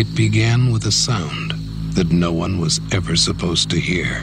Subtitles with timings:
[0.00, 1.50] It began with a sound
[1.92, 4.14] that no one was ever supposed to hear.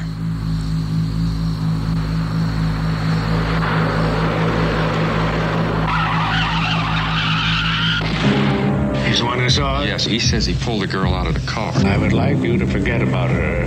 [9.05, 9.83] He's the one I saw?
[9.83, 11.71] Yes, he says he pulled the girl out of the car.
[11.85, 13.61] I would like you to forget about her.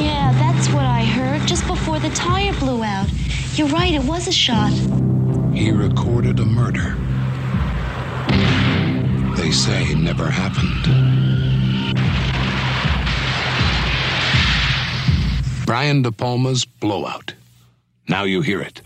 [0.00, 3.10] Yeah, that's what I heard just before the tire blew out.
[3.56, 4.72] You're right, it was a shot.
[5.52, 6.96] He recorded a murder.
[9.44, 10.88] They say never happened.
[15.66, 17.34] Brian De Palma's Blowout.
[18.08, 18.80] Now you hear it.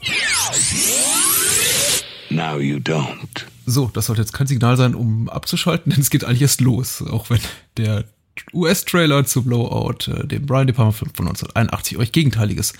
[2.29, 3.47] Now you don't.
[3.67, 7.03] So, das sollte jetzt kein Signal sein, um abzuschalten, denn es geht eigentlich erst los.
[7.03, 7.41] Auch wenn
[7.77, 8.07] der
[8.53, 12.73] US-Trailer zu Blowout, äh, dem Brian De Palma von 1981, euch Gegenteiliges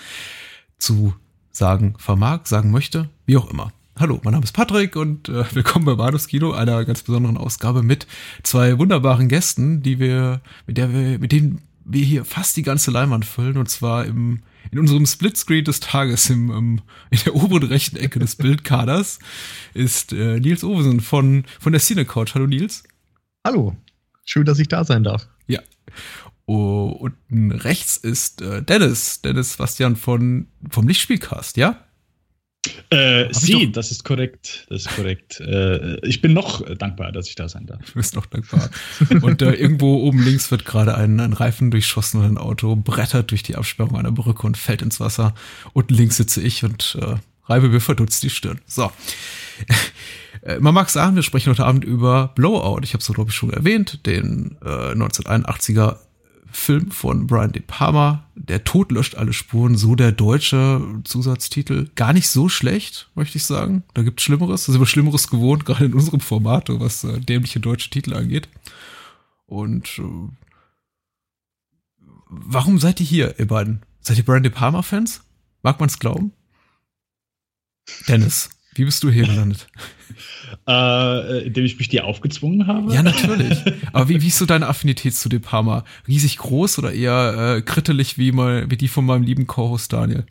[0.79, 1.15] zu
[1.53, 3.73] sagen vermag, sagen möchte, wie auch immer.
[4.01, 7.83] Hallo, mein Name ist Patrick und äh, willkommen bei Badus Kino, einer ganz besonderen Ausgabe
[7.83, 8.07] mit
[8.45, 12.93] zwei wunderbaren Gästen, die wir, mit der wir, mit denen wir hier fast die ganze
[12.93, 17.65] Leinwand füllen und zwar im in unserem Splitscreen des Tages im, im, in der oberen
[17.65, 19.19] rechten Ecke des Bildkaders
[19.75, 22.35] ist äh, Nils Ovesen von, von der Cine Couch.
[22.35, 22.85] Hallo Nils.
[23.45, 23.77] Hallo.
[24.25, 25.27] Schön, dass ich da sein darf.
[25.47, 25.61] Ja.
[26.47, 31.88] Oh, unten rechts ist äh, Dennis, Dennis Bastian von, vom Lichtspielcast, ja?
[32.91, 34.67] Äh, Sie, das ist korrekt.
[34.69, 35.41] Das ist korrekt.
[35.41, 37.85] Äh, ich bin noch dankbar, dass ich da sein darf.
[37.85, 38.71] Du bist noch dankbar.
[39.23, 43.31] Und äh, irgendwo oben links wird gerade ein, ein Reifen durchschossen und ein Auto brettert
[43.31, 45.35] durch die Absperrung einer Brücke und fällt ins Wasser.
[45.73, 48.61] Unten links sitze ich und äh, reibe mir verdutzt die Stirn.
[48.67, 48.91] So.
[50.43, 52.83] Äh, man mag sagen, wir sprechen heute Abend über Blowout.
[52.85, 55.97] Ich habe es, glaube ich, schon erwähnt, den äh, 1981er
[56.51, 58.25] Film von Brian De Palma.
[58.35, 61.91] Der Tod löscht alle Spuren, so der deutsche Zusatztitel.
[61.95, 63.83] Gar nicht so schlecht, möchte ich sagen.
[63.95, 64.67] Da gibt es Schlimmeres.
[64.67, 68.49] Da sind wir Schlimmeres gewohnt, gerade in unserem Format, was äh, dämliche deutsche Titel angeht.
[69.47, 70.29] Und äh,
[72.29, 73.83] warum seid ihr hier, ihr beiden?
[74.01, 75.23] Seid ihr Brian De Palma-Fans?
[75.63, 76.33] Mag man es glauben?
[78.07, 79.67] Dennis, wie bist du hier gelandet?
[80.67, 82.93] Äh, indem ich mich dir aufgezwungen habe?
[82.93, 83.59] Ja, natürlich.
[83.93, 85.85] Aber wie, wie ist so deine Affinität zu De Palma?
[86.07, 90.25] Riesig groß oder eher äh, krittelig wie, mal, wie die von meinem lieben Co-Host Daniel?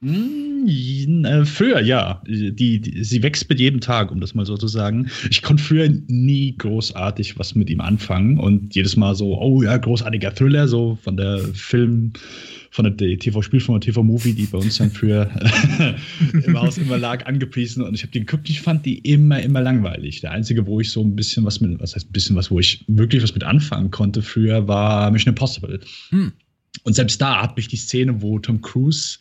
[0.00, 2.22] Mm, früher, ja.
[2.26, 5.10] Die, die, sie wächst mit jedem Tag, um das mal so zu sagen.
[5.30, 9.76] Ich konnte früher nie großartig was mit ihm anfangen und jedes Mal so, oh ja,
[9.76, 12.12] großartiger Thriller, so von der Film,
[12.70, 15.30] von der TV-Spielfilm TV-Movie, die bei uns dann früher
[16.32, 19.60] im Haus immer lag, angepriesen und ich habe die geguckt, ich fand die immer, immer
[19.60, 20.20] langweilig.
[20.20, 22.58] Der einzige, wo ich so ein bisschen was mit, was heißt ein bisschen was, wo
[22.58, 25.80] ich wirklich was mit anfangen konnte früher, war Mission Impossible.
[26.10, 26.32] Hm.
[26.84, 29.18] Und selbst da hat mich die Szene, wo Tom Cruise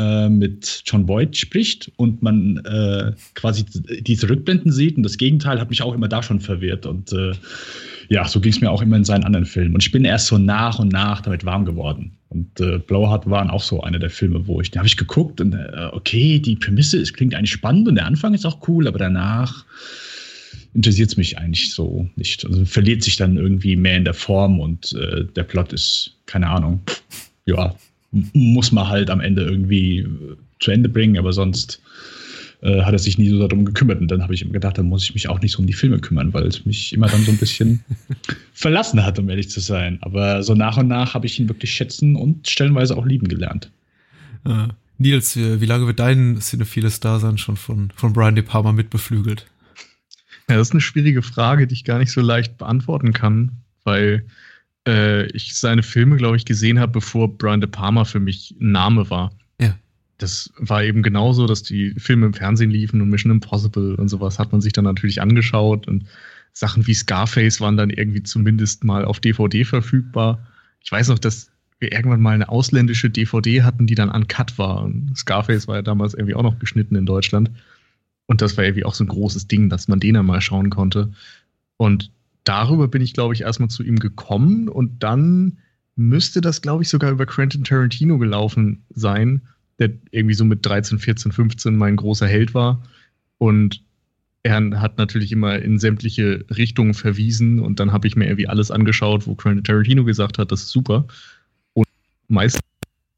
[0.00, 3.64] äh, mit John Boyd spricht und man äh, quasi
[4.00, 4.96] diese Rückblenden sieht.
[4.96, 6.86] Und das Gegenteil hat mich auch immer da schon verwirrt.
[6.86, 7.32] Und äh,
[8.08, 9.74] ja, so ging es mir auch immer in seinen anderen Filmen.
[9.74, 12.16] Und ich bin erst so nach und nach damit warm geworden.
[12.30, 15.40] Und äh, Blowhard waren auch so einer der Filme, wo ich, da habe ich geguckt
[15.40, 18.86] und äh, okay, die Prämisse, es klingt eigentlich spannend und der Anfang ist auch cool,
[18.86, 19.64] aber danach
[20.72, 22.46] interessiert es mich eigentlich so nicht.
[22.46, 26.48] Also verliert sich dann irgendwie mehr in der Form und äh, der Plot ist, keine
[26.48, 26.80] Ahnung,
[27.46, 27.74] ja,
[28.12, 31.80] muss man halt am Ende irgendwie äh, zu Ende bringen, aber sonst
[32.62, 34.00] äh, hat er sich nie so darum gekümmert.
[34.00, 35.72] Und dann habe ich ihm gedacht, dann muss ich mich auch nicht so um die
[35.72, 37.82] Filme kümmern, weil es mich immer dann so ein bisschen
[38.52, 39.98] verlassen hat, um ehrlich zu sein.
[40.02, 43.70] Aber so nach und nach habe ich ihn wirklich schätzen und stellenweise auch lieben gelernt.
[44.44, 48.72] Äh, Nils, wie, wie, lange wird dein cinephiles Dasein schon von, von Brian De Palma
[48.72, 49.46] mitbeflügelt?
[50.48, 53.52] Ja, das ist eine schwierige Frage, die ich gar nicht so leicht beantworten kann,
[53.84, 54.24] weil
[54.86, 58.72] äh, ich seine Filme, glaube ich, gesehen habe, bevor Brian De Palma für mich ein
[58.72, 59.32] Name war.
[59.60, 59.76] Ja.
[60.18, 64.38] Das war eben genauso, dass die Filme im Fernsehen liefen und Mission Impossible und sowas
[64.38, 66.06] hat man sich dann natürlich angeschaut und
[66.52, 70.46] Sachen wie Scarface waren dann irgendwie zumindest mal auf DVD verfügbar.
[70.82, 74.82] Ich weiß noch, dass wir irgendwann mal eine ausländische DVD hatten, die dann uncut war.
[74.82, 77.50] Und Scarface war ja damals irgendwie auch noch geschnitten in Deutschland.
[78.26, 80.70] Und das war irgendwie auch so ein großes Ding, dass man den dann mal schauen
[80.70, 81.12] konnte.
[81.78, 82.10] Und
[82.50, 85.58] darüber bin ich, glaube ich, erstmal zu ihm gekommen und dann
[85.94, 89.42] müsste das, glaube ich, sogar über Quentin Tarantino gelaufen sein,
[89.78, 92.82] der irgendwie so mit 13, 14, 15 mein großer Held war.
[93.38, 93.84] Und
[94.42, 98.72] er hat natürlich immer in sämtliche Richtungen verwiesen und dann habe ich mir irgendwie alles
[98.72, 101.06] angeschaut, wo Quentin Tarantino gesagt hat, das ist super.
[101.74, 101.86] Und
[102.26, 102.64] meistens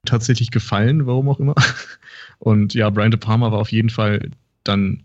[0.04, 1.54] tatsächlich gefallen, warum auch immer.
[2.38, 4.30] Und ja, Brian De Palma war auf jeden Fall
[4.64, 5.04] dann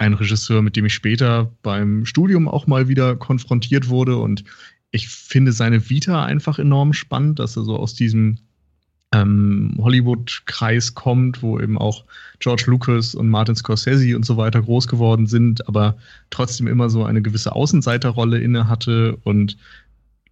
[0.00, 4.16] ein Regisseur, mit dem ich später beim Studium auch mal wieder konfrontiert wurde.
[4.16, 4.44] Und
[4.90, 8.38] ich finde seine Vita einfach enorm spannend, dass er so aus diesem
[9.12, 12.04] ähm, Hollywood-Kreis kommt, wo eben auch
[12.38, 15.98] George Lucas und Martin Scorsese und so weiter groß geworden sind, aber
[16.30, 19.58] trotzdem immer so eine gewisse Außenseiterrolle inne hatte und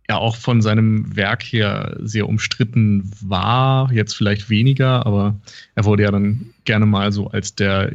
[0.08, 5.38] ja auch von seinem Werk her sehr umstritten war, jetzt vielleicht weniger, aber
[5.74, 7.94] er wurde ja dann gerne mal so als der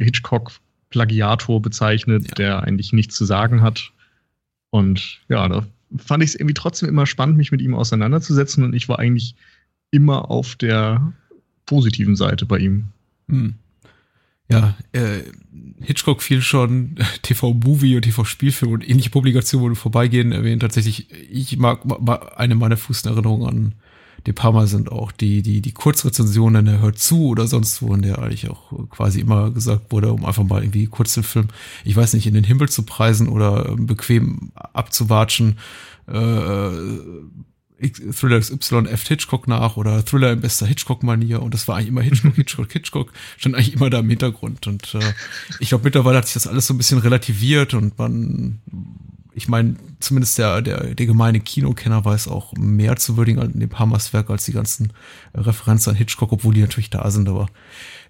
[0.94, 2.34] Hitchcock-Plagiator bezeichnet, ja.
[2.34, 3.90] der eigentlich nichts zu sagen hat.
[4.70, 8.74] Und ja, da fand ich es irgendwie trotzdem immer spannend, mich mit ihm auseinanderzusetzen und
[8.74, 9.34] ich war eigentlich
[9.90, 11.12] immer auf der
[11.66, 12.86] positiven Seite bei ihm.
[13.28, 13.54] Hm.
[14.50, 15.20] Ja, äh,
[15.80, 20.62] Hitchcock fiel schon TV-Movie und TV-Spielfilm und ähnliche Publikationen, wo du vorbeigehen, erwähnt.
[20.62, 21.80] Tatsächlich, ich mag,
[22.36, 23.74] eine meiner Fußerinnerungen an
[24.26, 28.02] De Palma sind auch die, die, die Kurzrezensionen, er hört zu oder sonst wo, in
[28.02, 31.48] der eigentlich auch quasi immer gesagt wurde, um einfach mal irgendwie kurz den Film,
[31.84, 35.58] ich weiß nicht, in den Himmel zu preisen oder bequem abzuwatschen.
[36.06, 36.70] Äh,
[38.12, 39.06] Thriller XY F.
[39.06, 43.12] Hitchcock nach oder Thriller in bester Hitchcock-Manier und das war eigentlich immer Hitchcock, Hitchcock, Hitchcock,
[43.36, 45.12] stand eigentlich immer da im Hintergrund und äh,
[45.60, 48.60] ich glaube mittlerweile hat sich das alles so ein bisschen relativiert und man,
[49.34, 53.78] ich meine, zumindest der, der, der gemeine Kinokenner weiß auch mehr zu würdigen an dem
[53.78, 54.92] Hammers Werk als die ganzen
[55.34, 57.48] Referenzen an Hitchcock, obwohl die natürlich da sind, aber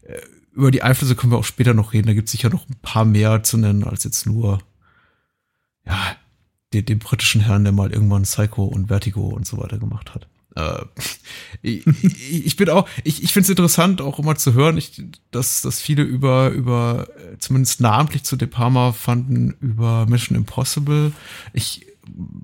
[0.03, 0.21] äh,
[0.53, 2.77] über die Einflüsse können wir auch später noch reden, da gibt es sicher noch ein
[2.83, 4.61] paar mehr zu nennen als jetzt nur
[5.87, 6.17] ja,
[6.73, 10.29] den, den britischen Herrn, der mal irgendwann Psycho und Vertigo und so weiter gemacht hat.
[10.55, 10.85] Äh,
[11.63, 11.87] ich,
[12.47, 15.81] ich bin auch, ich, ich finde es interessant, auch immer zu hören, ich, dass, dass
[15.81, 21.13] viele über, über, äh, zumindest namentlich zu De Palma fanden, über Mission Impossible.
[21.53, 21.87] Ich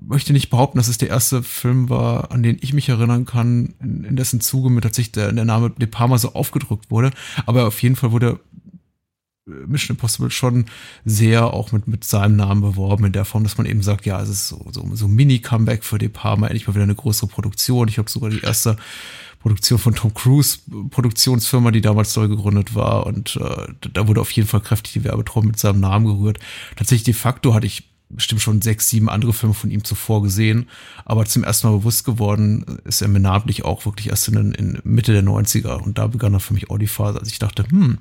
[0.07, 3.75] möchte nicht behaupten, dass es der erste Film war, an den ich mich erinnern kann,
[3.79, 7.11] in, in dessen Zuge mir tatsächlich der, der Name De Palma so aufgedrückt wurde.
[7.45, 8.39] Aber auf jeden Fall wurde
[9.45, 10.65] Mission Impossible schon
[11.03, 14.21] sehr auch mit, mit seinem Namen beworben, in der Form, dass man eben sagt, ja,
[14.21, 17.27] es ist so, so, so ein Mini-Comeback für De Palma, endlich mal wieder eine größere
[17.27, 17.87] Produktion.
[17.87, 18.77] Ich habe sogar die erste
[19.39, 20.59] Produktion von Tom Cruise
[20.91, 25.03] Produktionsfirma, die damals neu gegründet war und äh, da wurde auf jeden Fall kräftig die
[25.03, 26.39] Werbetrommel mit seinem Namen gerührt.
[26.75, 30.69] Tatsächlich de facto hatte ich bestimmt schon sechs, sieben andere Filme von ihm zuvor gesehen,
[31.05, 34.79] aber zum ersten Mal bewusst geworden ist er mir namentlich auch wirklich erst in, in
[34.83, 37.65] Mitte der 90er und da begann dann für mich auch die Phase, als ich dachte,
[37.67, 37.97] hm,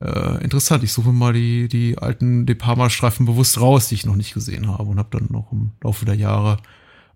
[0.00, 0.82] äh, interessant.
[0.82, 4.68] Ich suche mal die, die alten De Palma-Streifen bewusst raus, die ich noch nicht gesehen
[4.68, 6.58] habe und habe dann noch im Laufe der Jahre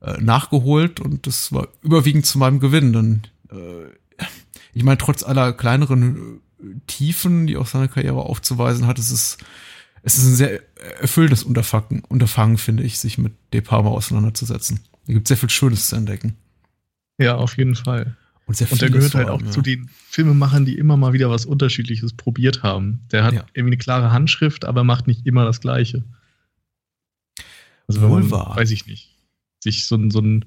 [0.01, 2.93] äh, nachgeholt und das war überwiegend zu meinem Gewinn.
[2.93, 4.25] Denn äh,
[4.73, 9.39] ich meine, trotz aller kleineren äh, Tiefen, die auch seine Karriere aufzuweisen hat, es ist
[10.05, 10.61] es ist ein sehr
[11.01, 14.81] erfüllendes Unterfangen, Unterfangen, finde ich, sich mit De Palma auseinanderzusetzen.
[15.07, 16.37] Da gibt sehr viel Schönes zu entdecken.
[17.19, 18.17] Ja, auf jeden Fall.
[18.47, 19.51] Und, sehr und der gehört halt auch ja.
[19.51, 23.01] zu den Filmemachern, die immer mal wieder was Unterschiedliches probiert haben.
[23.11, 23.47] Der hat ja.
[23.55, 26.05] irgendwie eine klare Handschrift, aber macht nicht immer das Gleiche.
[27.87, 28.57] Also Wohl man, wahr.
[28.57, 29.11] weiß ich nicht,
[29.61, 30.45] sich so ein, so ein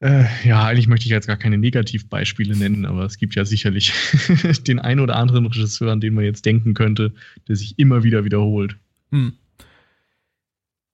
[0.00, 3.92] äh, ja, eigentlich möchte ich jetzt gar keine Negativbeispiele nennen, aber es gibt ja sicherlich
[4.66, 7.12] den einen oder anderen Regisseur, an den man jetzt denken könnte,
[7.48, 8.76] der sich immer wieder wiederholt.
[9.10, 9.32] Hm.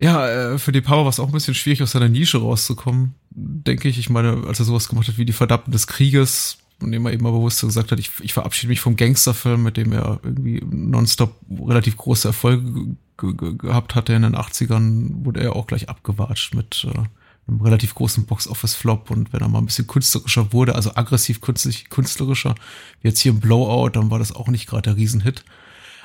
[0.00, 3.14] Ja, äh, für die Power war es auch ein bisschen schwierig, aus seiner Nische rauszukommen,
[3.34, 3.98] denke ich.
[3.98, 7.12] Ich meine, als er sowas gemacht hat wie die Verdammten des Krieges, und dem er
[7.12, 10.62] eben mal bewusst gesagt hat, ich, ich verabschiede mich vom Gangsterfilm, mit dem er irgendwie
[10.68, 11.34] nonstop
[11.66, 16.98] relativ große Erfolge gehabt hatte in den 80ern, wurde er auch gleich abgewatscht mit äh,
[17.46, 22.54] einem relativ großen Box-Office-Flop und wenn er mal ein bisschen künstlerischer wurde, also aggressiv künstlerischer,
[23.00, 25.44] wie jetzt hier im Blowout, dann war das auch nicht gerade der Riesenhit.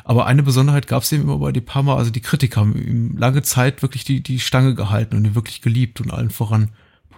[0.04, 3.18] Aber eine Besonderheit gab es eben immer bei De Palma, also die Kritiker haben ihm
[3.18, 6.70] lange Zeit wirklich die, die Stange gehalten und ihn wirklich geliebt und allen voran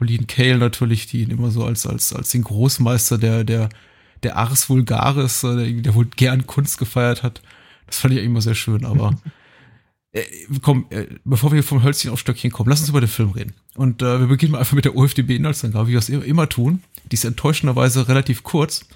[0.02, 3.70] Pauline Kael natürlich, die ihn immer so als, als, als den Großmeister der, der,
[4.24, 7.44] der Ars Vulgaris, der, der wohl gern Kunst gefeiert hat.
[7.86, 9.16] Das fand ich immer sehr schön, aber
[10.12, 10.24] äh,
[10.64, 13.54] komm, äh, bevor wir vom Hölzchen auf Stöckchen kommen, lass uns über den Film reden.
[13.76, 16.82] Und äh, wir beginnen einfach mit der OFDB-Inhaltsangabe, wie wir es immer tun.
[17.12, 18.88] Die ist enttäuschenderweise relativ kurz.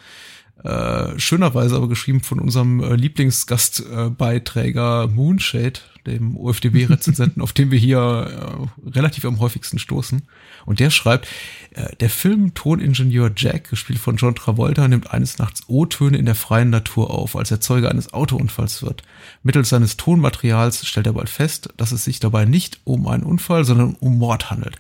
[0.64, 7.80] Äh, schönerweise aber geschrieben von unserem äh, Lieblingsgastbeiträger äh, Moonshade, dem OFDB-Rezensenten, auf den wir
[7.80, 10.24] hier äh, relativ am häufigsten stoßen.
[10.66, 11.28] Und der schreibt,
[11.72, 16.70] äh, der Film-Toningenieur Jack, gespielt von John Travolta, nimmt eines Nachts O-Töne in der freien
[16.70, 19.04] Natur auf, als er Zeuge eines Autounfalls wird.
[19.44, 23.66] Mittels seines Tonmaterials stellt er bald fest, dass es sich dabei nicht um einen Unfall,
[23.66, 24.78] sondern um Mord handelt.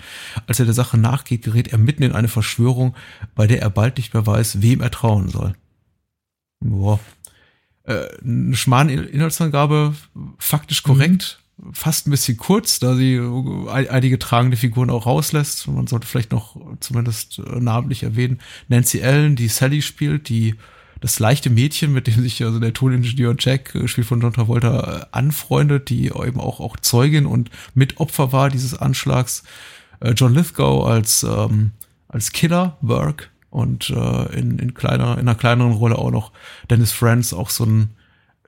[0.47, 2.95] Als er der Sache nachgeht, gerät er mitten in eine Verschwörung,
[3.35, 5.55] bei der er bald nicht mehr weiß, wem er trauen soll.
[6.59, 6.99] Boah.
[7.85, 9.93] Äh, eine Schmarrn-Inhaltsangabe,
[10.39, 11.73] faktisch korrekt, mhm.
[11.73, 13.19] fast ein bisschen kurz, da sie
[13.67, 15.67] einige tragende Figuren auch rauslässt.
[15.67, 18.39] Man sollte vielleicht noch zumindest äh, namentlich erwähnen.
[18.69, 20.55] Nancy Allen, die Sally spielt, die
[20.99, 25.05] das leichte Mädchen, mit dem sich also der Toningenieur Jack, gespielt von John Travolta, äh,
[25.11, 29.43] anfreundet, die eben auch, auch Zeugin und Mitopfer war dieses Anschlags.
[30.15, 31.71] John Lithgow als, ähm,
[32.09, 36.33] als Killer, Burke, Und äh, in, in, kleiner, in einer kleineren Rolle auch noch
[36.69, 37.91] Dennis Franz, auch so ein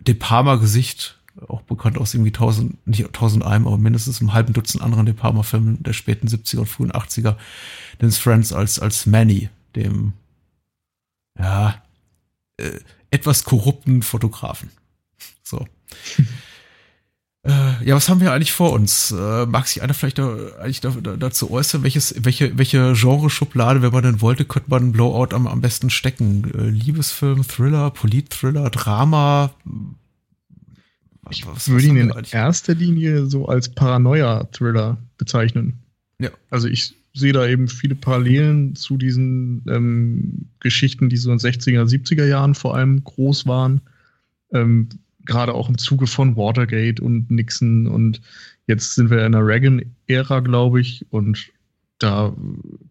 [0.01, 4.83] De Palma-Gesicht, auch bekannt aus irgendwie tausend, nicht tausend einem, aber mindestens einem halben Dutzend
[4.83, 7.37] anderen De Palma-Filmen der späten 70er und frühen 80er.
[8.01, 10.11] Dennis Franz als, als Manny, dem,
[11.39, 11.81] ja,
[12.57, 12.71] äh,
[13.09, 14.71] etwas korrupten Fotografen.
[15.41, 15.65] So.
[17.47, 19.11] Äh, ja, was haben wir eigentlich vor uns?
[19.11, 23.81] Äh, mag sich einer vielleicht da, eigentlich da, da, dazu äußern, welches, welche, welche Genre-Schublade,
[23.81, 26.51] wenn man denn wollte, könnte man Blowout am, am besten stecken?
[26.53, 29.51] Äh, Liebesfilm, Thriller, Polit-Thriller, Drama?
[31.29, 35.79] Ich was, würde was ihn in erster Linie so als Paranoia-Thriller bezeichnen.
[36.19, 36.31] Ja.
[36.49, 41.83] Also ich sehe da eben viele Parallelen zu diesen ähm, Geschichten, die so in 60er,
[41.83, 43.79] 70er Jahren vor allem groß waren.
[44.51, 44.89] Ähm,
[45.27, 48.21] gerade auch im Zuge von Watergate und Nixon und
[48.65, 51.51] jetzt sind wir in der Reagan-Ära, glaube ich, und
[51.99, 52.35] da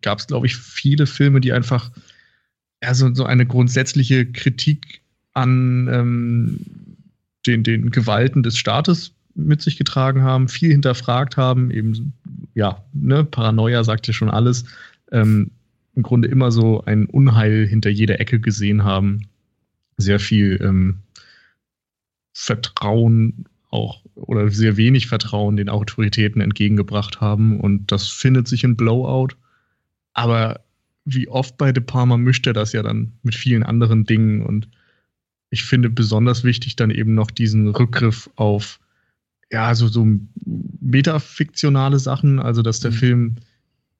[0.03, 1.91] gab es, glaube ich, viele Filme, die einfach
[2.83, 5.01] ja, so, so eine grundsätzliche Kritik
[5.33, 6.61] an ähm,
[7.47, 12.15] den, den Gewalten des Staates mit sich getragen haben, viel hinterfragt haben, eben,
[12.55, 14.65] ja, ne, Paranoia sagt ja schon alles,
[15.13, 15.51] ähm,
[15.95, 19.29] im Grunde immer so ein Unheil hinter jeder Ecke gesehen haben,
[19.97, 20.99] sehr viel ähm,
[22.39, 27.59] Vertrauen auch oder sehr wenig Vertrauen den Autoritäten entgegengebracht haben.
[27.59, 29.29] Und das findet sich in Blowout.
[30.13, 30.61] Aber
[31.07, 34.43] wie oft bei De Palma mischt er das ja dann mit vielen anderen Dingen.
[34.43, 34.69] Und
[35.49, 38.81] ich finde besonders wichtig dann eben noch diesen Rückgriff auf,
[39.51, 40.07] ja, so, so
[40.81, 42.97] metafiktionale Sachen, also dass der mhm.
[42.97, 43.37] Film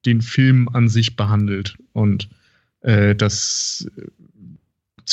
[0.05, 2.29] den Film an sich behandelt und
[2.81, 3.89] äh, das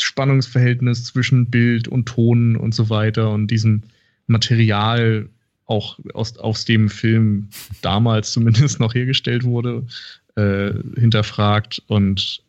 [0.03, 3.83] Spannungsverhältnis zwischen Bild und Ton und so weiter und diesem
[4.27, 5.29] Material
[5.67, 7.49] auch aus, aus dem Film
[7.83, 9.87] damals zumindest noch hergestellt wurde,
[10.37, 12.43] äh, hinterfragt und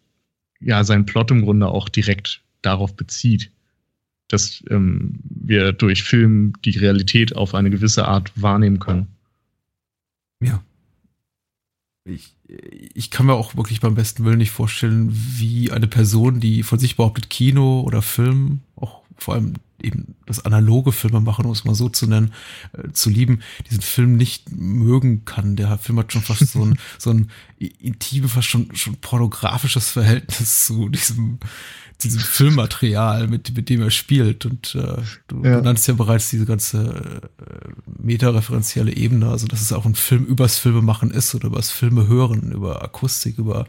[0.59, 3.51] ja, seinen Plot im Grunde auch direkt darauf bezieht,
[4.27, 9.07] dass ähm, wir durch Film die Realität auf eine gewisse Art wahrnehmen können.
[10.41, 10.63] Ja,
[12.05, 16.63] ich, ich kann mir auch wirklich beim besten Willen nicht vorstellen, wie eine Person, die
[16.63, 21.51] von sich behauptet, Kino oder Film, auch vor allem eben das analoge Filme machen, um
[21.51, 22.33] es mal so zu nennen,
[22.73, 25.55] äh, zu lieben, diesen Film nicht mögen kann.
[25.55, 30.65] Der Film hat schon fast so ein, so ein intime, fast schon, schon pornografisches Verhältnis
[30.65, 31.39] zu diesem
[32.03, 34.45] diesem Filmmaterial, mit, mit dem er spielt.
[34.45, 35.61] Und äh, du, ja.
[35.61, 37.69] nanntest ja bereits diese ganze äh,
[38.01, 42.07] metareferenzielle Ebene, also dass es auch ein Film übers Filme machen ist oder übers Filme
[42.07, 43.65] hören, über Akustik, über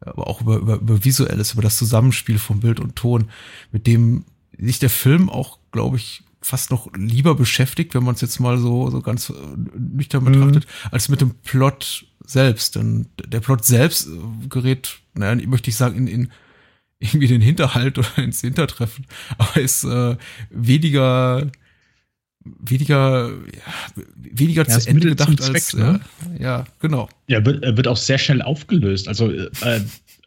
[0.00, 3.30] aber auch über, über, über Visuelles, über das Zusammenspiel von Bild und Ton,
[3.72, 4.24] mit dem
[4.58, 8.58] sich der Film auch, glaube ich, fast noch lieber beschäftigt, wenn man es jetzt mal
[8.58, 9.34] so, so ganz äh,
[9.76, 10.32] nüchtern mhm.
[10.32, 10.88] betrachtet, mhm.
[10.92, 12.76] als mit dem Plot selbst.
[12.76, 14.08] Denn der Plot selbst
[14.48, 16.28] gerät, naja, möchte ich sagen, in, in
[17.00, 20.16] irgendwie den Hinterhalt oder ins Hintertreffen, aber ist äh,
[20.50, 21.50] weniger
[22.44, 26.00] weniger ja, weniger ja, zu Ende gedacht Zweck, als ne?
[26.38, 29.80] äh, ja genau ja wird, wird auch sehr schnell aufgelöst also äh,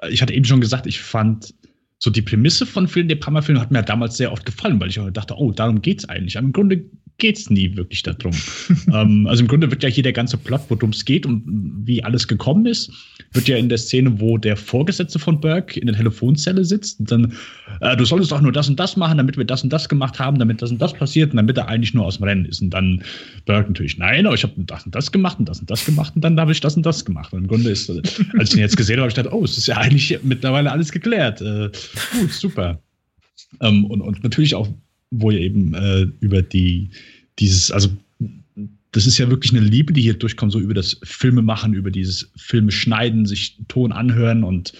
[0.07, 1.55] ich hatte eben schon gesagt ich fand
[1.97, 4.99] so die Prämisse von Film der Pammer-Film hat mir damals sehr oft gefallen weil ich
[4.99, 6.85] auch dachte oh darum geht's eigentlich aber im Grunde
[7.21, 8.33] geht es nie wirklich darum.
[8.93, 11.43] ähm, also im Grunde wird ja hier der ganze Plot, worum es geht und
[11.85, 12.91] wie alles gekommen ist,
[13.33, 17.11] wird ja in der Szene, wo der Vorgesetzte von Burke in der Telefonzelle sitzt und
[17.11, 17.33] dann,
[17.79, 20.19] äh, du solltest auch nur das und das machen, damit wir das und das gemacht
[20.19, 22.61] haben, damit das und das passiert und damit er eigentlich nur aus dem Rennen ist.
[22.61, 23.03] Und dann
[23.45, 26.13] Burke natürlich, nein, aber ich habe das und das gemacht und das und das gemacht
[26.15, 27.31] und dann habe ich das und das gemacht.
[27.33, 28.01] Und im Grunde ist, äh,
[28.37, 30.71] als ich ihn jetzt gesehen habe, habe ich gedacht, oh, es ist ja eigentlich mittlerweile
[30.71, 31.41] alles geklärt.
[31.41, 31.69] Äh,
[32.19, 32.81] gut, super.
[33.59, 34.67] Ähm, und, und natürlich auch
[35.11, 36.89] wo ihr eben äh, über die,
[37.39, 37.89] dieses, also
[38.91, 41.91] das ist ja wirklich eine Liebe, die hier durchkommt, so über das Filme machen, über
[41.91, 44.73] dieses Filme schneiden, sich Ton anhören und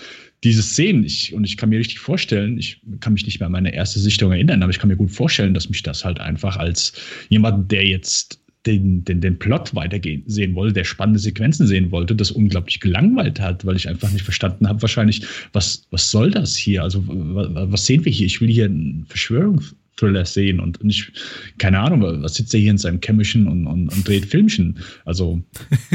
[0.44, 1.04] dieses Sehen.
[1.04, 4.00] Ich, und ich kann mir richtig vorstellen, ich kann mich nicht mehr an meine erste
[4.00, 6.94] Sichtung erinnern, aber ich kann mir gut vorstellen, dass mich das halt einfach als
[7.30, 12.16] jemand, der jetzt den, den, den Plot weitergehen sehen wollte, der spannende Sequenzen sehen wollte,
[12.16, 16.56] das unglaublich gelangweilt hat, weil ich einfach nicht verstanden habe, wahrscheinlich, was, was soll das
[16.56, 16.84] hier?
[16.84, 18.28] Also, was sehen wir hier?
[18.28, 19.62] Ich will hier eine Verschwörung,
[19.98, 21.12] Thriller sehen und nicht,
[21.58, 24.80] keine Ahnung, was sitzt er hier in seinem Kämmerchen und, und, und dreht Filmchen.
[25.06, 25.42] Also,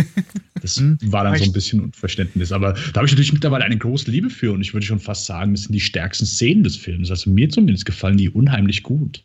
[0.62, 0.98] das hm.
[1.06, 2.52] war dann so ein bisschen Unverständnis.
[2.52, 5.26] Aber da habe ich natürlich mittlerweile eine große Liebe für und ich würde schon fast
[5.26, 7.10] sagen, das sind die stärksten Szenen des Films.
[7.10, 9.24] Also, mir zumindest gefallen die unheimlich gut.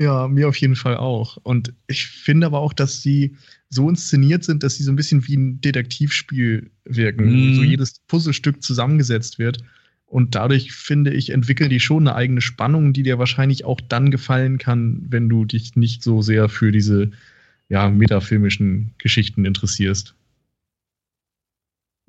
[0.00, 1.38] Ja, mir auf jeden Fall auch.
[1.38, 3.34] Und ich finde aber auch, dass sie
[3.68, 7.54] so inszeniert sind, dass sie so ein bisschen wie ein Detektivspiel wirken, mm.
[7.56, 9.58] so jedes Puzzlestück zusammengesetzt wird.
[10.08, 14.10] Und dadurch, finde ich, entwickeln die schon eine eigene Spannung, die dir wahrscheinlich auch dann
[14.10, 17.10] gefallen kann, wenn du dich nicht so sehr für diese
[17.68, 20.14] ja, metafilmischen Geschichten interessierst.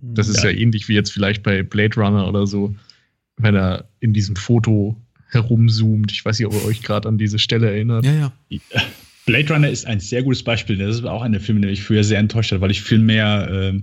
[0.02, 0.50] Das ist ja.
[0.50, 2.74] ja ähnlich wie jetzt vielleicht bei Blade Runner oder so.
[3.36, 4.96] wenn er in diesem Foto
[5.30, 6.12] herumzoomt.
[6.12, 8.06] Ich weiß nicht, ob ihr euch gerade an diese Stelle erinnert.
[8.06, 8.62] Ja, ja.
[9.26, 10.78] Blade Runner ist ein sehr gutes Beispiel.
[10.78, 13.50] Das ist auch eine Film, der mich früher sehr enttäuscht hat, weil ich viel mehr
[13.50, 13.80] äh,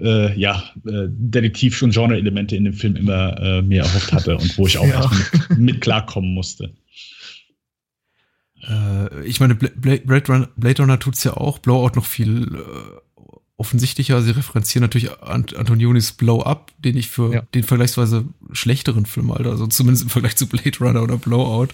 [0.00, 4.56] äh, ja, äh, Detektiv- und Genre-Elemente in dem Film immer äh, mir erhofft hatte und
[4.58, 5.10] wo ich auch Ja.
[5.50, 6.72] mit, mit klarkommen musste.
[8.68, 12.44] Äh, ich meine, Bla- Bla- Blade Runner, Blade Runner tut's ja auch, Blowout noch viel
[12.54, 13.20] äh,
[13.56, 14.20] offensichtlicher.
[14.22, 17.42] Sie referenzieren natürlich Ant Antonionis Blow Up, den ich für Ja.
[17.54, 21.68] den vergleichsweise schlechteren Film halte, also zumindest im Vergleich zu Blade Runner oder Blowout,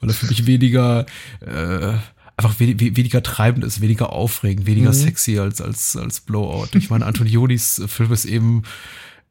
[0.00, 1.06] weil er für mich weniger
[1.40, 1.94] äh,
[2.40, 4.94] einfach we we weniger treibend ist, weniger aufregend, weniger Mhm.
[4.94, 6.68] sexy als als als Blowout.
[6.74, 8.62] Ich meine, Antonionis Film ist eben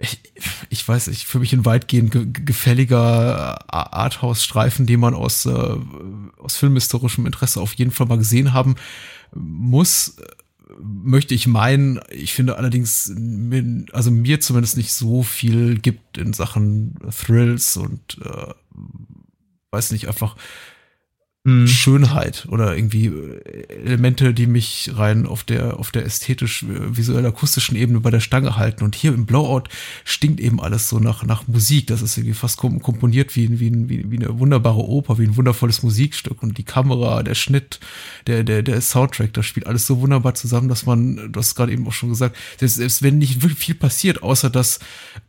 [0.02, 0.20] ich,
[0.70, 5.76] ich weiß nicht, für mich ein weitgehend ge gefälliger äh, Arthouse-Streifen, den man aus, äh,
[6.38, 8.76] aus filmhistorischem Interesse auf jeden Fall mal gesehen haben
[9.36, 10.24] muss, äh,
[10.82, 12.00] möchte ich meinen.
[12.12, 13.14] Ich finde allerdings,
[13.92, 18.54] also mir zumindest nicht so viel gibt in Sachen Thrills und äh,
[19.72, 20.38] weiß nicht, einfach
[21.50, 21.68] Mhm.
[21.68, 27.26] Schönheit oder irgendwie äh, Elemente, die mich rein auf der auf der ästhetisch äh, visuell
[27.26, 28.84] akustischen Ebene bei der Stange halten.
[28.84, 29.64] Und hier im Blowout
[30.04, 33.72] stinkt eben alles so nach nach Musik, das ist irgendwie fast kom komponiert wie wie,
[33.90, 36.44] wie wie eine wunderbare Oper, wie ein wundervolles Musikstück.
[36.44, 37.80] Und die Kamera, der Schnitt,
[38.28, 41.72] der der der Soundtrack, das spielt alles so wunderbar zusammen, dass man du hast gerade
[41.72, 44.80] eben auch schon gesagt, selbst, selbst wenn nicht wirklich viel passiert, außer dass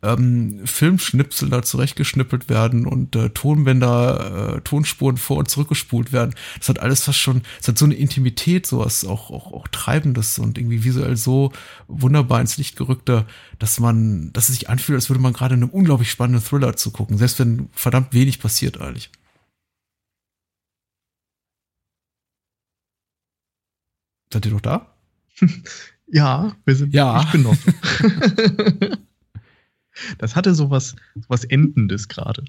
[0.02, 6.34] ähm, Filmschnipsel da zurechtgeschnippelt werden und äh, Tonbänder, äh, Tonspuren vor und zurückgespult werden.
[6.58, 10.38] Das hat alles fast schon, es hat so eine Intimität, sowas auch, auch, auch Treibendes
[10.38, 11.52] und irgendwie visuell so
[11.88, 13.26] wunderbar ins Licht gerückter,
[13.58, 16.90] dass man, dass es sich anfühlt, als würde man gerade einem unglaublich spannenden Thriller zu
[16.90, 19.10] gucken, selbst wenn verdammt wenig passiert eigentlich.
[24.32, 24.94] Seid ihr noch da?
[26.12, 27.22] Ja, wir sind, Ja.
[27.22, 27.56] ich bin noch.
[30.18, 32.44] das hatte sowas, sowas Endendes gerade.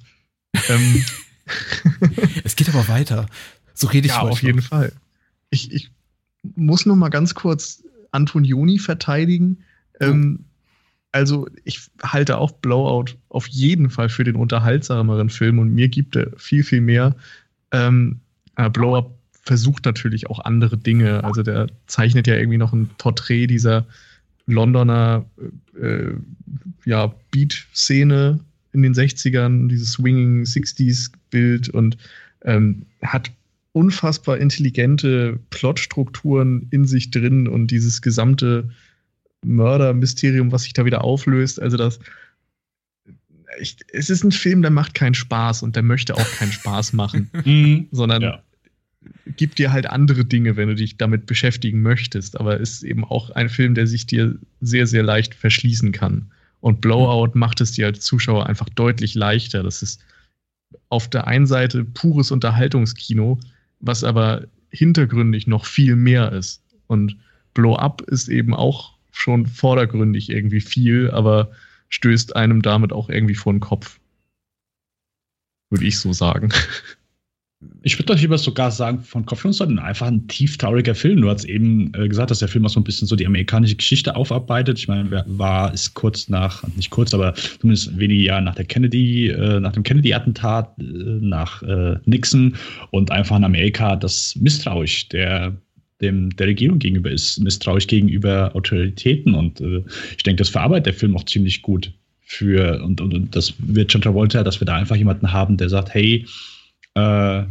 [0.68, 1.06] Ähm,
[2.43, 3.27] Es geht aber weiter.
[3.74, 4.65] So rede ich ja, auf jeden noch.
[4.65, 4.93] Fall.
[5.50, 5.91] Ich, ich
[6.55, 9.64] muss noch mal ganz kurz Antonioni verteidigen.
[10.00, 10.46] Ähm,
[11.11, 16.16] also ich halte auch Blowout auf jeden Fall für den unterhaltsameren Film und mir gibt
[16.16, 17.16] er viel, viel mehr.
[17.72, 18.20] Ähm,
[18.55, 19.11] äh, Blowout
[19.44, 21.24] versucht natürlich auch andere Dinge.
[21.24, 23.85] Also der zeichnet ja irgendwie noch ein Porträt dieser
[24.46, 25.25] Londoner
[25.79, 26.11] äh,
[26.85, 28.40] ja, Beat-Szene
[28.74, 31.98] in den 60ern, dieses Swinging 60s-Bild und
[32.44, 33.31] ähm, hat
[33.74, 38.70] unfassbar intelligente Plotstrukturen in sich drin und dieses gesamte
[39.46, 41.62] Mörder-Mysterium, was sich da wieder auflöst.
[41.62, 42.00] Also das,
[43.60, 46.94] ich, es ist ein Film, der macht keinen Spaß und der möchte auch keinen Spaß
[46.94, 47.88] machen, Mhm.
[47.92, 48.44] sondern Ja.
[49.38, 52.40] gibt dir halt andere Dinge, wenn du dich damit beschäftigen möchtest.
[52.40, 56.31] Aber ist eben auch ein Film, der sich dir sehr, sehr leicht verschließen kann.
[56.61, 59.63] Und Blowout macht es dir als Zuschauer einfach deutlich leichter.
[59.63, 60.01] Das ist
[60.89, 63.39] auf der einen Seite pures Unterhaltungskino,
[63.79, 66.63] was aber hintergründig noch viel mehr ist.
[66.87, 67.17] Und
[67.53, 71.51] Blow Up ist eben auch schon vordergründig irgendwie viel, aber
[71.89, 74.00] stößt einem damit auch irgendwie vor den Kopf.
[75.69, 76.50] Würde ich so sagen.
[77.83, 81.21] Ich würde doch lieber sogar sagen, von Kopfschutz, sondern einfach ein tieftrauriger Film.
[81.21, 83.75] Du hast eben äh, gesagt, dass der Film auch so ein bisschen so die amerikanische
[83.75, 84.79] Geschichte aufarbeitet.
[84.79, 89.27] Ich meine, war ist kurz nach, nicht kurz, aber zumindest wenige Jahre nach der Kennedy,
[89.27, 91.61] äh, nach dem Kennedy-Attentat, äh, nach
[92.05, 92.55] Nixon
[92.91, 95.55] und einfach in Amerika, das misstrauisch der
[96.01, 101.15] dem der Regierung gegenüber ist, misstrauisch gegenüber Autoritäten und ich denke, das verarbeitet der Film
[101.15, 104.95] auch ziemlich gut für und, und, und das wird John Travolta, dass wir da einfach
[104.95, 106.25] jemanden haben, der sagt, hey,
[106.96, 107.44] äh,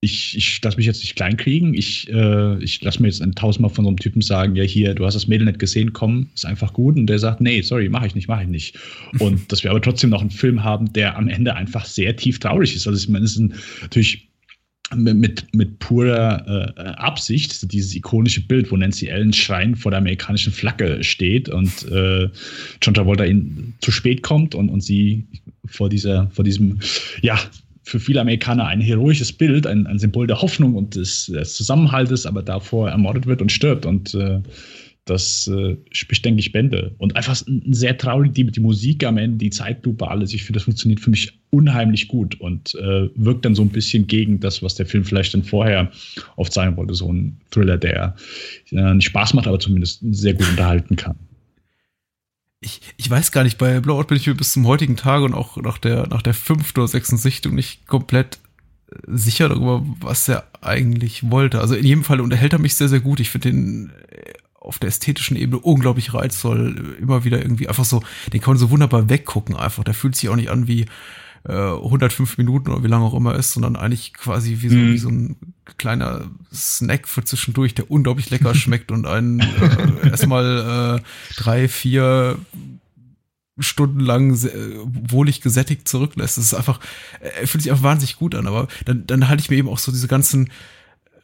[0.00, 1.74] ich, ich lasse mich jetzt nicht kleinkriegen.
[1.74, 4.94] Ich, äh, ich lasse mir jetzt ein tausendmal von so einem Typen sagen, ja, hier,
[4.94, 6.96] du hast das Mädel nicht gesehen, komm, ist einfach gut.
[6.96, 8.78] Und der sagt, nee, sorry, mache ich nicht, mache ich nicht.
[9.18, 12.38] Und dass wir aber trotzdem noch einen Film haben, der am Ende einfach sehr tief
[12.38, 12.86] traurig ist.
[12.86, 13.50] Also ich meine, es ist
[13.82, 14.28] natürlich
[14.94, 20.52] mit, mit, purer äh, Absicht, dieses ikonische Bild, wo Nancy Ellen schreiend vor der amerikanischen
[20.52, 22.28] Flagge steht und äh,
[22.80, 25.24] John Travolta ihn zu spät kommt und, und sie
[25.66, 26.78] vor dieser, vor diesem,
[27.20, 27.36] ja,
[27.86, 32.26] für viele Amerikaner ein heroisches Bild, ein, ein Symbol der Hoffnung und des, des Zusammenhaltes,
[32.26, 33.86] aber davor ermordet wird und stirbt.
[33.86, 34.40] Und äh,
[35.04, 36.96] das äh, spricht, denke ich, Bände.
[36.98, 40.34] Und einfach ein sehr traurig, die, die Musik am Ende, die Zeitlupe, alles.
[40.34, 44.08] Ich finde, das funktioniert für mich unheimlich gut und äh, wirkt dann so ein bisschen
[44.08, 45.92] gegen das, was der Film vielleicht dann vorher
[46.34, 46.94] oft sein wollte.
[46.94, 48.16] So ein Thriller, der
[48.72, 51.16] äh, nicht Spaß macht, aber zumindest sehr gut unterhalten kann.
[52.60, 55.34] Ich, ich weiß gar nicht, bei Blowout bin ich mir bis zum heutigen Tage und
[55.34, 58.38] auch nach der, nach der fünften oder sechsten Sichtung nicht komplett
[58.90, 61.60] äh, sicher darüber, was er eigentlich wollte.
[61.60, 63.20] Also in jedem Fall unterhält er mich sehr, sehr gut.
[63.20, 66.96] Ich finde den äh, auf der ästhetischen Ebene unglaublich reizvoll.
[67.00, 69.84] Immer wieder irgendwie einfach so, den kann man so wunderbar weggucken einfach.
[69.84, 70.86] Der fühlt sich auch nicht an wie
[71.48, 74.92] äh, 105 Minuten oder wie lange auch immer ist, sondern eigentlich quasi wie so, mhm.
[74.92, 75.36] wie so ein
[75.78, 82.38] kleiner Snack für zwischendurch, der unglaublich lecker schmeckt und einen äh, erstmal äh, drei, vier
[83.58, 84.38] Stunden lang
[84.84, 86.36] wohlig gesättigt zurücklässt.
[86.36, 86.78] Das ist einfach,
[87.20, 89.78] er fühlt sich einfach wahnsinnig gut an, aber dann, dann halte ich mir eben auch
[89.78, 90.50] so diese ganzen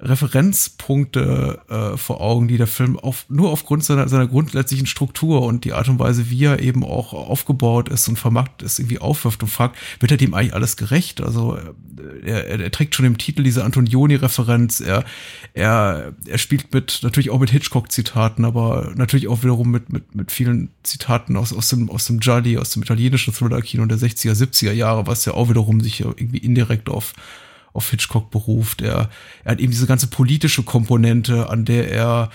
[0.03, 5.65] Referenzpunkte äh, vor Augen, die der Film auf, nur aufgrund seiner, seiner grundsätzlichen Struktur und
[5.65, 9.43] die Art und Weise, wie er eben auch aufgebaut ist und vermarktet ist, irgendwie aufwirft
[9.43, 11.21] und fragt, wird er dem eigentlich alles gerecht?
[11.21, 15.05] Also äh, er, er, er trägt schon im Titel diese Antonioni-Referenz, er,
[15.55, 20.33] er, er spielt mit, natürlich auch mit Hitchcock-Zitaten, aber natürlich auch wiederum mit, mit, mit
[20.33, 24.73] vielen Zitaten aus, aus dem, aus dem Gialli, aus dem italienischen Thriller-Kino der 60er, 70er
[24.73, 27.15] Jahre, was ja auch wiederum sich irgendwie indirekt auf
[27.73, 28.83] auf Hitchcock beruft.
[28.83, 29.11] Er,
[29.45, 32.31] er hat eben diese ganze politische Komponente, an der er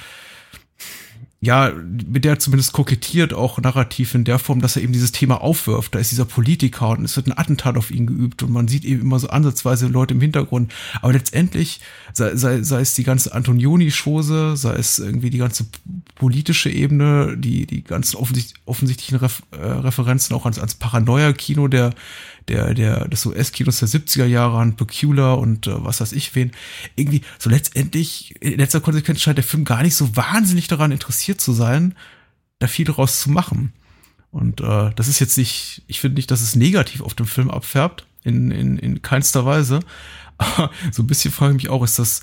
[1.39, 5.11] ja, mit der er zumindest kokettiert, auch narrativ in der Form, dass er eben dieses
[5.11, 5.93] Thema aufwirft.
[5.93, 8.83] Da ist dieser Politiker und es wird ein Attentat auf ihn geübt und man sieht
[8.83, 10.73] eben immer so ansatzweise Leute im Hintergrund.
[10.99, 11.79] Aber letztendlich,
[12.11, 15.67] sei, sei, sei es die ganze Antonioni-Chose, sei es irgendwie die ganze
[16.15, 21.93] politische Ebene, die, die ganzen offensicht, offensichtlichen Ref, äh, Referenzen auch ans, ans Paranoia-Kino der,
[22.47, 26.51] der, der, des US-Kinos der 70er Jahre an Peculiar und äh, was weiß ich wen.
[26.95, 31.41] Irgendwie, so letztendlich, in letzter Konsequenz scheint der Film gar nicht so wahnsinnig daran interessiert
[31.41, 31.95] zu sein,
[32.59, 33.73] da viel draus zu machen.
[34.31, 37.49] Und äh, das ist jetzt nicht, ich finde nicht, dass es negativ auf den Film
[37.49, 39.79] abfärbt, in, in, in keinster Weise.
[40.37, 42.21] Aber so ein bisschen frage ich mich auch, ist das,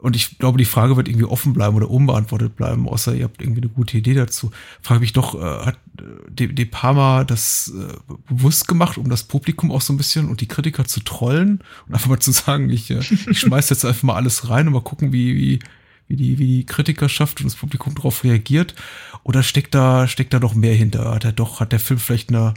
[0.00, 3.42] und ich glaube, die Frage wird irgendwie offen bleiben oder unbeantwortet bleiben, außer ihr habt
[3.42, 4.52] irgendwie eine gute Idee dazu.
[4.80, 9.72] Frage mich doch, äh, hat De, De Palma das äh, bewusst gemacht, um das Publikum
[9.72, 12.90] auch so ein bisschen und die Kritiker zu trollen und einfach mal zu sagen, ich,
[12.90, 15.58] äh, ich schmeiß jetzt einfach mal alles rein und mal gucken, wie, wie,
[16.06, 18.76] wie die, wie die Kritikerschaft und das Publikum darauf reagiert?
[19.24, 21.12] Oder steckt da, steckt da noch mehr hinter?
[21.12, 22.54] Hat er doch, hat der Film vielleicht eine,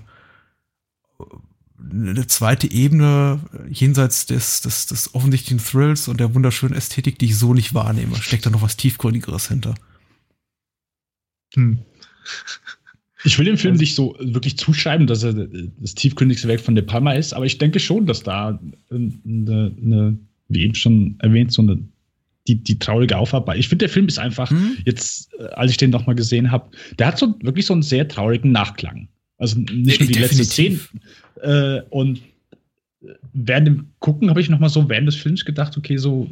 [1.89, 3.39] eine zweite Ebene
[3.69, 8.15] jenseits des, des, des offensichtlichen Thrills und der wunderschönen Ästhetik, die ich so nicht wahrnehme.
[8.17, 9.75] Steckt da noch was Tiefgründigeres hinter?
[11.55, 11.79] Hm.
[13.23, 16.83] Ich will dem Film nicht so wirklich zuschreiben, dass er das tiefgründigste Werk von De
[16.83, 20.17] Palma ist, aber ich denke schon, dass da eine, eine
[20.47, 21.79] wie eben schon erwähnt, so eine
[22.47, 23.59] die, die traurige Aufarbeitung.
[23.59, 24.77] Ich finde, der Film ist einfach, hm?
[24.85, 28.07] jetzt, äh, als ich den nochmal gesehen habe, der hat so wirklich so einen sehr
[28.07, 29.09] traurigen Nachklang.
[29.37, 30.79] Also nicht nur die letzte Szene,
[31.41, 32.19] äh, und
[33.01, 36.29] äh, während dem Gucken habe ich noch mal so während des Films gedacht, okay, so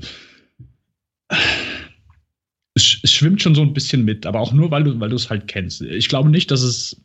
[2.75, 5.47] es, schwimmt schon so ein bisschen mit, aber auch nur, weil du weil es halt
[5.47, 5.81] kennst.
[5.81, 7.01] Ich glaube nicht, dass es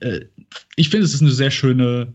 [0.00, 0.20] äh,
[0.76, 2.14] ich finde, es ist eine sehr schöne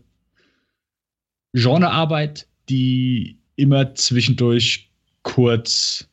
[1.52, 4.90] Genrearbeit, die immer zwischendurch
[5.22, 6.08] kurz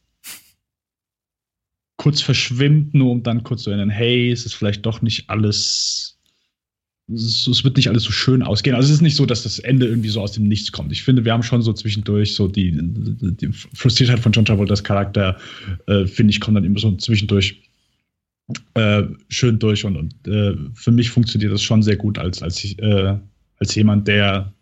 [1.98, 6.13] kurz verschwimmt, nur um dann kurz zu erinnern, hey, es ist vielleicht doch nicht alles
[7.12, 8.76] es wird nicht alles so schön ausgehen.
[8.76, 10.92] Also es ist nicht so, dass das Ende irgendwie so aus dem Nichts kommt.
[10.92, 15.38] Ich finde, wir haben schon so zwischendurch so die, die Frustriertheit von John Travoltas Charakter,
[15.88, 17.62] äh, finde ich, kommt dann immer so zwischendurch
[18.76, 22.64] äh, schön durch und, und äh, für mich funktioniert das schon sehr gut als, als,
[22.64, 23.18] ich, äh,
[23.60, 24.54] als jemand, der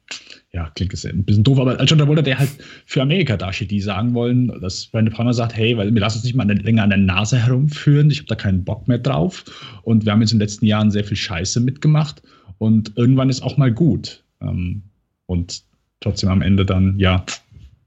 [0.54, 2.50] ja, klingt jetzt ein bisschen doof, aber als John Travolta, der halt
[2.86, 6.18] für Amerika dasteht, die sagen wollen, dass Brandon De Palma sagt, hey, weil wir lassen
[6.18, 9.46] uns nicht mal länger an der Nase herumführen, ich habe da keinen Bock mehr drauf
[9.84, 12.22] und wir haben jetzt in den letzten Jahren sehr viel Scheiße mitgemacht
[12.58, 14.84] und irgendwann ist auch mal gut ähm,
[15.26, 15.64] und
[16.02, 17.26] trotzdem am Ende dann, ja,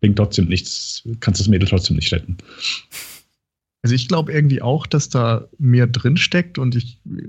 [0.01, 2.39] bringt trotzdem nichts, kannst das Mädel trotzdem nicht retten.
[3.83, 7.29] Also ich glaube irgendwie auch, dass da mehr drin steckt und ich äh,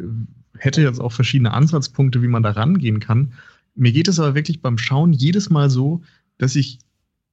[0.57, 3.33] hätte jetzt auch verschiedene Ansatzpunkte, wie man da rangehen kann.
[3.75, 6.01] Mir geht es aber wirklich beim Schauen jedes Mal so,
[6.37, 6.79] dass ich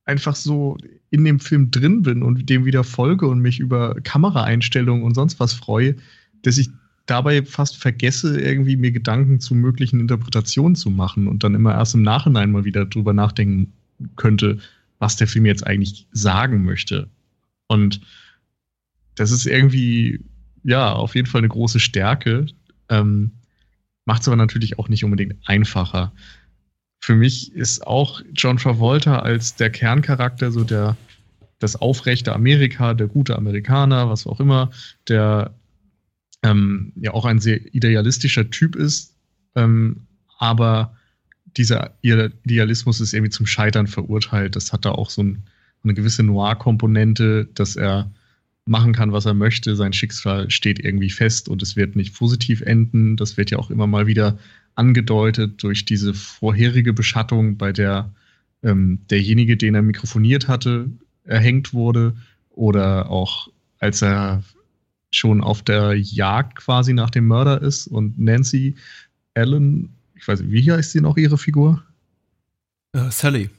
[0.04, 0.76] einfach so
[1.10, 5.38] in dem Film drin bin und dem wieder folge und mich über Kameraeinstellungen und sonst
[5.38, 5.96] was freue,
[6.42, 6.70] dass ich
[7.06, 11.94] dabei fast vergesse, irgendwie mir Gedanken zu möglichen Interpretationen zu machen und dann immer erst
[11.94, 13.72] im Nachhinein mal wieder drüber nachdenken
[14.16, 14.58] könnte,
[14.98, 17.08] was der Film jetzt eigentlich sagen möchte.
[17.66, 18.00] Und
[19.14, 20.20] das ist irgendwie,
[20.64, 22.46] ja, auf jeden Fall eine große Stärke.
[22.88, 23.32] Ähm,
[24.04, 26.12] Macht es aber natürlich auch nicht unbedingt einfacher.
[27.00, 30.96] Für mich ist auch John Travolta als der Kerncharakter so der
[31.62, 34.70] das aufrechte Amerika, der gute Amerikaner, was auch immer,
[35.08, 35.54] der
[36.42, 39.14] ähm, ja auch ein sehr idealistischer Typ ist,
[39.54, 40.06] ähm,
[40.38, 40.96] aber
[41.56, 44.56] dieser Idealismus ist irgendwie zum Scheitern verurteilt.
[44.56, 45.44] Das hat da auch so ein,
[45.84, 48.10] eine gewisse Noir-Komponente, dass er
[48.64, 49.76] machen kann, was er möchte.
[49.76, 53.16] Sein Schicksal steht irgendwie fest und es wird nicht positiv enden.
[53.16, 54.38] Das wird ja auch immer mal wieder
[54.74, 58.10] angedeutet durch diese vorherige Beschattung, bei der
[58.62, 60.88] ähm, derjenige, den er mikrofoniert hatte,
[61.24, 62.16] erhängt wurde.
[62.50, 63.48] Oder auch
[63.78, 64.42] als er
[65.10, 68.76] schon auf der Jagd quasi nach dem Mörder ist und Nancy
[69.34, 71.82] Allen, ich weiß nicht, wie heißt sie noch ihre Figur?
[72.92, 73.50] Äh, Sally.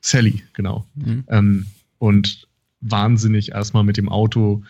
[0.00, 0.86] Sally, genau.
[0.94, 1.24] Mhm.
[1.28, 1.66] Ähm,
[1.98, 2.46] und
[2.84, 4.62] wahnsinnig erstmal mit dem Auto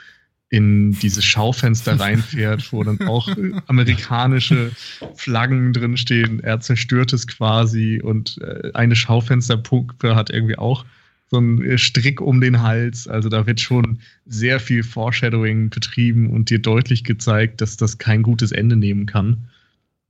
[0.48, 3.28] in dieses Schaufenster reinfährt, wo dann auch
[3.66, 4.70] amerikanische
[5.16, 6.40] Flaggen drinstehen.
[6.40, 10.84] Er zerstört es quasi und äh, eine Schaufensterpunkte hat irgendwie auch
[11.30, 13.08] so einen äh, Strick um den Hals.
[13.08, 18.22] Also da wird schon sehr viel Foreshadowing betrieben und dir deutlich gezeigt, dass das kein
[18.22, 19.48] gutes Ende nehmen kann.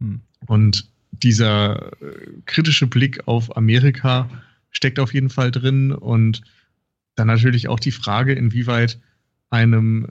[0.00, 0.20] Hm.
[0.46, 4.28] Und dieser äh, kritische Blick auf Amerika
[4.70, 6.42] steckt auf jeden Fall drin und
[7.14, 8.98] dann natürlich auch die Frage, inwieweit
[9.50, 10.08] einem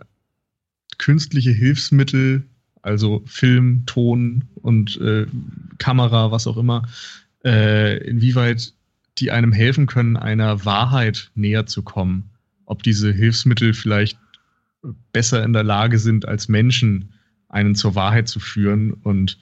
[0.98, 2.44] künstliche Hilfsmittel,
[2.82, 5.26] also Film, Ton und äh,
[5.78, 6.88] Kamera, was auch immer,
[7.44, 8.74] äh, inwieweit
[9.18, 12.30] die einem helfen können, einer Wahrheit näher zu kommen.
[12.66, 14.18] Ob diese Hilfsmittel vielleicht
[15.12, 17.14] besser in der Lage sind, als Menschen
[17.50, 18.94] einen zur Wahrheit zu führen.
[18.94, 19.38] Und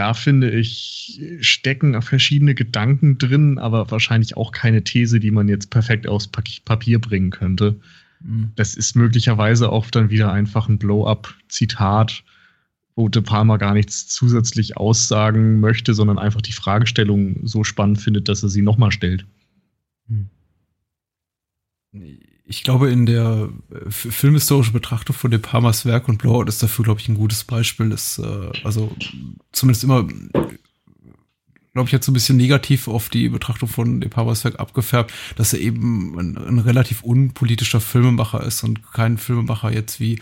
[0.00, 5.68] da finde ich, stecken verschiedene Gedanken drin, aber wahrscheinlich auch keine These, die man jetzt
[5.68, 7.78] perfekt aufs Papier bringen könnte.
[8.20, 8.50] Mhm.
[8.56, 12.24] Das ist möglicherweise auch dann wieder einfach ein Blow-up-Zitat,
[12.96, 18.30] wo De Palma gar nichts zusätzlich aussagen möchte, sondern einfach die Fragestellung so spannend findet,
[18.30, 19.26] dass er sie nochmal stellt.
[22.50, 26.84] Ich glaube, in der äh, filmhistorischen Betrachtung von De Palmas Werk und Blowout ist dafür,
[26.84, 27.90] glaube ich, ein gutes Beispiel.
[27.90, 28.90] Das, äh, also
[29.52, 30.02] zumindest immer,
[31.72, 35.12] glaube ich, jetzt so ein bisschen negativ auf die Betrachtung von De Palmas Werk abgefärbt,
[35.36, 40.18] dass er eben ein, ein relativ unpolitischer Filmemacher ist und kein Filmemacher jetzt wie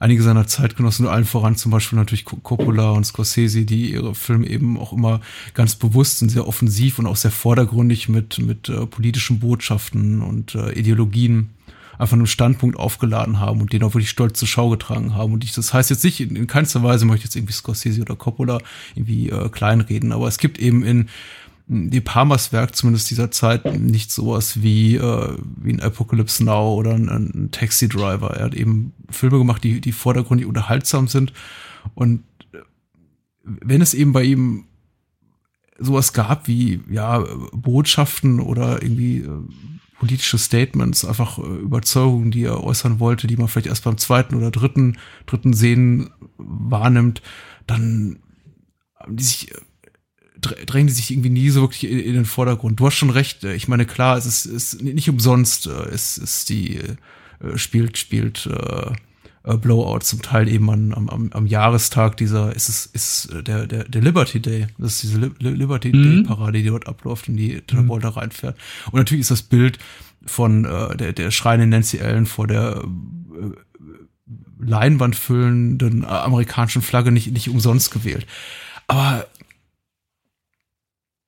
[0.00, 4.78] einige seiner Zeitgenossen, allen voran zum Beispiel natürlich Coppola und Scorsese, die ihre Filme eben
[4.78, 5.20] auch immer
[5.54, 10.56] ganz bewusst und sehr offensiv und auch sehr vordergründig mit, mit äh, politischen Botschaften und
[10.56, 11.50] äh, Ideologien
[11.98, 15.32] einfach einen Standpunkt aufgeladen haben und den auch wirklich stolz zur Schau getragen haben.
[15.32, 18.00] Und ich, das heißt jetzt nicht, in, in keinster Weise möchte ich jetzt irgendwie Scorsese
[18.00, 18.58] oder Coppola
[18.94, 21.08] irgendwie äh, kleinreden, aber es gibt eben in
[21.70, 26.94] die Palmas Werk zumindest dieser Zeit nicht sowas wie, äh, wie ein Apocalypse Now oder
[26.94, 28.30] ein, ein Taxi Driver.
[28.30, 31.34] Er hat eben Filme gemacht, die, die vordergründig unterhaltsam sind.
[31.94, 32.22] Und
[33.42, 34.64] wenn es eben bei ihm
[35.78, 39.42] sowas gab wie, ja, Botschaften oder irgendwie äh,
[39.98, 44.34] politische Statements, einfach äh, Überzeugungen, die er äußern wollte, die man vielleicht erst beim zweiten
[44.36, 47.22] oder dritten, dritten Sehen wahrnimmt,
[47.66, 48.20] dann
[49.08, 49.52] die sich
[50.40, 52.78] drängen die sich irgendwie nie so wirklich in, den Vordergrund.
[52.78, 53.42] Du hast schon recht.
[53.42, 55.66] Ich meine, klar, es ist, ist nicht umsonst.
[55.66, 58.92] Es ist die äh, spielt spielt äh,
[59.56, 64.02] Blowout zum Teil eben an, am, am Jahrestag dieser ist es ist der der der
[64.02, 64.66] Liberty Day.
[64.78, 66.02] Das ist diese Li Liberty Mhm.
[66.02, 68.56] Day Parade, die dort abläuft und die Travolta reinfährt.
[68.90, 69.78] Und natürlich ist das Bild
[70.26, 73.56] von äh, der der schreiende Nancy Allen vor der äh,
[74.60, 78.26] Leinwand füllenden äh, amerikanischen Flagge nicht nicht umsonst gewählt.
[78.86, 79.26] Aber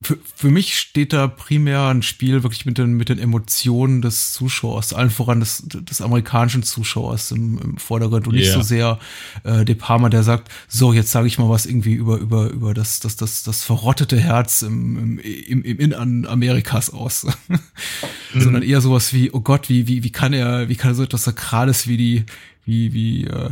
[0.03, 4.33] für, für mich steht da primär ein Spiel wirklich mit den, mit den Emotionen des
[4.33, 8.55] Zuschauers, allen voran des, des amerikanischen Zuschauers im, im Vordergrund und nicht Ja.
[8.55, 8.99] so sehr
[9.45, 12.73] äh, De Palma, der sagt, so, jetzt sage ich mal was irgendwie über, über, über
[12.73, 17.27] das, das, das, das verrottete Herz im, im, im, im Innern Amerikas aus.
[18.35, 21.03] Sondern eher sowas wie, oh Gott, wie, wie, wie kann er, wie kann er so
[21.03, 22.25] etwas Sakrales wie die,
[22.71, 23.51] wie, wie, äh,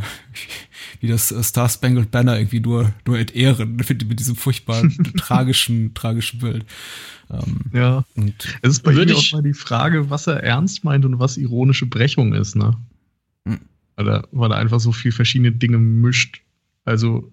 [1.01, 5.93] wie das äh, Star Spangled Banner irgendwie nur, nur entehren mit, mit diesem furchtbaren, tragischen,
[5.93, 6.65] tragischen Bild.
[7.29, 8.05] Ähm, Ja.
[8.15, 11.37] und Es ist bei ihm auch mal die Frage, was er ernst meint und was
[11.37, 12.75] ironische Brechung ist, ne?
[13.45, 13.59] Hm.
[13.95, 16.41] Weil er, weil er einfach so viel verschiedene Dinge mischt.
[16.85, 17.31] Also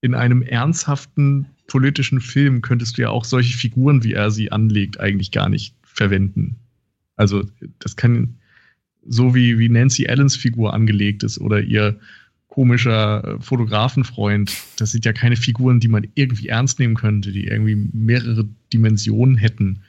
[0.00, 5.00] in einem ernsthaften politischen Film könntest du ja auch solche Figuren, wie er sie anlegt,
[5.00, 6.56] eigentlich gar nicht verwenden.
[7.16, 7.44] Also
[7.78, 8.36] das kann
[9.06, 11.98] so wie, wie Nancy Allens Figur angelegt ist oder ihr
[12.48, 17.48] komischer äh, Fotografenfreund, das sind ja keine Figuren, die man irgendwie ernst nehmen könnte, die
[17.48, 19.82] irgendwie mehrere Dimensionen hätten.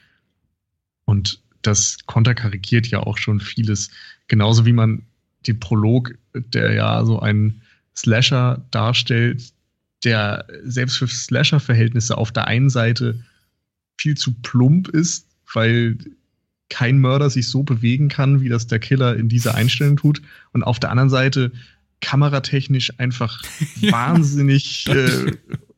[1.06, 3.92] Und das konterkarikiert ja auch schon vieles.
[4.28, 5.04] Genauso wie man
[5.46, 7.62] den Prolog, der ja so einen
[7.96, 9.54] Slasher darstellt,
[10.04, 13.24] der selbst für Slasher-Verhältnisse auf der einen Seite
[13.98, 15.98] viel zu plump ist, weil
[16.70, 20.22] kein Mörder sich so bewegen kann, wie das der Killer in dieser Einstellung tut.
[20.54, 21.52] Und auf der anderen Seite
[22.02, 23.42] kameratechnisch einfach
[23.82, 23.92] Ja.
[23.92, 25.32] wahnsinnig äh,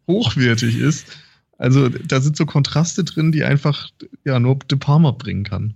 [0.08, 1.08] hochwertig ist.
[1.58, 3.90] Also da sind so Kontraste drin, die einfach
[4.24, 5.74] ja nur De Palma bringen kann.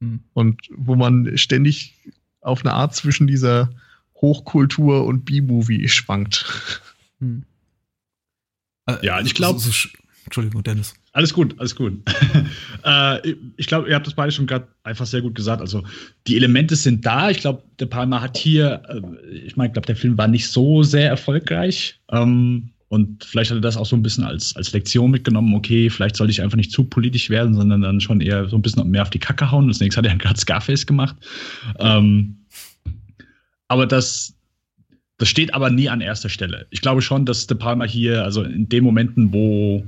[0.00, 0.20] hm.
[0.34, 1.94] Und wo man ständig
[2.40, 3.70] auf eine Art zwischen dieser
[4.16, 6.44] Hochkultur und B-Movie schwankt.
[7.20, 7.44] Hm.
[8.86, 10.94] Äh, Ja, ich glaub- So, so, sch- Entschuldigung, Dennis.
[11.14, 11.92] Alles gut, alles gut.
[12.84, 15.60] äh, ich glaube, ihr habt das beide schon gerade einfach sehr gut gesagt.
[15.60, 15.82] Also
[16.26, 17.28] die Elemente sind da.
[17.28, 20.48] Ich glaube, der Palmer hat hier, äh, ich meine, ich glaube, der Film war nicht
[20.48, 22.00] so sehr erfolgreich.
[22.10, 25.88] Ähm, und vielleicht hat er das auch so ein bisschen als, als Lektion mitgenommen, okay,
[25.88, 28.90] vielleicht sollte ich einfach nicht zu politisch werden, sondern dann schon eher so ein bisschen
[28.90, 29.68] mehr auf die Kacke hauen.
[29.68, 31.16] Das nächste hat er gerade Scarface gemacht.
[31.78, 32.36] Ähm,
[33.68, 34.34] aber das,
[35.18, 36.66] das steht aber nie an erster Stelle.
[36.70, 39.86] Ich glaube schon, dass De Palma hier, also in den Momenten, wo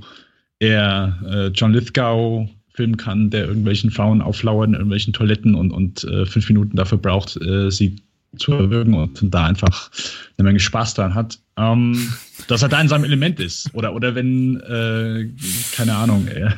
[0.69, 6.05] er äh, John Lithgow filmen kann, der irgendwelchen Frauen auflauert in irgendwelchen Toiletten und, und
[6.05, 7.97] äh, fünf Minuten dafür braucht, äh, sie
[8.39, 9.91] zu erwürgen und da einfach
[10.37, 12.13] eine Menge Spaß dran hat, ähm,
[12.49, 13.73] dass er da in seinem Element ist.
[13.75, 15.31] Oder, oder wenn, äh,
[15.75, 16.51] keine Ahnung, äh,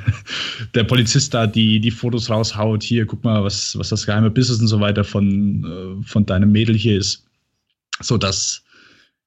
[0.75, 4.61] der Polizist da die, die Fotos raushaut, hier, guck mal, was, was das geheime Business
[4.61, 7.25] und so weiter von, äh, von deinem Mädel hier ist.
[8.01, 8.63] So dass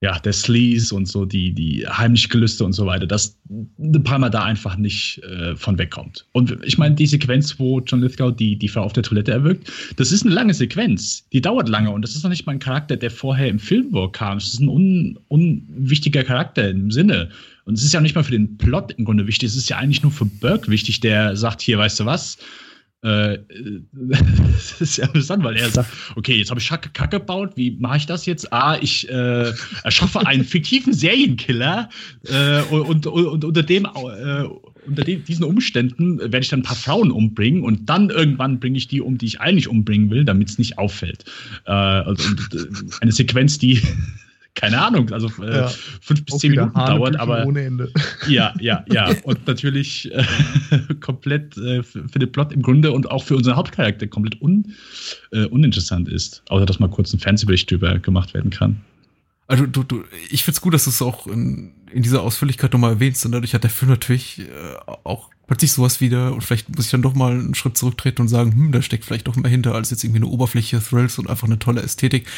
[0.02, 4.30] ja, der Sleaze und so die, die heimliche Gelüste und so weiter, dass De Palma
[4.30, 6.26] da einfach nicht äh, von wegkommt.
[6.32, 9.70] Und ich meine, die Sequenz, wo John Lithgow die, die Frau auf der Toilette erwürgt,
[9.96, 11.26] das ist eine lange Sequenz.
[11.34, 13.90] Die dauert lange und das ist noch nicht mal ein Charakter, der vorher im Film
[13.90, 14.38] vorkam.
[14.38, 17.28] Das ist ein un, unwichtiger Charakter im Sinne.
[17.66, 19.76] Und es ist ja nicht mal für den Plot im Grunde wichtig, es ist ja
[19.76, 22.38] eigentlich nur für Burke wichtig, der sagt, hier, weißt du was,
[23.02, 23.38] äh,
[23.92, 27.98] das ist ja interessant, weil er sagt, okay, jetzt habe ich Kacke, gebaut, wie mache
[27.98, 28.52] ich das jetzt?
[28.52, 29.52] Ah, ich äh,
[29.84, 31.88] erschaffe einen fiktiven Serienkiller
[32.26, 34.44] äh, und, und, und, unter dem äh,
[34.86, 38.78] unter den, diesen Umständen werde ich dann ein paar Frauen umbringen und dann irgendwann bringe
[38.78, 41.24] ich die um, die ich eigentlich umbringen will, damit es nicht auffällt.
[41.66, 42.66] Äh, also, äh,
[43.00, 43.80] eine Sequenz, die
[44.54, 45.68] keine Ahnung, also äh, ja.
[46.00, 47.92] fünf bis zehn Minuten dauert, aber ohne Ende.
[48.28, 50.24] ja, ja, ja und natürlich äh,
[51.00, 54.74] komplett äh, für, für, den Plot im Grunde und auch für unseren Hauptcharakter komplett un,
[55.32, 58.80] äh, uninteressant ist, außer dass mal kurz ein Fernsehbericht drüber gemacht werden kann.
[59.46, 62.92] Also du, du, ich find's gut, dass du es auch in, in dieser Ausführlichkeit nochmal
[62.92, 64.44] erwähnst und dadurch hat der Film natürlich äh,
[65.04, 68.28] auch plötzlich sowas wieder und vielleicht muss ich dann doch mal einen Schritt zurücktreten und
[68.28, 71.28] sagen, hm, da steckt vielleicht doch mehr hinter als jetzt irgendwie eine Oberfläche Thrills und
[71.28, 72.28] einfach eine tolle Ästhetik.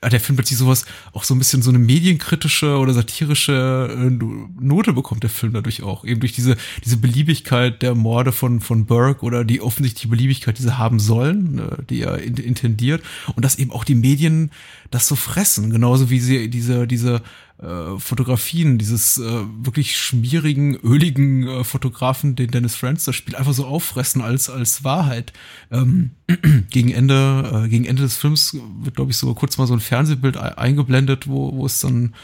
[0.00, 4.24] Äh, der Film plötzlich sowas, auch so ein bisschen so eine medienkritische oder satirische äh,
[4.60, 6.06] Note bekommt der Film dadurch auch.
[6.06, 6.56] Eben durch diese,
[6.86, 11.58] diese Beliebigkeit der Morde von, von Burke oder die offensichtliche Beliebigkeit, die sie haben sollen,
[11.58, 13.02] äh, die er in, intendiert
[13.36, 14.52] und dass eben auch die Medien
[14.90, 17.20] das so fressen, genauso wie sie diese, diese
[17.62, 23.52] äh, Fotografien, dieses äh, wirklich schmierigen, öligen äh, Fotografen, den Dennis Franz das spielt, einfach
[23.52, 25.32] so auffressen als als Wahrheit.
[25.70, 26.10] Ähm,
[26.70, 29.80] gegen Ende äh, gegen Ende des Films wird glaube ich sogar kurz mal so ein
[29.80, 32.14] Fernsehbild eingeblendet, wo wo es dann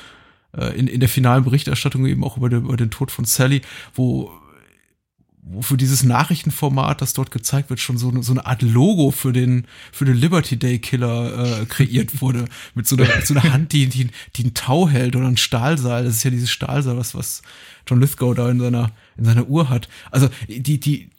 [0.56, 3.62] äh, in in der finalen Berichterstattung eben auch über, den, über den Tod von Sally,
[3.94, 4.30] wo
[5.60, 9.32] für dieses Nachrichtenformat, das dort gezeigt wird, schon so eine, so eine Art Logo für
[9.32, 12.46] den, für den Liberty Day Killer äh, kreiert wurde.
[12.74, 15.36] Mit so einer, mit so einer Hand, die, die, die ein Tau hält oder ein
[15.36, 16.04] Stahlseil.
[16.04, 17.42] Das ist ja dieses Stahlseil, was, was
[17.86, 19.88] John Lithgow da in seiner, in seiner Uhr hat.
[20.10, 21.10] Also, die, die,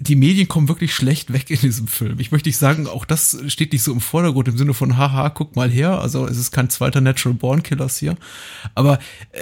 [0.00, 2.18] die Medien kommen wirklich schlecht weg in diesem Film.
[2.20, 5.28] Ich möchte nicht sagen, auch das steht nicht so im Vordergrund im Sinne von, haha,
[5.28, 6.00] guck mal her.
[6.00, 8.16] Also es ist kein zweiter Natural Born Killers hier.
[8.74, 8.98] Aber
[9.32, 9.40] äh,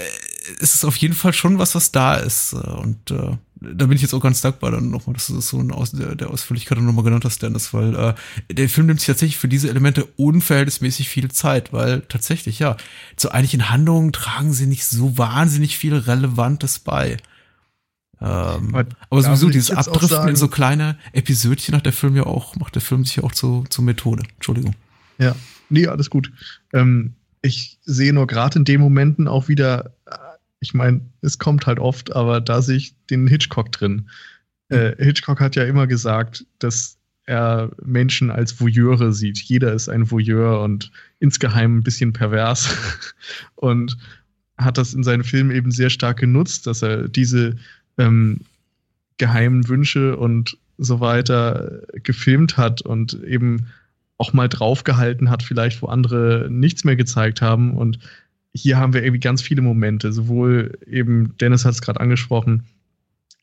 [0.61, 2.55] es ist auf jeden Fall schon was, was da ist.
[2.55, 5.60] Und äh, da bin ich jetzt auch ganz dankbar dann nochmal, dass du das so
[5.60, 8.14] in Aus der, der Ausführlichkeit nochmal genannt hast, Dennis, weil äh,
[8.52, 12.76] der Film nimmt sich tatsächlich für diese Elemente unverhältnismäßig viel Zeit, weil tatsächlich, ja,
[13.16, 17.16] zur eigentlichen Handlung tragen sie nicht so wahnsinnig viel Relevantes bei.
[18.20, 22.24] Ähm, aber, aber sowieso dieses Abdriften sagen, in so kleine Episödchen hat der Film ja
[22.24, 24.24] auch, macht der Film sich ja auch zu, zur Methode.
[24.36, 24.74] Entschuldigung.
[25.18, 25.34] Ja,
[25.68, 26.32] nee, alles gut.
[26.72, 29.94] Ähm, ich sehe nur gerade in den Momenten auch wieder,
[30.60, 34.08] ich meine, es kommt halt oft, aber da sehe ich den Hitchcock drin.
[34.68, 39.38] Äh, Hitchcock hat ja immer gesagt, dass er Menschen als Voyeure sieht.
[39.38, 40.90] Jeder ist ein Voyeur und
[41.20, 42.74] insgeheim ein bisschen pervers.
[43.54, 43.96] und
[44.56, 47.56] hat das in seinen Filmen eben sehr stark genutzt, dass er diese
[47.98, 48.40] ähm,
[49.18, 53.66] geheimen Wünsche und so weiter gefilmt hat und eben
[54.16, 57.76] auch mal draufgehalten hat, vielleicht wo andere nichts mehr gezeigt haben.
[57.76, 57.98] Und
[58.58, 62.64] hier haben wir irgendwie ganz viele Momente, sowohl eben, Dennis hat es gerade angesprochen,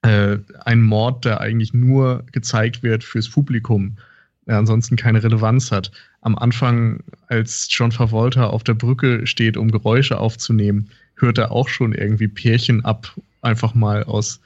[0.01, 3.97] äh, ein Mord, der eigentlich nur gezeigt wird fürs Publikum,
[4.45, 5.91] der ansonsten keine Relevanz hat.
[6.21, 11.69] Am Anfang, als John Travolta auf der Brücke steht, um Geräusche aufzunehmen, hört er auch
[11.69, 14.39] schon irgendwie Pärchen ab, einfach mal aus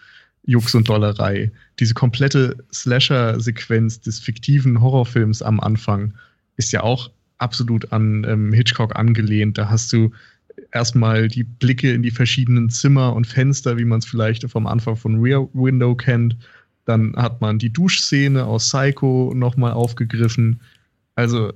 [0.45, 1.51] Jux und Dollerei.
[1.79, 6.13] Diese komplette Slasher-Sequenz des fiktiven Horrorfilms am Anfang
[6.57, 9.57] ist ja auch absolut an ähm, Hitchcock angelehnt.
[9.57, 10.11] Da hast du
[10.71, 14.95] erstmal die Blicke in die verschiedenen Zimmer und Fenster, wie man es vielleicht vom Anfang
[14.95, 16.37] von Rear Window kennt.
[16.85, 20.61] Dann hat man die Duschszene aus Psycho nochmal aufgegriffen.
[21.15, 21.53] Also,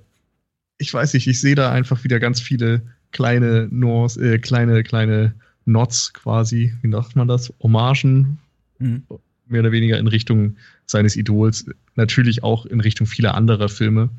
[0.77, 2.81] ich weiß nicht, ich sehe da einfach wieder ganz viele
[3.11, 5.33] kleine Nuance, äh, kleine, kleine
[5.65, 7.53] Nots quasi, wie sagt man das?
[7.61, 8.37] Hommagen
[8.79, 9.03] mhm.
[9.47, 14.09] mehr oder weniger in Richtung seines Idols, natürlich auch in Richtung vieler anderer Filme.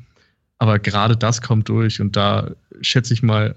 [0.57, 3.55] Aber gerade das kommt durch und da schätze ich mal,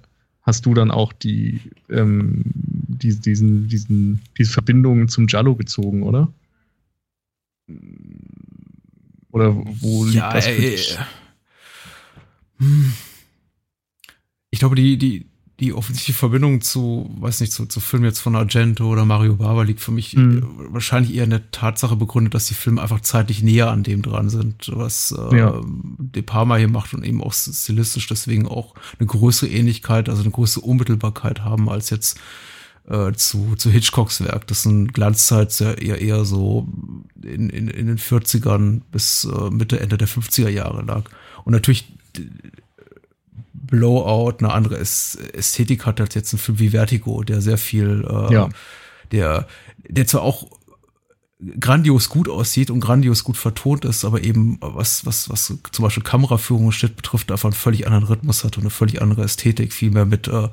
[0.49, 6.33] hast du dann auch die, ähm, die, diesen, diesen, diese Verbindungen zum Jallo gezogen, oder?
[9.31, 10.97] Oder wo liegt ja, das für dich?
[10.97, 12.93] Äh, hm.
[14.49, 15.27] Ich glaube, die, die,
[15.61, 19.63] die offensichtliche Verbindung zu, weiß nicht, zu, zu Filmen jetzt von Argento oder Mario Bava
[19.63, 20.47] liegt für mich mhm.
[20.71, 24.31] wahrscheinlich eher in der Tatsache begründet, dass die Filme einfach zeitlich näher an dem dran
[24.31, 25.61] sind, was äh, ja.
[25.65, 30.31] De Palma hier macht und eben auch stilistisch deswegen auch eine größere Ähnlichkeit, also eine
[30.31, 32.21] größere Unmittelbarkeit haben als jetzt
[32.89, 34.47] äh, zu, zu Hitchcocks Werk.
[34.47, 36.69] Das sind Glanzzeit eher, eher so
[37.21, 41.03] in, in, in den 40ern bis äh, Mitte, Ende der 50er Jahre lag.
[41.45, 41.93] Und natürlich
[43.69, 48.33] Blowout eine andere Ästhetik hat als jetzt ein Film wie Vertigo, der sehr viel, äh,
[48.33, 48.49] ja.
[49.13, 49.47] der,
[49.89, 50.49] der zwar auch
[51.61, 56.03] grandios gut aussieht und grandios gut vertont ist, aber eben was, was, was zum Beispiel
[56.03, 59.73] Kameraführung und Schnitt betrifft, einfach einen völlig anderen Rhythmus hat und eine völlig andere Ästhetik,
[59.73, 60.49] viel mehr mit, äh,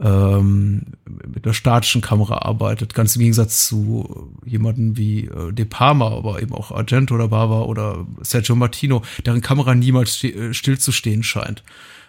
[0.00, 0.82] ähm,
[1.26, 6.40] mit einer statischen Kamera arbeitet, ganz im Gegensatz zu jemanden wie äh, De Palma, aber
[6.40, 11.62] eben auch Argento oder Bava oder Sergio Martino, deren Kamera niemals äh, stillzustehen scheint.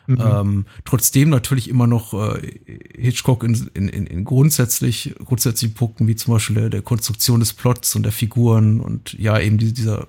[0.09, 0.17] Mhm.
[0.19, 2.59] Ähm, trotzdem natürlich immer noch äh,
[2.97, 7.95] Hitchcock in, in, in grundsätzlich, grundsätzlichen Punkten, wie zum Beispiel der, der Konstruktion des Plots
[7.95, 10.07] und der Figuren und ja, eben dieser,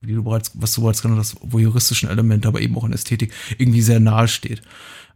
[0.00, 3.32] wie du bereits, was du bereits genannt hast, voyeuristischen Elemente, aber eben auch in Ästhetik
[3.58, 4.62] irgendwie sehr nahe steht.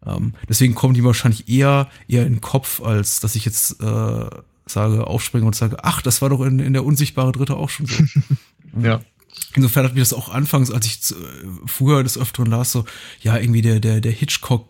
[0.05, 4.31] Ähm, deswegen kommen die wahrscheinlich eher, eher in den Kopf, als dass ich jetzt äh,
[4.67, 7.87] sage, aufspringe und sage, ach, das war doch in, in der unsichtbare Dritte auch schon
[7.87, 8.03] so.
[8.83, 9.03] ja.
[9.55, 11.01] Insofern hat mir das auch anfangs, als ich
[11.67, 12.85] früher des Öfteren las, so,
[13.21, 14.67] ja, irgendwie der, der, der Hitchcock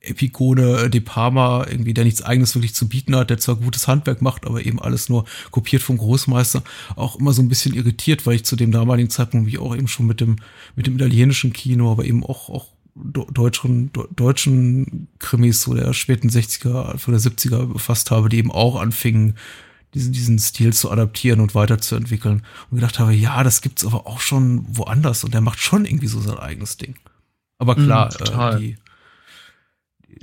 [0.00, 4.22] Epigone De Palma, irgendwie, der nichts eigenes wirklich zu bieten hat, der zwar gutes Handwerk
[4.22, 6.62] macht, aber eben alles nur kopiert vom Großmeister,
[6.94, 9.88] auch immer so ein bisschen irritiert, weil ich zu dem damaligen Zeitpunkt mich auch eben
[9.88, 10.36] schon mit dem,
[10.76, 16.92] mit dem italienischen Kino, aber eben auch, auch deutschen, deutschen Krimis so der späten 60er,
[16.92, 19.34] Anfang der 70er befasst habe, die eben auch anfingen,
[19.96, 22.42] diesen, diesen Stil zu adaptieren und weiterzuentwickeln.
[22.70, 26.06] Und gedacht habe, ja, das gibt's aber auch schon woanders und der macht schon irgendwie
[26.06, 26.96] so sein eigenes Ding.
[27.58, 28.56] Aber mhm, klar, mm, total.
[28.56, 28.76] Äh, die,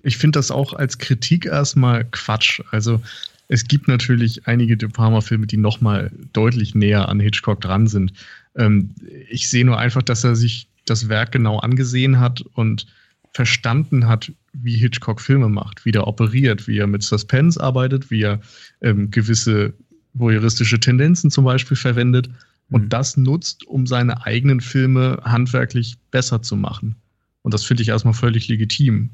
[0.03, 2.61] ich finde das auch als Kritik erstmal Quatsch.
[2.71, 3.01] Also
[3.47, 8.13] es gibt natürlich einige De Palma-Filme, die noch mal deutlich näher an Hitchcock dran sind.
[8.55, 8.93] Ähm,
[9.29, 12.85] ich sehe nur einfach, dass er sich das Werk genau angesehen hat und
[13.33, 18.21] verstanden hat, wie Hitchcock Filme macht, wie der operiert, wie er mit Suspense arbeitet, wie
[18.21, 18.39] er
[18.81, 19.73] ähm, gewisse
[20.13, 22.29] voyeuristische Tendenzen zum Beispiel verwendet
[22.69, 22.89] und mhm.
[22.89, 26.95] das nutzt, um seine eigenen Filme handwerklich besser zu machen.
[27.41, 29.09] Und das finde ich erstmal völlig legitim.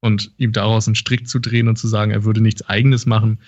[0.00, 3.38] Und ihm daraus einen Strick zu drehen und zu sagen, er würde nichts Eigenes machen,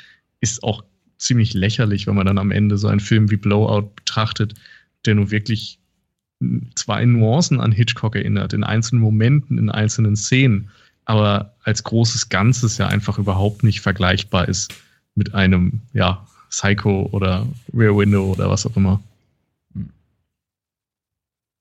[0.40, 0.84] ist auch
[1.18, 4.55] ziemlich lächerlich, wenn man dann am Ende so einen Film wie Blowout betrachtet,
[5.05, 5.78] der nun wirklich
[6.74, 10.70] zwei Nuancen an Hitchcock erinnert, in einzelnen Momenten, in einzelnen Szenen,
[11.05, 14.74] aber als großes Ganzes ja einfach überhaupt nicht vergleichbar ist
[15.14, 19.01] mit einem, ja, Psycho oder Rear Window oder was auch immer.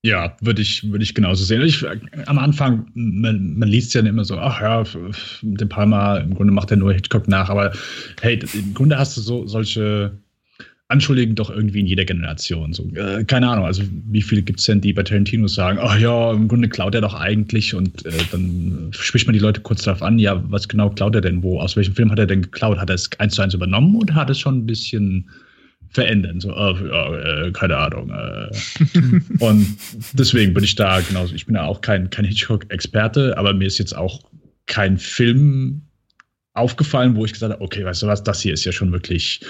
[0.06, 1.62] Ja, würde ich, würde ich genauso sehen.
[1.62, 1.86] Ich,
[2.28, 4.84] am Anfang, man, man liest ja immer so, ach ja,
[5.42, 7.72] den Palmer, im Grunde macht er nur Hitchcock nach, aber
[8.22, 10.18] hey, im Grunde hast du so solche
[10.94, 12.72] anschuldigen doch irgendwie in jeder Generation.
[12.72, 15.98] So, äh, keine Ahnung, also wie viele gibt es denn, die bei Tarantino sagen, ach
[16.00, 19.84] ja, im Grunde klaut er doch eigentlich und äh, dann spricht man die Leute kurz
[19.84, 22.44] darauf an, ja, was genau klaut er denn, wo, aus welchem Film hat er denn
[22.44, 22.78] geklaut?
[22.78, 25.28] Hat er es eins zu eins übernommen oder hat es schon ein bisschen
[25.90, 26.42] verändert?
[26.44, 28.12] So, ja, äh, keine Ahnung.
[28.12, 28.50] Äh.
[29.40, 29.66] und
[30.14, 33.80] deswegen bin ich da genauso, ich bin ja auch kein, kein Hitchcock-Experte, aber mir ist
[33.80, 34.22] jetzt auch
[34.68, 35.82] kein Film
[36.54, 39.42] aufgefallen, wo ich gesagt habe, okay, weißt du was, das hier ist ja schon wirklich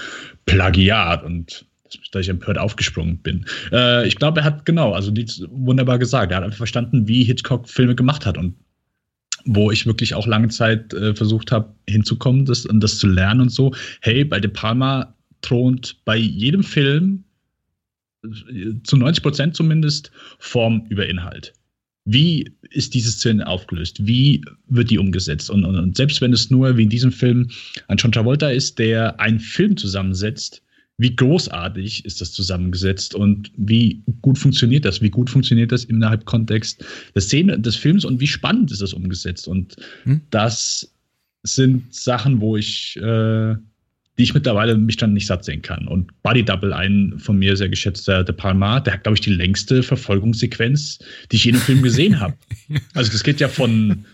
[0.46, 1.66] Plagiat und
[2.10, 3.46] dass ich empört aufgesprungen bin.
[3.70, 5.12] Äh, ich glaube, er hat genau, also
[5.50, 8.54] wunderbar gesagt, er hat einfach verstanden, wie Hitchcock Filme gemacht hat und
[9.44, 13.42] wo ich wirklich auch lange Zeit äh, versucht habe, hinzukommen das, und das zu lernen
[13.42, 13.74] und so.
[14.00, 17.24] Hey, bei De Palma thront bei jedem Film
[18.24, 21.52] äh, zu 90 Prozent zumindest Form über Inhalt
[22.04, 24.06] wie ist diese Szene aufgelöst?
[24.06, 25.50] Wie wird die umgesetzt?
[25.50, 27.48] Und, und, und, selbst wenn es nur wie in diesem Film
[27.88, 30.62] ein John Travolta ist, der einen Film zusammensetzt,
[30.96, 35.02] wie großartig ist das zusammengesetzt und wie gut funktioniert das?
[35.02, 36.84] Wie gut funktioniert das innerhalb Kontext
[37.14, 39.48] der Szene des Films und wie spannend ist das umgesetzt?
[39.48, 40.20] Und hm?
[40.30, 40.92] das
[41.42, 43.56] sind Sachen, wo ich äh,
[44.18, 45.88] die ich mittlerweile mich dann nicht satt sehen kann.
[45.88, 49.32] Und Body Double, ein von mir sehr geschätzter De Palma, der hat, glaube ich, die
[49.32, 50.98] längste Verfolgungssequenz,
[51.32, 52.34] die ich je in einem Film gesehen habe.
[52.94, 54.04] Also das geht ja von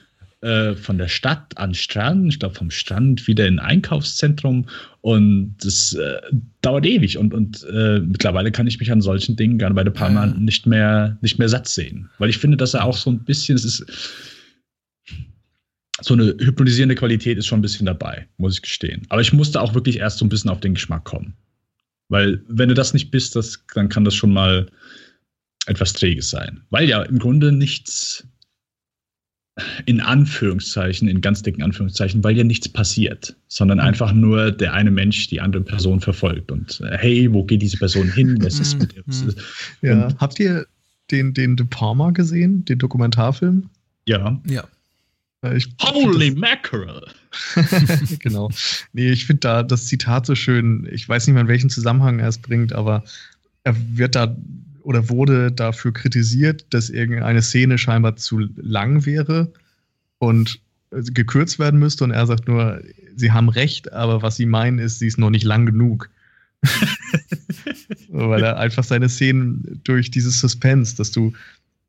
[0.42, 4.66] äh, von der Stadt an Strand, ich glaube vom Strand wieder in ein Einkaufszentrum
[5.02, 6.18] und das äh,
[6.62, 9.92] dauert ewig und, und äh, mittlerweile kann ich mich an solchen Dingen gerne bei De
[9.92, 13.18] Palma nicht mehr nicht mehr satt sehen, weil ich finde, dass er auch so ein
[13.18, 13.84] bisschen, es ist
[16.02, 19.02] so eine hypnotisierende Qualität ist schon ein bisschen dabei, muss ich gestehen.
[19.08, 21.34] Aber ich musste auch wirklich erst so ein bisschen auf den Geschmack kommen.
[22.08, 24.66] Weil, wenn du das nicht bist, das, dann kann das schon mal
[25.66, 26.62] etwas Träges sein.
[26.70, 28.26] Weil ja im Grunde nichts,
[29.86, 34.90] in Anführungszeichen, in ganz dicken Anführungszeichen, weil ja nichts passiert, sondern einfach nur der eine
[34.90, 36.50] Mensch die andere Person verfolgt.
[36.50, 38.38] Und äh, hey, wo geht diese Person hin?
[38.42, 39.04] Was ist mit ihr?
[39.06, 39.34] Mhm.
[39.82, 40.08] Ja.
[40.18, 40.66] Habt ihr
[41.10, 43.68] den, den De Palma gesehen, den Dokumentarfilm?
[44.06, 44.40] Ja.
[44.48, 44.64] Ja.
[45.42, 47.06] Äh, Ich, Holy mackerel!
[48.18, 48.50] genau.
[48.92, 50.88] Nee, ich finde da das Zitat so schön.
[50.90, 53.04] Ich weiß nicht mehr, in welchen Zusammenhang er es bringt, aber
[53.64, 54.36] er wird da
[54.82, 59.52] oder wurde dafür kritisiert, dass irgendeine Szene scheinbar zu lang wäre
[60.18, 60.60] und
[60.90, 62.04] äh, gekürzt werden müsste.
[62.04, 62.82] Und er sagt nur,
[63.16, 66.10] sie haben recht, aber was sie meinen ist, sie ist noch nicht lang genug.
[68.08, 71.32] Weil er einfach seine Szenen durch dieses Suspense, dass du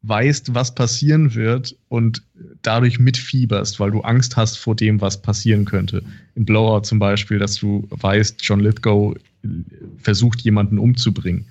[0.04, 2.24] weißt, was passieren wird und
[2.62, 6.03] dadurch mitfieberst, weil du Angst hast vor dem, was passieren könnte.
[6.36, 9.16] In Blowout zum Beispiel, dass du weißt, John Lithgow
[9.97, 11.45] versucht, jemanden umzubringen.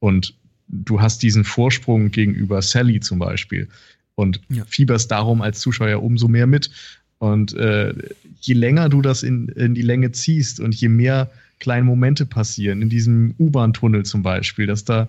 [0.00, 0.34] Und
[0.68, 3.68] du hast diesen Vorsprung gegenüber Sally zum Beispiel
[4.14, 4.64] und Ja.
[4.66, 6.70] fieberst darum als Zuschauer umso mehr mit.
[7.18, 7.94] Und äh,
[8.40, 12.82] je länger du das in, in die Länge ziehst und je mehr kleine Momente passieren,
[12.82, 15.08] in diesem U-Bahn-Tunnel zum Beispiel, dass da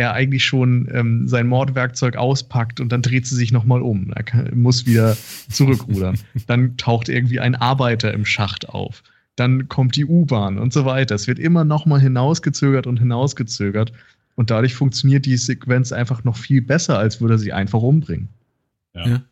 [0.00, 4.10] er eigentlich schon ähm, sein Mordwerkzeug auspackt und dann dreht sie sich nochmal um.
[4.14, 5.14] Er kann, muss wieder
[5.50, 6.18] zurückrudern.
[6.46, 9.02] dann taucht irgendwie ein Arbeiter im Schacht auf.
[9.36, 11.14] Dann kommt die U-Bahn und so weiter.
[11.14, 13.92] Es wird immer nochmal hinausgezögert und hinausgezögert.
[14.36, 18.28] Und dadurch funktioniert die Sequenz einfach noch viel besser, als würde er sie einfach umbringen.
[18.94, 19.06] Ja.
[19.06, 19.22] Ja.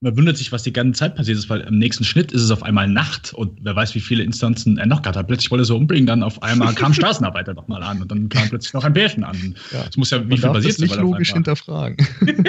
[0.00, 2.50] Man wundert sich, was die ganze Zeit passiert ist, weil im nächsten Schnitt ist es
[2.50, 5.26] auf einmal Nacht und wer weiß, wie viele Instanzen er noch gehabt hat.
[5.26, 8.28] Plötzlich wollte er so umbringen, dann auf einmal kam Straßenarbeiter noch mal an und dann
[8.28, 9.56] kam plötzlich noch ein Pärchen an.
[9.72, 9.86] Ja.
[9.88, 11.96] Es muss ja, wie Man viel passiert das nicht logisch hinterfragen.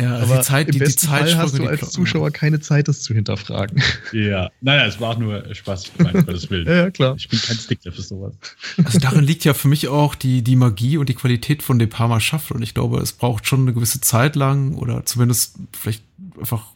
[0.00, 2.30] Ja, also Aber die Zeit, im die, die besten Fall hast du die als Zuschauer
[2.30, 3.82] keine Zeit, das zu hinterfragen.
[4.12, 6.66] Ja, naja, es war auch nur Spaß, ich meine, Gottes Willen.
[6.66, 7.14] ja, ja, klar.
[7.16, 8.34] Ich bin kein Stickler für sowas.
[8.82, 11.88] Also darin liegt ja für mich auch die, die Magie und die Qualität von De
[11.88, 12.52] Palma schafft.
[12.52, 16.02] Und ich glaube, es braucht schon eine gewisse Zeit lang oder zumindest vielleicht
[16.44, 16.66] einfach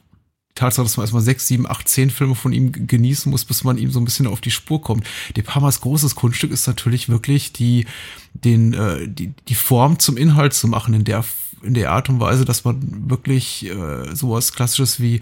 [0.50, 3.64] die Tatsache, dass man erstmal sechs, sieben, acht, zehn Filme von ihm genießen muss, bis
[3.64, 5.06] man ihm so ein bisschen auf die Spur kommt.
[5.36, 7.86] De Palmas großes Kunststück ist natürlich wirklich die,
[8.32, 11.24] den, äh, die, die Form zum Inhalt zu machen in der,
[11.62, 15.20] in der Art und Weise, dass man wirklich äh, sowas Klassisches wie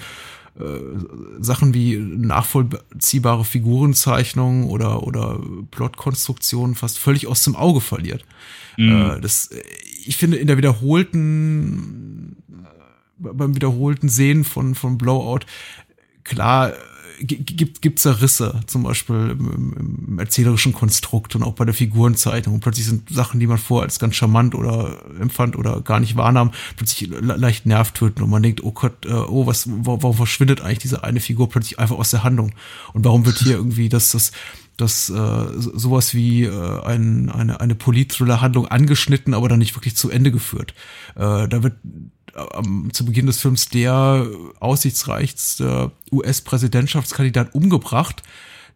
[1.38, 5.38] Sachen wie nachvollziehbare Figurenzeichnungen oder, oder
[5.70, 8.24] Plotkonstruktionen fast völlig aus dem Auge verliert.
[8.78, 9.62] Äh, das, äh,
[10.04, 12.35] ich finde, in der wiederholten, äh,
[13.18, 15.40] beim wiederholten Sehen von, von Blowout,
[16.24, 16.72] klar,
[17.20, 21.64] gi- gibt gibt's da Risse, zum Beispiel im, im, im erzählerischen Konstrukt und auch bei
[21.64, 22.56] der Figurenzeichnung.
[22.56, 26.16] Und plötzlich sind Sachen, die man vorher als ganz charmant oder empfand oder gar nicht
[26.16, 30.16] wahrnahm, plötzlich le leicht nervtöten und man denkt, oh Gott, äh, oh, was, wa- warum
[30.16, 32.52] verschwindet eigentlich diese eine Figur plötzlich einfach aus der Handlung?
[32.92, 34.32] Und warum wird hier irgendwie das, das,
[34.76, 35.14] das äh,
[35.56, 40.32] so- sowas wie äh, ein, eine, eine Polit-Thriller-Handlung angeschnitten, aber dann nicht wirklich zu Ende
[40.32, 40.74] geführt.
[41.14, 41.76] Äh, da wird
[42.36, 44.28] am, zu Beginn des Films der
[44.60, 48.22] aussichtsreichste US-Präsidentschaftskandidat umgebracht.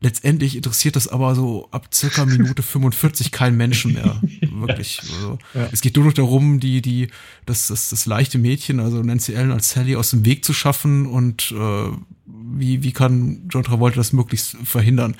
[0.02, 4.18] Letztendlich interessiert das aber so ab circa Minute 45 keinen Menschen mehr.
[4.50, 5.00] Wirklich.
[5.02, 5.38] Also,
[5.72, 7.08] Es geht nur noch darum, die, die,
[7.44, 11.04] das, das, das leichte Mädchen, also Nancy Allen als Sally aus dem Weg zu schaffen
[11.04, 11.90] und äh,
[12.26, 15.16] wie, wie kann John Travolta das möglichst verhindern?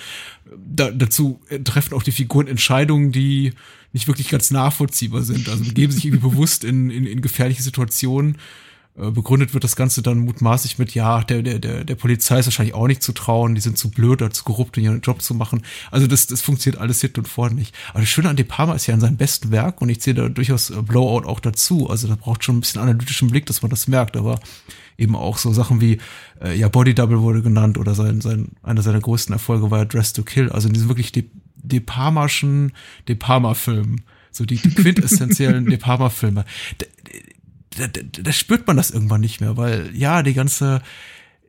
[0.57, 3.53] Da, dazu treffen auch die Figuren Entscheidungen, die
[3.93, 5.49] nicht wirklich ganz nachvollziehbar sind.
[5.49, 8.39] Also begeben sich irgendwie bewusst in, in, in gefährliche Situationen.
[8.97, 12.47] Äh, Begründet wird das Ganze dann mutmaßlich mit, ja, der, der, der, der Polizei ist
[12.47, 15.23] wahrscheinlich auch nicht zu trauen, die sind zu blöd oder zu korrupt, um ihren Job
[15.23, 15.63] zu machen.
[15.91, 17.75] Also das, das funktioniert alles hinten und vorne nicht.
[17.91, 20.15] Aber das Schöne an De Palma ist ja an seinem besten Werk und ich sehe
[20.15, 21.89] da durchaus äh, Blowout auch dazu.
[21.89, 24.41] Also da braucht schon ein bisschen analytischen Blick, dass man das merkt, aber
[24.99, 25.99] eben auch so Sachen wie,
[26.43, 29.85] äh, ja, Body Double wurde genannt oder sein, sein, einer seiner größten Erfolge war ja
[29.87, 30.51] Dress to Kill.
[30.51, 31.25] Also in diesem wirklich De,
[31.63, 32.73] De Palmaschen
[33.09, 34.03] De Palma-Filmen.
[34.31, 36.45] So die, quintessentiellen De Palma-Filme.
[37.77, 40.83] Da, da, da, spürt man das irgendwann nicht mehr, weil ja, die ganze,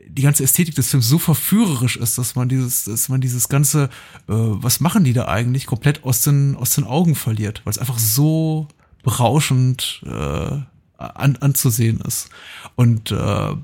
[0.07, 3.85] die ganze Ästhetik des Films so verführerisch ist, dass man dieses, dass man dieses ganze,
[3.85, 3.89] äh,
[4.27, 7.99] was machen die da eigentlich, komplett aus den, aus den Augen verliert, weil es einfach
[7.99, 8.67] so
[9.03, 10.59] berauschend äh,
[10.97, 12.29] an, anzusehen ist.
[12.75, 13.55] Und äh,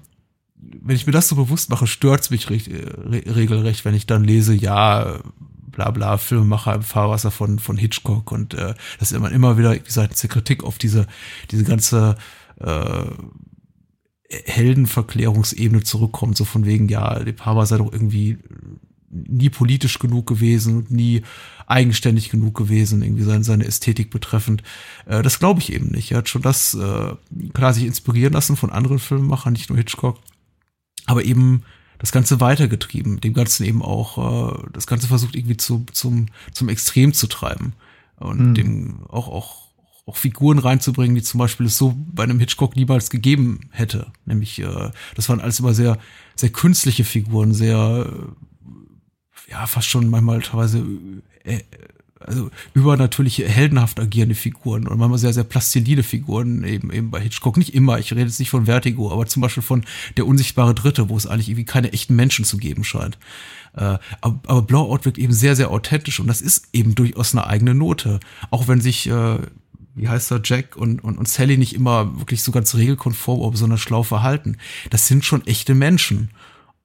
[0.59, 4.23] wenn ich mir das so bewusst mache, stört's mich re re regelrecht, wenn ich dann
[4.23, 5.19] lese, ja,
[5.78, 9.75] bla bla, Filmemacher im Fahrwasser von, von Hitchcock und äh, das ist immer, immer wieder
[9.75, 11.05] wie seitens der Kritik auf diese,
[11.51, 12.15] diese ganze
[12.59, 13.05] äh,
[14.30, 18.39] Heldenverklärungsebene zurückkommt, so von wegen, ja, De Palma sei doch irgendwie
[19.09, 21.21] nie politisch genug gewesen und nie
[21.67, 24.63] eigenständig genug gewesen, irgendwie seine, seine Ästhetik betreffend.
[25.05, 26.11] Äh, das glaube ich eben nicht.
[26.11, 27.15] Er hat schon das, äh,
[27.53, 30.19] klar, sich inspirieren lassen von anderen Filmemachern, nicht nur Hitchcock,
[31.05, 31.63] aber eben
[31.99, 36.69] das Ganze weitergetrieben, dem Ganzen eben auch, äh, das Ganze versucht irgendwie zu, zum, zum
[36.69, 37.73] Extrem zu treiben
[38.17, 38.53] und mhm.
[38.53, 39.67] dem auch, auch,
[40.05, 44.11] auch Figuren reinzubringen, die zum Beispiel es so bei einem Hitchcock niemals gegeben hätte.
[44.25, 45.97] Nämlich, äh, das waren alles immer sehr,
[46.35, 50.85] sehr künstliche Figuren, sehr, äh, ja, fast schon manchmal teilweise,
[51.43, 51.61] äh,
[52.20, 57.57] also übernatürliche, heldenhaft agierende Figuren und manchmal sehr, sehr plastiline Figuren eben, eben bei Hitchcock.
[57.57, 59.86] Nicht immer, ich rede jetzt nicht von Vertigo, aber zum Beispiel von
[60.18, 63.18] Der unsichtbare Dritte, wo es eigentlich irgendwie keine echten Menschen zu geben scheint.
[63.76, 67.45] Äh, aber, aber Blowout wirkt eben sehr, sehr authentisch und das ist eben durchaus eine
[67.45, 68.20] eigene Note.
[68.49, 69.38] Auch wenn sich, äh,
[69.95, 73.51] wie heißt er, Jack und, und, und Sally nicht immer wirklich so ganz regelkonform oder
[73.51, 74.57] besonders schlau verhalten.
[74.89, 76.32] Das sind schon echte Menschen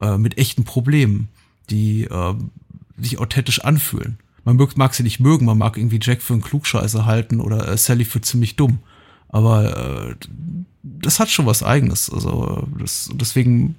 [0.00, 1.28] äh, mit echten Problemen,
[1.70, 2.34] die äh,
[2.98, 4.18] sich authentisch anfühlen.
[4.44, 7.68] Man mag, mag sie nicht mögen, man mag irgendwie Jack für einen Klugscheißer halten oder
[7.68, 8.80] äh, Sally für ziemlich dumm.
[9.28, 10.14] Aber äh,
[10.82, 12.10] das hat schon was Eigenes.
[12.10, 13.76] Also das, deswegen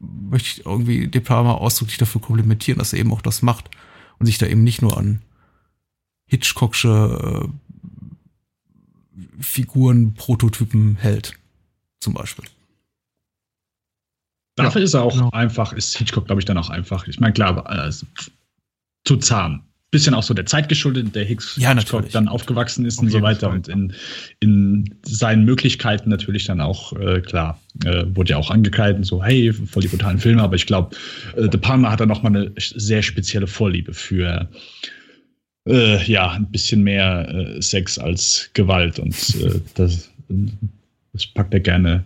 [0.00, 3.70] möchte ich irgendwie De Palma ausdrücklich dafür komplimentieren, dass er eben auch das macht
[4.18, 5.20] und sich da eben nicht nur an
[6.26, 7.48] Hitchcocksche äh,
[9.40, 11.34] Figuren, Prototypen hält,
[12.00, 12.44] zum Beispiel.
[14.56, 15.30] Dafür ja, ist er auch genau.
[15.30, 17.06] einfach, ist Hitchcock, glaube ich, dann auch einfach.
[17.06, 18.06] Ich meine, klar, also,
[19.04, 22.98] zu zahm bisschen auch so der Zeit geschuldet, der Hicks ja, Hitchcock dann aufgewachsen ist
[22.98, 23.56] Auf und so weiter Fall.
[23.56, 23.92] und in,
[24.40, 29.52] in seinen Möglichkeiten natürlich dann auch, äh, klar, äh, wurde ja auch angekreidet, so, hey,
[29.52, 30.94] voll die brutalen Filme, aber ich glaube,
[31.36, 34.48] äh, De Palma hat da nochmal eine sehr spezielle Vorliebe für,
[35.66, 40.10] äh, ja, ein bisschen mehr äh, Sex als Gewalt und äh, das,
[41.14, 42.04] das packt er gerne,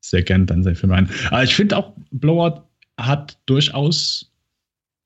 [0.00, 1.08] sehr gerne dann seinen Film rein.
[1.30, 2.62] Aber ich finde auch, Blowout
[2.98, 4.30] hat durchaus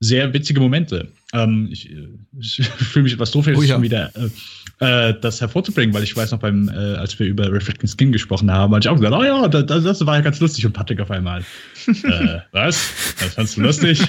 [0.00, 1.08] sehr witzige Momente.
[1.32, 1.90] Ähm, ich,
[2.38, 3.74] ich fühle mich etwas doof, jetzt oh, ja.
[3.74, 7.50] schon wieder äh, äh, das hervorzubringen, weil ich weiß noch beim, äh, als wir über
[7.50, 10.40] Reflecting Skin gesprochen haben, habe ich auch gesagt, oh ja, das, das, war ja ganz
[10.40, 11.44] lustig und Patrick auf einmal.
[11.86, 13.14] äh, was?
[13.18, 14.02] Das fandst du lustig?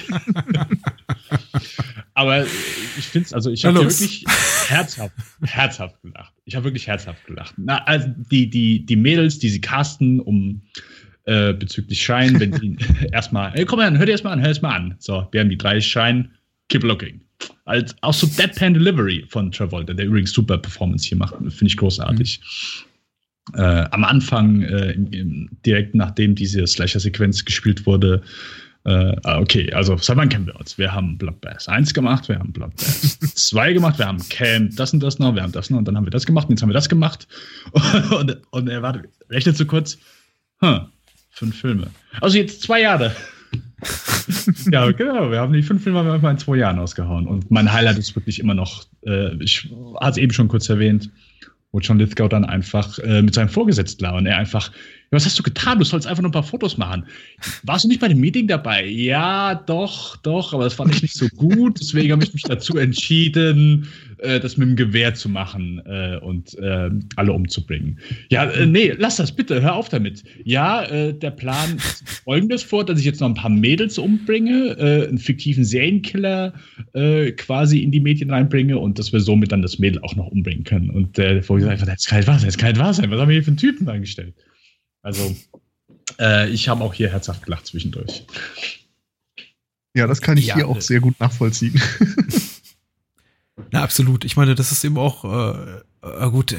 [2.14, 4.24] Aber ich finde es, also ich habe wirklich
[4.68, 6.32] herzhaft, herzhaft gelacht.
[6.44, 7.54] Ich habe wirklich herzhaft gelacht.
[7.56, 10.62] Na, also die, die, die Mädels, die sie casten, um
[11.24, 12.76] äh, bezüglich Schein, wenn die
[13.12, 14.94] erstmal, hey, komm her, hör dir erstmal an, hör erstmal an.
[14.98, 16.30] So, wir haben die drei Schein,
[16.68, 17.20] keep looking.
[17.64, 21.76] Als, auch so Deadpan Delivery von Travolta, der übrigens super Performance hier macht, finde ich
[21.76, 22.40] großartig.
[22.40, 23.58] Mhm.
[23.58, 28.22] Äh, am Anfang, äh, im, im, direkt nachdem diese Slasher-Sequenz gespielt wurde,
[28.86, 30.76] äh, ah, okay, also seit wann kennen wir uns?
[30.76, 32.84] Wir haben Bloodbath 1 gemacht, wir haben Bloodbath
[33.34, 35.96] 2 gemacht, wir haben Camp das und das noch, wir haben das noch und dann
[35.96, 37.26] haben wir das gemacht und jetzt haben wir das gemacht.
[38.10, 39.98] und, und er war, rechnet so kurz,
[40.60, 40.80] huh,
[41.30, 41.90] fünf Filme.
[42.20, 43.14] Also jetzt zwei Jahre.
[44.70, 45.30] ja, genau.
[45.30, 47.26] Wir haben die fünf Filme einfach in zwei Jahren ausgehauen.
[47.26, 51.10] Und mein Highlight ist wirklich immer noch, äh, ich hatte es eben schon kurz erwähnt,
[51.72, 54.70] wo John Lithgow dann einfach äh, mit seinem Vorgesetzten war und er einfach
[55.14, 55.78] was hast du getan?
[55.78, 57.04] Du sollst einfach nur ein paar Fotos machen.
[57.62, 58.84] Warst du nicht bei dem Meeting dabei?
[58.86, 61.80] Ja, doch, doch, aber das fand ich nicht so gut.
[61.80, 63.88] Deswegen habe ich mich dazu entschieden,
[64.18, 67.98] äh, das mit dem Gewehr zu machen äh, und äh, alle umzubringen.
[68.30, 70.24] Ja, äh, nee, lass das bitte, hör auf damit.
[70.44, 74.76] Ja, äh, der Plan ist folgendes vor, dass ich jetzt noch ein paar Mädels umbringe,
[74.78, 76.52] äh, einen fiktiven Serienkiller
[77.36, 80.64] quasi in die Medien reinbringe und dass wir somit dann das Mädel auch noch umbringen
[80.64, 80.90] können.
[80.90, 83.10] Und der Vorgesetzte einfach, das kann nicht wahr sein, das kann nicht wahr sein.
[83.10, 84.34] Was haben wir hier für einen Typen eingestellt?
[85.04, 85.36] Also,
[86.18, 88.26] äh, ich habe auch hier herzhaft gelacht zwischendurch.
[89.94, 91.80] Ja, das kann ich ja, hier auch sehr gut nachvollziehen.
[93.70, 94.24] Na, absolut.
[94.24, 96.54] Ich meine, das ist eben auch, äh, äh, gut,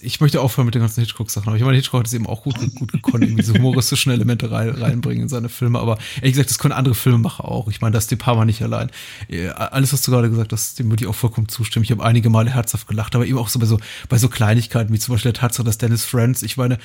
[0.00, 2.42] ich möchte aufhören mit den ganzen Hitchcock-Sachen, aber ich meine, Hitchcock hat es eben auch
[2.42, 6.50] gut, gut gekonnt, irgendwie so humoristischen Elemente rein, reinbringen in seine Filme, aber ehrlich gesagt,
[6.50, 7.68] das können andere Filmemacher auch.
[7.68, 8.90] Ich meine, das ist die Parma nicht allein.
[9.28, 11.84] Äh, alles, was du gerade gesagt hast, dem würde ich auch vollkommen zustimmen.
[11.84, 13.78] Ich habe einige Male herzhaft gelacht, aber eben auch so bei so,
[14.08, 16.78] bei so Kleinigkeiten, wie zum Beispiel der Tatsache, dass Dennis Friends, ich meine,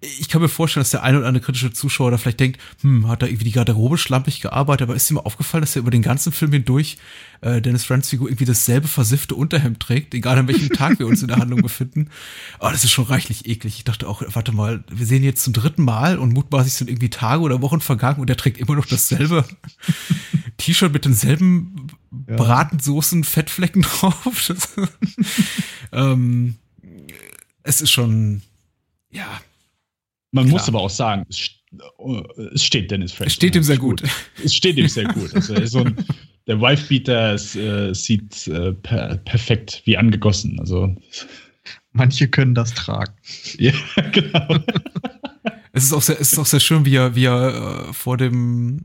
[0.00, 3.08] ich kann mir vorstellen, dass der eine oder andere kritische Zuschauer da vielleicht denkt, hm,
[3.08, 6.02] hat da irgendwie die Garderobe schlampig gearbeitet, aber ist ihm aufgefallen, dass er über den
[6.02, 6.98] ganzen Film hindurch
[7.40, 11.22] äh, Dennis Friends Figur irgendwie dasselbe versiffte Unterhemd trägt, egal an welchem Tag wir uns
[11.22, 12.10] in der Handlung befinden.
[12.58, 13.76] Aber oh, das ist schon reichlich eklig.
[13.76, 17.10] Ich dachte auch, warte mal, wir sehen jetzt zum dritten Mal und mutmaßlich sind irgendwie
[17.10, 19.44] Tage oder Wochen vergangen und er trägt immer noch dasselbe
[20.56, 21.88] T-Shirt mit denselben
[22.28, 22.36] ja.
[22.36, 24.16] Bratensoßen, Fettflecken drauf.
[24.48, 24.68] Das,
[25.92, 26.56] ähm,
[27.62, 28.42] es ist schon,
[29.10, 29.40] ja.
[30.32, 30.58] Man klar.
[30.58, 31.50] muss aber auch sagen, es,
[32.54, 33.32] es steht Dennis Friends.
[33.32, 34.02] Es steht ihm sehr gut.
[34.42, 35.34] Es steht ihm sehr gut.
[35.34, 35.96] Also so ein,
[36.48, 40.58] der Wifebeater äh, sieht äh, per perfekt wie angegossen.
[40.58, 40.96] Also
[41.92, 43.12] Manche können das tragen.
[43.58, 43.72] Ja,
[44.12, 44.58] genau.
[45.70, 48.16] Es ist auch sehr, es ist auch sehr schön, wie er, wie er äh, vor
[48.16, 48.84] dem,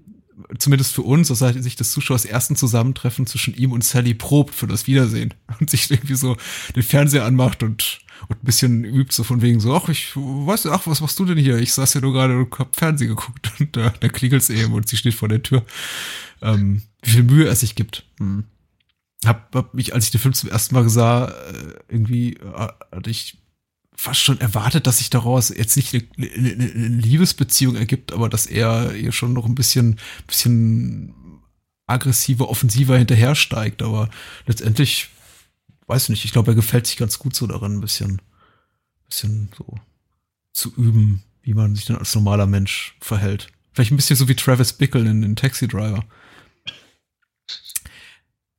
[0.60, 4.68] zumindest für uns, aus Sicht des Zuschauers, ersten Zusammentreffen zwischen ihm und Sally probt für
[4.68, 6.38] das Wiedersehen und sich irgendwie so
[6.76, 10.68] den Fernseher anmacht und, und ein bisschen übt, so von wegen so, ach, ich weiß,
[10.68, 11.58] ach, was machst du denn hier?
[11.58, 14.88] Ich saß ja nur gerade und hab Fernsehen geguckt und da, da klingelt's eben und
[14.88, 15.66] sie steht vor der Tür.
[16.44, 18.06] Ähm, wie viel Mühe er sich gibt.
[18.20, 18.44] Hm.
[19.26, 23.10] Hab, hab mich, als ich den Film zum ersten Mal sah, äh, irgendwie äh, hatte
[23.10, 23.38] ich
[23.96, 28.46] fast schon erwartet, dass sich daraus jetzt nicht eine, eine, eine Liebesbeziehung ergibt, aber dass
[28.46, 31.14] er ihr schon noch ein bisschen, bisschen
[31.86, 33.82] aggressiver, offensiver hinterher steigt.
[33.82, 34.10] Aber
[34.46, 35.10] letztendlich,
[35.88, 38.22] weiß nicht, ich glaube, er gefällt sich ganz gut so darin, ein bisschen,
[39.08, 39.76] bisschen so
[40.52, 43.48] zu üben, wie man sich dann als normaler Mensch verhält.
[43.72, 46.04] Vielleicht ein bisschen so wie Travis Bickle in, in Taxi Driver.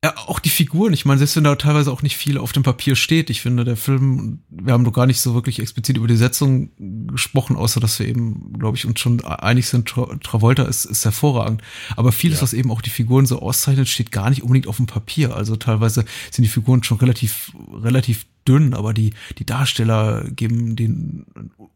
[0.05, 2.63] Ja, auch die Figuren, ich meine, selbst wenn da teilweise auch nicht viel auf dem
[2.63, 6.07] Papier steht, ich finde, der Film, wir haben noch gar nicht so wirklich explizit über
[6.07, 6.69] die Setzung
[7.07, 11.07] gesprochen, außer dass wir eben, glaube ich, uns schon einig sind, Tra Travolta ist, ist
[11.07, 11.63] hervorragend.
[11.97, 12.43] Aber vieles, ja.
[12.43, 15.35] was eben auch die Figuren so auszeichnet, steht gar nicht unbedingt auf dem Papier.
[15.35, 21.25] Also teilweise sind die Figuren schon relativ, relativ dünn, aber die, die Darsteller geben den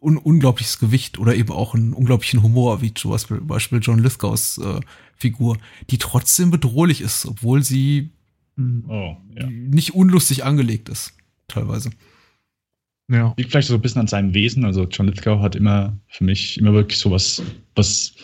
[0.00, 4.58] un unglaubliches Gewicht oder eben auch einen unglaublichen Humor, wie zum Beispiel, Beispiel John Lithgows
[4.58, 4.80] äh,
[5.16, 5.56] Figur,
[5.88, 8.10] die trotzdem bedrohlich ist, obwohl sie
[8.88, 9.46] oh, ja.
[9.48, 11.14] nicht unlustig angelegt ist,
[11.46, 11.90] teilweise.
[13.10, 13.34] Ja.
[13.38, 14.64] Liegt vielleicht so ein bisschen an seinem Wesen.
[14.64, 17.42] Also John Lithgow hat immer für mich immer wirklich sowas,
[17.74, 18.14] was,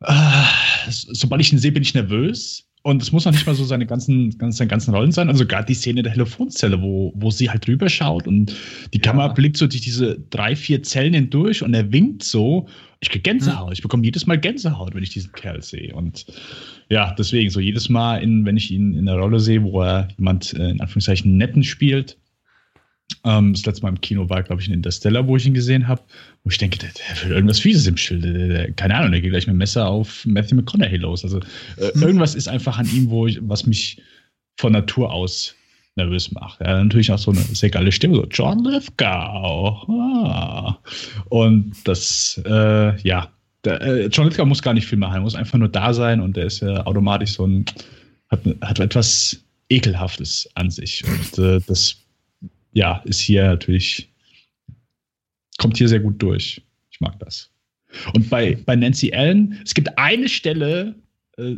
[0.00, 0.44] äh,
[0.88, 2.66] sobald ich ihn sehe, bin ich nervös.
[2.86, 5.30] Und es muss noch nicht mal so seine ganzen, ganz, seine ganzen Rollen sein.
[5.30, 8.54] Also gerade die Szene der Telefonzelle, wo, wo sie halt drüber schaut und
[8.92, 9.04] die ja.
[9.04, 12.68] Kamera blickt so durch diese drei, vier Zellen hindurch und er winkt so.
[13.00, 13.72] Ich kriege Gänsehaut.
[13.72, 15.94] Ich bekomme jedes Mal Gänsehaut, wenn ich diesen Kerl sehe.
[15.94, 16.26] Und
[16.90, 20.08] ja, deswegen, so jedes Mal, in, wenn ich ihn in der Rolle sehe, wo er
[20.18, 22.18] jemand äh, in Anführungszeichen netten spielt,
[23.24, 25.88] ähm, das letzte Mal im Kino war, glaube ich, in Interstellar, wo ich ihn gesehen
[25.88, 26.02] habe,
[26.42, 28.24] wo ich denke, der, der will irgendwas Fieses im Schild.
[28.24, 31.24] Der, der, keine Ahnung, der geht gleich mit dem Messer auf Matthew McConaughey los.
[31.24, 31.38] Also
[31.78, 32.02] äh, mhm.
[32.02, 34.02] irgendwas ist einfach an ihm, wo ich, was mich
[34.56, 35.54] von Natur aus
[35.96, 36.60] nervös macht.
[36.60, 39.88] Er hat natürlich auch so eine sehr geile Stimme, so John Lithgow.
[39.88, 40.78] Ah.
[41.28, 43.30] Und das, äh, ja,
[43.64, 46.20] der, äh, John Lithgow muss gar nicht viel machen, er muss einfach nur da sein
[46.20, 47.64] und der ist ja automatisch so ein,
[48.28, 51.04] hat, hat etwas Ekelhaftes an sich.
[51.06, 52.03] Und äh, das
[52.74, 54.12] ja, ist hier natürlich,
[55.58, 56.60] kommt hier sehr gut durch.
[56.90, 57.50] Ich mag das.
[58.12, 60.94] Und bei, bei Nancy Allen, es gibt eine Stelle,
[61.38, 61.56] äh,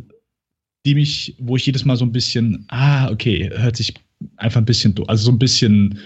[0.85, 3.93] die mich, wo ich jedes Mal so ein bisschen, ah, okay, hört sich
[4.37, 5.99] einfach ein bisschen, also so ein bisschen,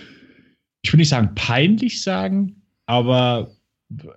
[0.82, 2.56] ich will nicht sagen peinlich sagen,
[2.86, 3.52] aber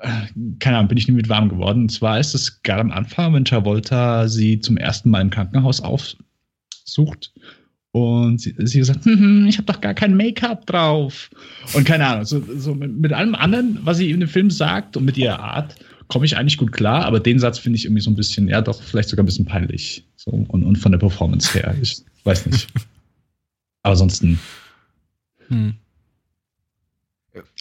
[0.01, 0.27] äh,
[0.61, 1.83] keine Ahnung, bin ich nie mit warm geworden.
[1.83, 5.81] Und zwar ist es gerade am Anfang, wenn Travolta sie zum ersten Mal im Krankenhaus
[5.81, 7.33] aufsucht
[7.95, 11.31] und sie, sie gesagt, hm, hm, ich habe doch gar kein Make-up drauf.
[11.75, 14.97] Und keine Ahnung, so, so mit, mit, allem anderen, was sie in dem Film sagt
[14.97, 15.77] und mit ihrer Art,
[16.09, 17.05] komme ich eigentlich gut klar.
[17.05, 19.45] Aber den Satz finde ich irgendwie so ein bisschen, ja, doch vielleicht sogar ein bisschen
[19.45, 20.05] peinlich.
[20.17, 21.73] So, und, und von der Performance her.
[21.81, 22.67] Ich weiß nicht.
[23.85, 24.41] aber ansonsten.
[25.47, 25.75] Hm.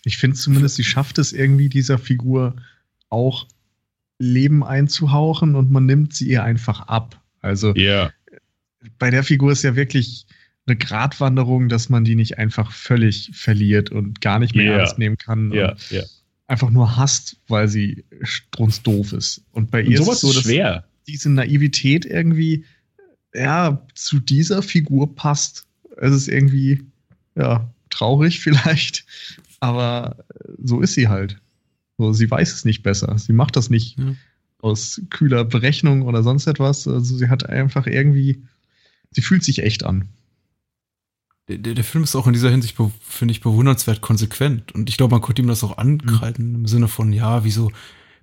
[0.03, 2.55] Ich finde zumindest, sie schafft es irgendwie, dieser Figur
[3.09, 3.47] auch
[4.17, 7.21] Leben einzuhauchen und man nimmt sie ihr einfach ab.
[7.41, 8.11] Also, yeah
[8.99, 10.25] bei der Figur ist ja wirklich
[10.65, 14.79] eine Gratwanderung, dass man die nicht einfach völlig verliert und gar nicht mehr yeah.
[14.79, 15.51] ernst nehmen kann.
[15.51, 16.05] Yeah, yeah.
[16.47, 19.43] Einfach nur hasst, weil sie strunzdoof ist.
[19.51, 20.85] Und bei und ihr ist es so, dass schwer.
[21.07, 22.65] diese Naivität irgendwie
[23.33, 25.65] ja, zu dieser Figur passt.
[25.97, 26.83] Es ist irgendwie
[27.35, 29.05] ja, traurig vielleicht,
[29.59, 30.17] aber
[30.61, 31.37] so ist sie halt.
[31.97, 33.17] So, sie weiß es nicht besser.
[33.17, 34.15] Sie macht das nicht ja.
[34.61, 36.87] aus kühler Berechnung oder sonst etwas.
[36.87, 38.43] Also sie hat einfach irgendwie
[39.13, 40.09] sie fühlt sich echt an.
[41.47, 44.71] Der, der, der Film ist auch in dieser Hinsicht, finde ich, bewundernswert konsequent.
[44.73, 46.55] Und ich glaube, man konnte ihm das auch ankreiden mhm.
[46.55, 47.71] im Sinne von, ja, wieso,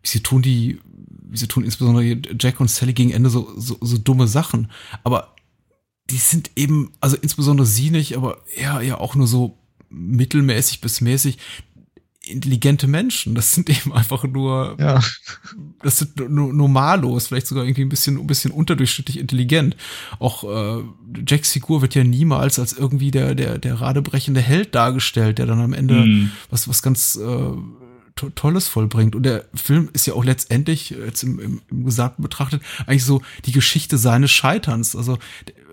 [0.02, 0.80] wieso tun die,
[1.28, 4.70] wieso tun insbesondere Jack und Sally gegen Ende so, so, so dumme Sachen.
[5.04, 5.34] Aber
[6.08, 9.58] die sind eben, also insbesondere sie nicht, aber eher, ja auch nur so
[9.90, 11.38] mittelmäßig bis mäßig
[12.30, 13.34] intelligente Menschen.
[13.34, 15.00] Das sind eben einfach nur, ja.
[15.82, 19.76] das sind nur normalos, vielleicht sogar irgendwie ein bisschen, ein bisschen unterdurchschnittlich intelligent.
[20.18, 20.82] Auch äh,
[21.26, 25.60] Jacks Figur wird ja niemals als irgendwie der, der, der radebrechende Held dargestellt, der dann
[25.60, 26.30] am Ende mm.
[26.50, 27.52] was, was ganz äh,
[28.16, 29.14] to Tolles vollbringt.
[29.14, 33.22] Und der Film ist ja auch letztendlich, jetzt im, im, im Gesamten betrachtet, eigentlich so
[33.46, 34.94] die Geschichte seines Scheiterns.
[34.94, 35.18] Also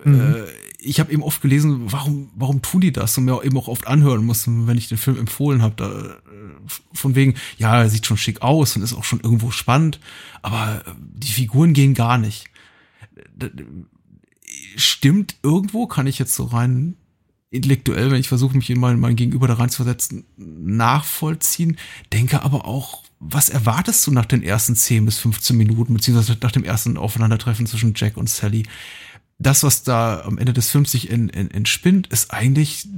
[0.04, 0.20] mhm.
[0.20, 3.18] äh, ich habe eben oft gelesen, warum, warum tun die das?
[3.18, 5.74] Und mir eben auch oft anhören mussten, wenn ich den Film empfohlen habe.
[5.76, 6.16] Da, äh,
[6.92, 9.98] von wegen, ja, er sieht schon schick aus und ist auch schon irgendwo spannend,
[10.40, 12.46] aber äh, die Figuren gehen gar nicht.
[14.76, 16.96] Stimmt irgendwo, kann ich jetzt so rein
[17.50, 21.78] intellektuell, wenn ich versuche, mich in mein, mein Gegenüber da reinzuversetzen, nachvollziehen,
[22.12, 26.52] denke aber auch, was erwartest du nach den ersten 10 bis 15 Minuten, beziehungsweise nach
[26.52, 28.64] dem ersten Aufeinandertreffen zwischen Jack und Sally?
[29.38, 32.88] Das, was da am Ende des Films sich entspinnt, ist eigentlich,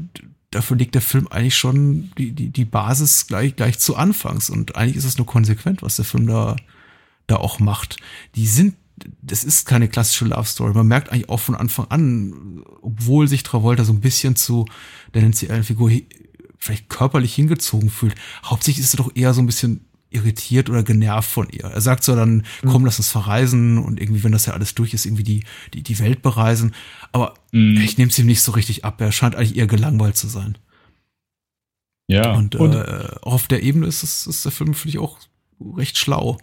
[0.51, 4.49] dafür legt der Film eigentlich schon die, die, die Basis gleich, gleich zu Anfangs.
[4.49, 6.57] Und eigentlich ist es nur konsequent, was der Film da,
[7.27, 7.97] da auch macht.
[8.35, 8.75] Die sind
[9.23, 10.75] das ist keine klassische Love Story.
[10.75, 14.67] Man merkt eigentlich auch von Anfang an, obwohl sich Travolta so ein bisschen zu
[15.15, 15.91] der tendenziellen Figur
[16.59, 18.15] vielleicht körperlich hingezogen fühlt.
[18.45, 21.65] Hauptsächlich ist er doch eher so ein bisschen irritiert oder genervt von ihr.
[21.65, 24.93] Er sagt so dann, komm, lass uns verreisen und irgendwie, wenn das ja alles durch
[24.93, 26.75] ist, irgendwie die, die, die Welt bereisen.
[27.13, 27.81] Aber mhm.
[27.81, 29.01] ich nehme es ihm nicht so richtig ab.
[29.01, 30.59] Er scheint eigentlich eher gelangweilt zu sein.
[32.09, 32.35] Ja.
[32.35, 35.19] Und, und äh, auf der Ebene ist, es, ist der Film, finde ich, auch
[35.77, 36.39] recht schlau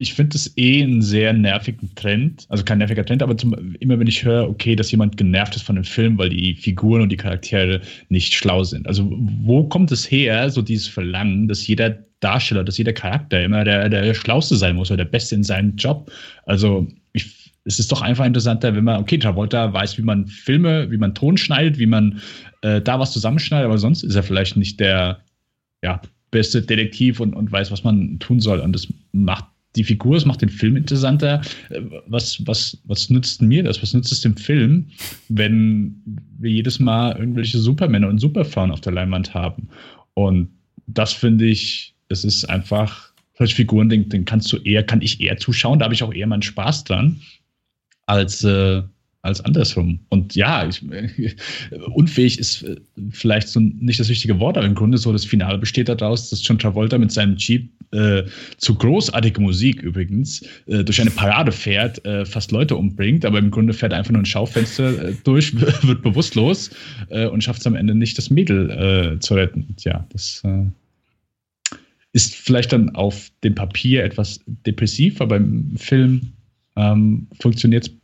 [0.00, 2.46] ich finde es eh einen sehr nervigen Trend.
[2.48, 5.62] Also kein nerviger Trend, aber zum, immer wenn ich höre, okay, dass jemand genervt ist
[5.62, 8.86] von dem Film, weil die Figuren und die Charaktere nicht schlau sind.
[8.86, 13.64] Also wo kommt es her, so dieses Verlangen, dass jeder Darsteller, dass jeder Charakter immer
[13.64, 16.10] der, der Schlauste sein muss oder der Beste in seinem Job?
[16.46, 20.90] Also ich, es ist doch einfach interessanter, wenn man, okay, Travolta weiß, wie man Filme,
[20.90, 22.20] wie man Ton schneidet, wie man
[22.62, 25.20] äh, da was zusammenschneidet, aber sonst ist er vielleicht nicht der
[25.82, 26.00] ja,
[26.30, 28.60] beste Detektiv und, und weiß, was man tun soll.
[28.60, 29.44] Und das macht
[29.76, 31.40] die Figur, es macht den Film interessanter.
[31.70, 33.82] Äh, was, was, was nützt mir das?
[33.82, 34.86] Was nützt es dem Film,
[35.28, 36.02] wenn
[36.38, 39.68] wir jedes Mal irgendwelche Supermänner und Superfrauen auf der Leinwand haben?
[40.14, 40.48] Und
[40.86, 45.20] das finde ich, es ist einfach, solche Figuren, den, den kannst du eher, kann ich
[45.20, 47.20] eher zuschauen, da habe ich auch eher meinen Spaß dran,
[48.06, 48.82] als äh,
[49.22, 49.98] als andersrum.
[50.08, 50.82] Und ja, ich,
[51.94, 52.76] unfähig ist äh,
[53.10, 56.46] vielleicht so nicht das richtige Wort, aber im Grunde so das Finale besteht daraus, dass
[56.46, 58.24] John Travolta mit seinem Jeep äh,
[58.58, 63.50] zu großartiger Musik übrigens äh, durch eine Parade fährt, äh, fast Leute umbringt, aber im
[63.50, 66.70] Grunde fährt er einfach nur ein Schaufenster äh, durch, wird bewusstlos
[67.08, 69.74] äh, und schafft es am Ende nicht, das Mädel zu retten.
[69.76, 70.42] Tja, das
[72.18, 76.32] ist vielleicht dann auf dem Papier etwas depressiv, aber im Film
[76.74, 77.94] ähm, funktioniert es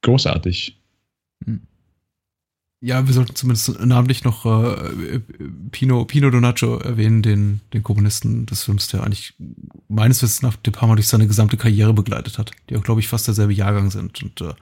[0.00, 0.80] großartig.
[1.44, 1.60] Hm.
[2.80, 5.20] Ja, wir sollten zumindest namentlich noch äh,
[5.70, 9.34] Pino, Pino Donaggio erwähnen, den, den Komponisten des Films, der eigentlich
[9.88, 13.08] meines Wissens nach De Palma durch seine gesamte Karriere begleitet hat, die auch, glaube ich,
[13.08, 14.22] fast derselbe Jahrgang sind.
[14.22, 14.54] Und äh,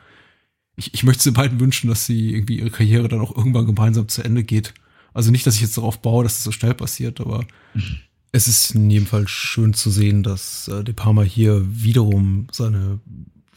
[0.75, 4.09] ich, ich möchte den beiden wünschen, dass sie irgendwie ihre Karriere dann auch irgendwann gemeinsam
[4.09, 4.75] zu Ende geht.
[5.13, 7.45] Also nicht, dass ich jetzt darauf baue, dass das so schnell passiert, aber
[7.75, 7.99] mhm.
[8.35, 12.99] es ist in jedem Fall schön zu sehen, dass äh, De Palma hier wiederum seine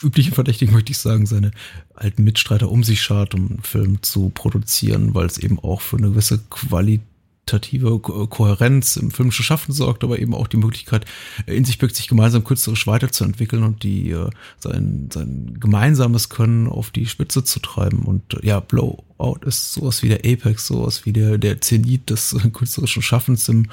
[0.04, 1.52] üblichen Verdächtigen, möchte ich sagen, seine
[1.96, 5.98] alten Mitstreiter um sich schart, um einen Film zu produzieren, weil es eben auch für
[5.98, 11.08] eine gewisse qualitative Ko Kohärenz im filmischen Schaffen sorgt, aber eben auch die Möglichkeit,
[11.48, 16.92] in sich birgt, sich gemeinsam künstlerisch weiterzuentwickeln und die äh, sein, sein gemeinsames Können auf
[16.92, 18.04] die Spitze zu treiben.
[18.04, 22.34] Und äh, ja, Blowout ist sowas wie der Apex, sowas wie der, der Zenit des
[22.34, 23.70] äh, künstlerischen Schaffens im,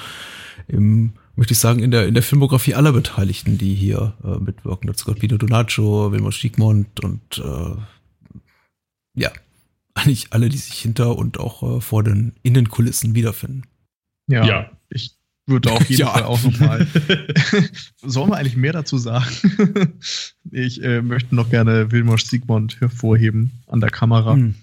[0.68, 4.86] im möchte ich sagen, in der, in der Filmografie aller Beteiligten, die hier äh, mitwirken.
[4.86, 8.40] Dazu gehört Pino Donaggio, Wilmot Schiegmund und äh,
[9.14, 9.30] ja,
[9.94, 13.64] eigentlich alle, die sich hinter und auch äh, vor den Innenkulissen wiederfinden.
[14.26, 14.70] Ja, ja.
[14.88, 16.10] ich würde auf jeden ja.
[16.10, 16.86] Fall auch nochmal.
[18.02, 19.26] Sollen wir eigentlich mehr dazu sagen?
[20.50, 24.54] ich äh, möchte noch gerne Wilmos Siegmund hervorheben an der Kamera, mhm.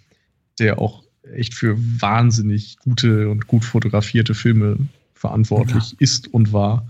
[0.60, 1.04] der auch
[1.36, 4.78] echt für wahnsinnig gute und gut fotografierte Filme
[5.22, 5.98] verantwortlich ja.
[6.00, 6.88] ist und war.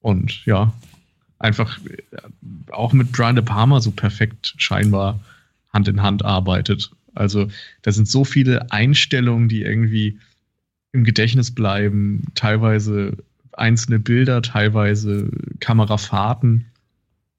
[0.00, 0.74] Und ja,
[1.38, 2.18] einfach äh,
[2.72, 5.20] auch mit Brian De Palma so perfekt scheinbar
[5.72, 6.90] Hand in Hand arbeitet.
[7.14, 7.48] Also
[7.82, 10.18] da sind so viele Einstellungen, die irgendwie
[10.92, 13.16] im Gedächtnis bleiben, teilweise
[13.52, 15.30] einzelne Bilder, teilweise
[15.60, 16.66] Kamerafahrten,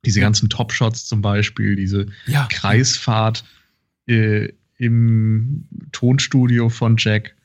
[0.05, 2.47] diese ganzen Top-Shots zum Beispiel, diese ja.
[2.49, 3.43] Kreisfahrt
[4.07, 7.35] äh, im Tonstudio von Jack.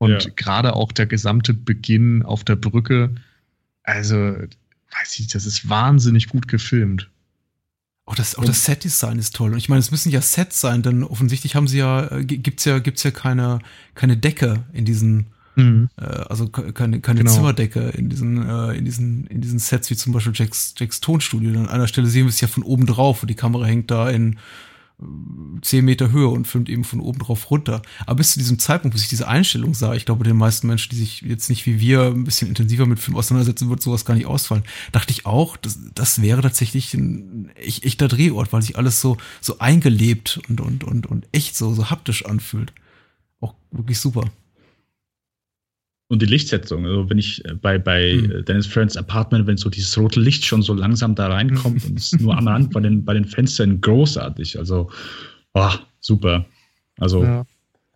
[0.00, 0.30] Und ja.
[0.34, 3.14] gerade auch der gesamte Beginn auf der Brücke,
[3.82, 7.10] also, weiß ich, das ist wahnsinnig gut gefilmt.
[8.06, 9.52] Auch das, auch das Set-Design ist toll.
[9.52, 12.64] Und ich meine, es müssen ja Sets sein, denn offensichtlich haben sie ja, äh, gibt's
[12.64, 13.58] ja, gibt's ja keine,
[13.94, 15.90] keine Decke in diesen, mhm.
[15.98, 17.32] äh, also keine, keine genau.
[17.32, 21.50] Zimmerdecke in diesen, äh, in diesen, in diesen Sets, wie zum Beispiel Jacks, Jacks Tonstudio.
[21.60, 24.08] An einer Stelle sehen wir es ja von oben drauf und die Kamera hängt da
[24.08, 24.38] in,
[25.62, 27.82] 10 Meter Höhe und filmt eben von oben drauf runter.
[28.06, 30.90] Aber bis zu diesem Zeitpunkt, bis ich diese Einstellung sah, ich glaube, den meisten Menschen,
[30.90, 34.14] die sich jetzt nicht wie wir ein bisschen intensiver mit Film auseinandersetzen, wird sowas gar
[34.14, 34.64] nicht ausfallen.
[34.92, 39.58] Dachte ich auch, das, das wäre tatsächlich ein echter Drehort, weil sich alles so, so
[39.58, 42.72] eingelebt und, und, und, und echt so, so haptisch anfühlt.
[43.40, 44.30] Auch wirklich super.
[46.10, 48.44] Und die Lichtsetzung, also wenn ich äh, bei, bei mhm.
[48.44, 52.12] Dennis Friends Apartment, wenn so dieses rote Licht schon so langsam da reinkommt und es
[52.18, 54.58] nur am Rand bei den, bei den Fenstern großartig.
[54.58, 54.90] Also,
[55.54, 56.44] oh, super.
[56.98, 57.46] Also, ja.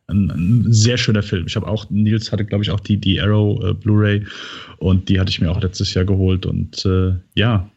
[0.07, 1.47] ein, ein sehr schöner Film.
[1.49, 4.25] Ich habe auch, Nils hatte, glaube ich, auch die, die Arrow äh, Blu-ray
[4.79, 7.69] und die hatte ich mir auch letztes Jahr geholt und äh, ja,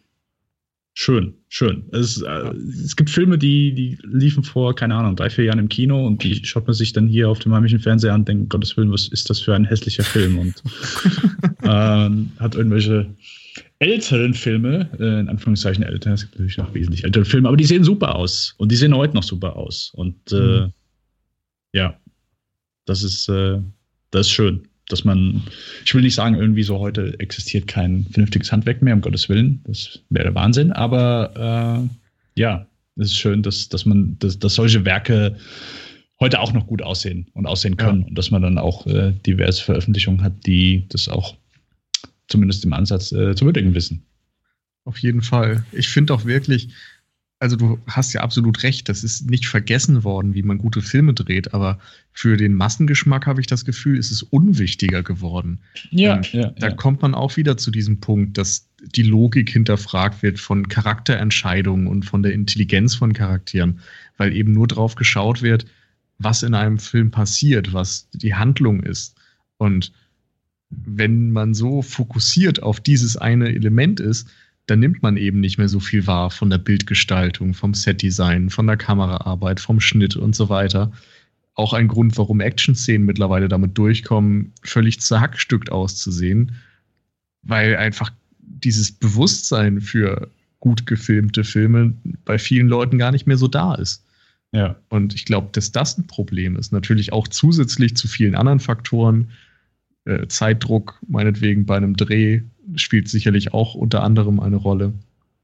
[0.99, 1.83] schön, schön.
[1.91, 5.69] Es, äh, es gibt Filme, die, die liefen vor, keine Ahnung, drei, vier Jahren im
[5.69, 8.49] Kino und die schaut man sich dann hier auf dem heimischen Fernseher an und denkt,
[8.49, 10.39] Gottes Willen, was ist das für ein hässlicher Film?
[10.39, 10.63] Und
[11.63, 13.05] ähm, hat irgendwelche
[13.77, 17.65] älteren Filme, äh, in Anführungszeichen älter, es gibt natürlich noch wesentlich ältere Filme, aber die
[17.65, 19.91] sehen super aus und die sehen heute noch super aus.
[19.93, 20.73] Und äh, mhm.
[21.73, 21.95] ja,
[22.85, 23.61] das ist, äh,
[24.09, 25.43] das ist schön, dass man,
[25.85, 29.61] ich will nicht sagen, irgendwie so heute existiert kein vernünftiges Handwerk mehr, um Gottes Willen,
[29.65, 31.87] das wäre Wahnsinn, aber
[32.35, 32.65] äh, ja,
[32.95, 35.37] es ist schön, dass, dass man, dass, dass solche Werke
[36.19, 38.07] heute auch noch gut aussehen und aussehen können ja.
[38.07, 41.35] und dass man dann auch äh, diverse Veröffentlichungen hat, die das auch
[42.27, 44.03] zumindest im Ansatz äh, zu würdigen wissen.
[44.85, 45.65] Auf jeden Fall.
[45.73, 46.69] Ich finde auch wirklich,
[47.39, 51.13] also du hast ja absolut recht, das ist nicht vergessen worden, wie man gute Filme
[51.13, 51.77] dreht, aber
[52.11, 55.59] für den Massengeschmack habe ich das Gefühl, ist es unwichtiger geworden.
[55.91, 56.73] Ja, ja da ja.
[56.73, 62.05] kommt man auch wieder zu diesem Punkt, dass die Logik hinterfragt wird von Charakterentscheidungen und
[62.05, 63.81] von der Intelligenz von Charakteren,
[64.17, 65.67] weil eben nur drauf geschaut wird,
[66.17, 69.15] was in einem Film passiert, was die Handlung ist.
[69.57, 69.91] Und
[70.69, 74.27] wenn man so fokussiert auf dieses eine Element ist,
[74.67, 78.67] dann nimmt man eben nicht mehr so viel wahr von der Bildgestaltung, vom Setdesign, von
[78.67, 80.91] der Kameraarbeit, vom Schnitt und so weiter.
[81.55, 86.55] Auch ein Grund, warum Action-Szenen mittlerweile damit durchkommen, völlig zerhackstückt auszusehen,
[87.41, 91.93] weil einfach dieses Bewusstsein für gut gefilmte Filme
[92.25, 94.05] bei vielen Leuten gar nicht mehr so da ist.
[94.51, 94.75] Ja.
[94.89, 96.73] Und ich glaube, dass das ein Problem ist.
[96.73, 99.31] Natürlich auch zusätzlich zu vielen anderen Faktoren.
[100.05, 102.41] Äh, Zeitdruck, meinetwegen bei einem Dreh,
[102.75, 104.93] spielt sicherlich auch unter anderem eine Rolle.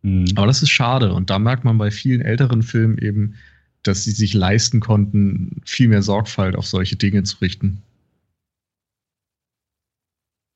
[0.01, 0.25] Mhm.
[0.35, 1.13] Aber das ist schade.
[1.13, 3.35] Und da merkt man bei vielen älteren Filmen eben,
[3.83, 7.81] dass sie sich leisten konnten, viel mehr Sorgfalt auf solche Dinge zu richten.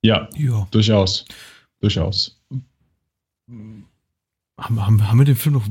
[0.04, 0.68] Ja, ja.
[0.72, 1.26] durchaus.
[1.80, 2.40] Durchaus.
[4.60, 5.68] Haben, haben, haben wir dem Film noch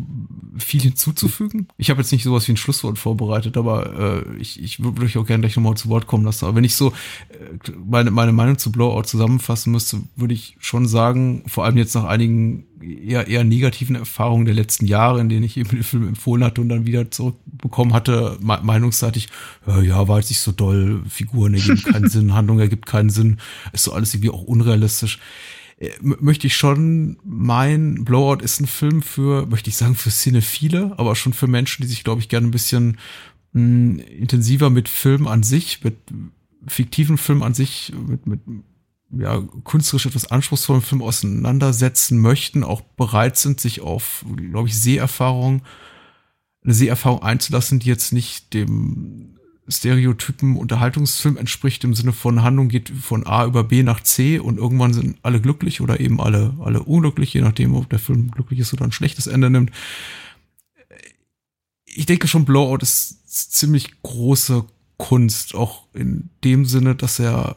[0.59, 1.67] viel hinzuzufügen?
[1.77, 5.19] Ich habe jetzt nicht sowas wie ein Schlusswort vorbereitet, aber äh, ich, ich würde euch
[5.19, 6.45] auch gerne gleich nochmal zu Wort kommen lassen.
[6.45, 6.91] Aber wenn ich so
[7.31, 11.97] äh, meine, meine Meinung zu Blowout zusammenfassen müsste, würde ich schon sagen, vor allem jetzt
[11.97, 16.07] nach einigen eher, eher negativen Erfahrungen der letzten Jahre, in denen ich eben den Film
[16.07, 19.29] empfohlen hatte und dann wieder zurückbekommen hatte, me meinungsseitig,
[19.67, 23.39] äh, ja, war jetzt nicht so doll, Figuren ergeben keinen Sinn, Handlung ergibt keinen Sinn,
[23.73, 25.19] ist so alles irgendwie auch unrealistisch
[26.01, 31.15] möchte ich schon mein Blowout ist ein Film für, möchte ich sagen, für Cinephile, aber
[31.15, 32.99] schon für Menschen, die sich, glaube ich, gerne ein bisschen
[33.53, 35.97] mh, hm, intensiver mit Film an sich, mit
[36.67, 38.41] fiktiven Film an sich, mit, mit
[39.11, 45.63] ja, künstlerisch etwas anspruchsvollen Film auseinandersetzen möchten, auch bereit sind, sich auf, glaube ich, Seherfahrung,
[46.65, 49.36] eine Seherfahrung einzulassen, die jetzt nicht dem
[49.69, 54.59] Stereotypen Unterhaltungsfilm entspricht im Sinne von Handlung geht von A über B nach C und
[54.59, 58.61] irgendwann sind alle glücklich oder eben alle, alle unglücklich, je nachdem, ob der Film glücklich
[58.61, 59.73] ist oder ein schlechtes Ende nimmt.
[61.85, 64.65] Ich denke schon, Blowout ist ziemlich große
[64.99, 67.57] Kunst, auch in dem Sinne, dass er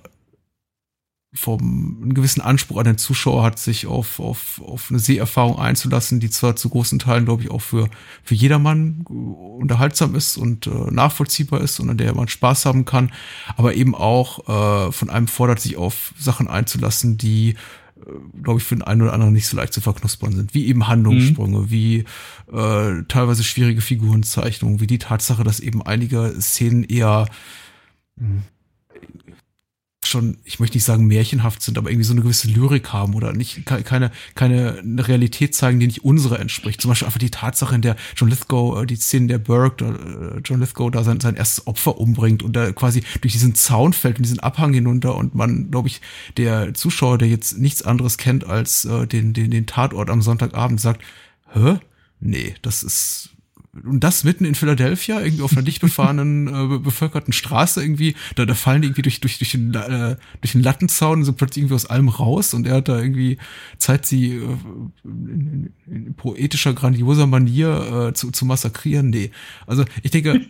[1.33, 6.19] vom einen gewissen Anspruch an den Zuschauer hat, sich auf, auf, auf eine Seherfahrung einzulassen,
[6.19, 7.87] die zwar zu großen Teilen, glaube ich, auch für,
[8.23, 13.11] für jedermann unterhaltsam ist und äh, nachvollziehbar ist und an der man Spaß haben kann,
[13.57, 18.65] aber eben auch äh, von einem fordert, sich auf Sachen einzulassen, die äh, glaube ich,
[18.65, 21.69] für den einen oder anderen nicht so leicht zu verknuspern sind, wie eben Handlungssprünge, mhm.
[21.69, 22.05] wie
[22.51, 27.27] äh, teilweise schwierige Figurenzeichnungen, wie die Tatsache, dass eben einige Szenen eher
[28.17, 28.41] hm,
[30.09, 33.33] schon, ich möchte nicht sagen märchenhaft sind, aber irgendwie so eine gewisse Lyrik haben oder
[33.33, 36.81] nicht keine keine Realität zeigen, die nicht unsere entspricht.
[36.81, 40.41] Zum Beispiel einfach die Tatsache, in der John Lithgow, äh, die Szene der Burke, äh,
[40.43, 44.17] John Lithgow da sein, sein erstes Opfer umbringt und da quasi durch diesen Zaun fällt
[44.17, 46.01] und diesen Abhang hinunter und man, glaube ich,
[46.37, 50.81] der Zuschauer, der jetzt nichts anderes kennt als äh, den, den, den Tatort am Sonntagabend,
[50.81, 51.01] sagt,
[51.53, 51.79] hä?
[52.19, 53.29] Nee, das ist
[53.85, 58.45] und das mitten in Philadelphia, irgendwie auf einer dicht befahrenen, äh, bevölkerten Straße irgendwie, da,
[58.45, 61.61] da fallen die irgendwie durch, durch, durch, den, äh, durch den Lattenzaun und sind plötzlich
[61.61, 63.37] irgendwie aus allem raus und er hat da irgendwie
[63.77, 64.57] Zeit, sie äh,
[65.03, 69.11] in, in, in poetischer, grandioser Manier äh, zu, zu massakrieren.
[69.11, 69.31] Nee.
[69.67, 70.41] Also ich denke,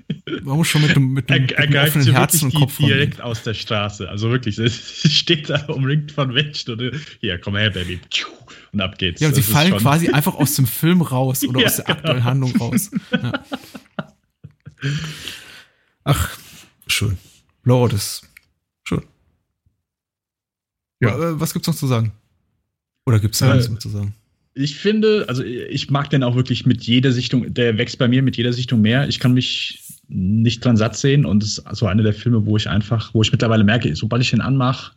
[0.44, 3.16] man muss schon mit dem, mit dem, er, mit dem offenen Herzen und Kopf direkt
[3.16, 4.08] von aus der Straße.
[4.08, 8.00] Also wirklich, es steht da umringt von Menschen und hier, komm her, Baby.
[8.72, 9.22] Und ab geht's.
[9.22, 11.98] Ja, und sie fallen quasi einfach aus dem Film raus oder ja, aus der genau.
[11.98, 12.92] aktuellen Handlung raus.
[13.12, 13.44] Ja.
[16.04, 16.38] Ach,
[16.88, 17.18] schön.
[17.64, 18.28] Lord ist
[18.84, 19.04] schön.
[21.02, 21.10] Ja.
[21.10, 22.12] Äh, was gibt's noch zu sagen?
[23.06, 24.14] Oder gibt's da äh, nichts mehr zu sagen?
[24.54, 28.22] Ich finde, also ich mag den auch wirklich mit jeder Sichtung, der wächst bei mir
[28.22, 29.08] mit jeder Sichtung mehr.
[29.08, 32.58] Ich kann mich nicht dran satt sehen und es ist so einer der Filme, wo
[32.58, 34.94] ich einfach, wo ich mittlerweile merke, sobald ich ihn anmache,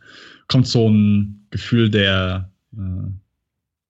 [0.47, 2.79] kommt so ein Gefühl der äh,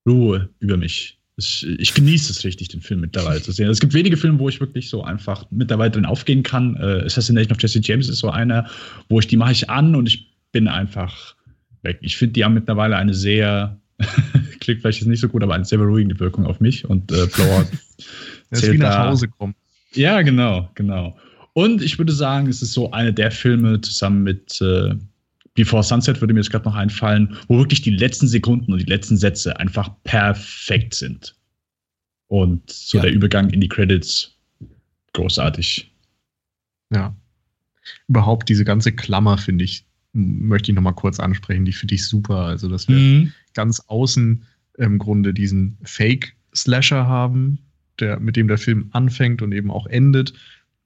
[0.08, 1.20] Ruhe über mich.
[1.36, 3.68] Ich, ich, genieße es richtig, den Film mittlerweile zu sehen.
[3.68, 6.76] Es gibt wenige Filme, wo ich wirklich so einfach mittlerweile drin aufgehen kann.
[6.76, 8.70] Äh, Assassination of Jesse James ist so einer,
[9.10, 11.36] wo ich die mache ich an und ich bin einfach
[11.82, 11.98] weg.
[12.02, 13.80] Ich finde, die haben mittlerweile eine sehr,
[14.60, 17.26] klingt vielleicht jetzt nicht so gut, aber eine sehr beruhigende Wirkung auf mich und äh,
[17.26, 17.66] Blowout
[18.52, 19.56] Das ist wie nach Hause kommen.
[19.94, 21.18] Ja, genau, genau.
[21.54, 24.96] Und ich würde sagen, es ist so einer der Filme zusammen mit äh,
[25.56, 28.90] Before Sunset würde mir jetzt gerade noch einfallen, wo wirklich die letzten Sekunden und die
[28.90, 31.36] letzten Sätze einfach perfekt sind.
[32.28, 33.04] Und so ja.
[33.04, 34.36] der Übergang in die Credits
[35.14, 35.92] großartig.
[36.92, 37.16] Ja.
[38.08, 42.08] Überhaupt diese ganze Klammer finde ich, möchte ich noch mal kurz ansprechen, die finde ich
[42.08, 42.38] super.
[42.38, 43.34] Also, dass wir mhm.
[43.54, 44.46] ganz außen
[44.78, 47.60] im Grunde diesen Fake-Slasher haben,
[48.00, 50.34] der, mit dem der Film anfängt und eben auch endet.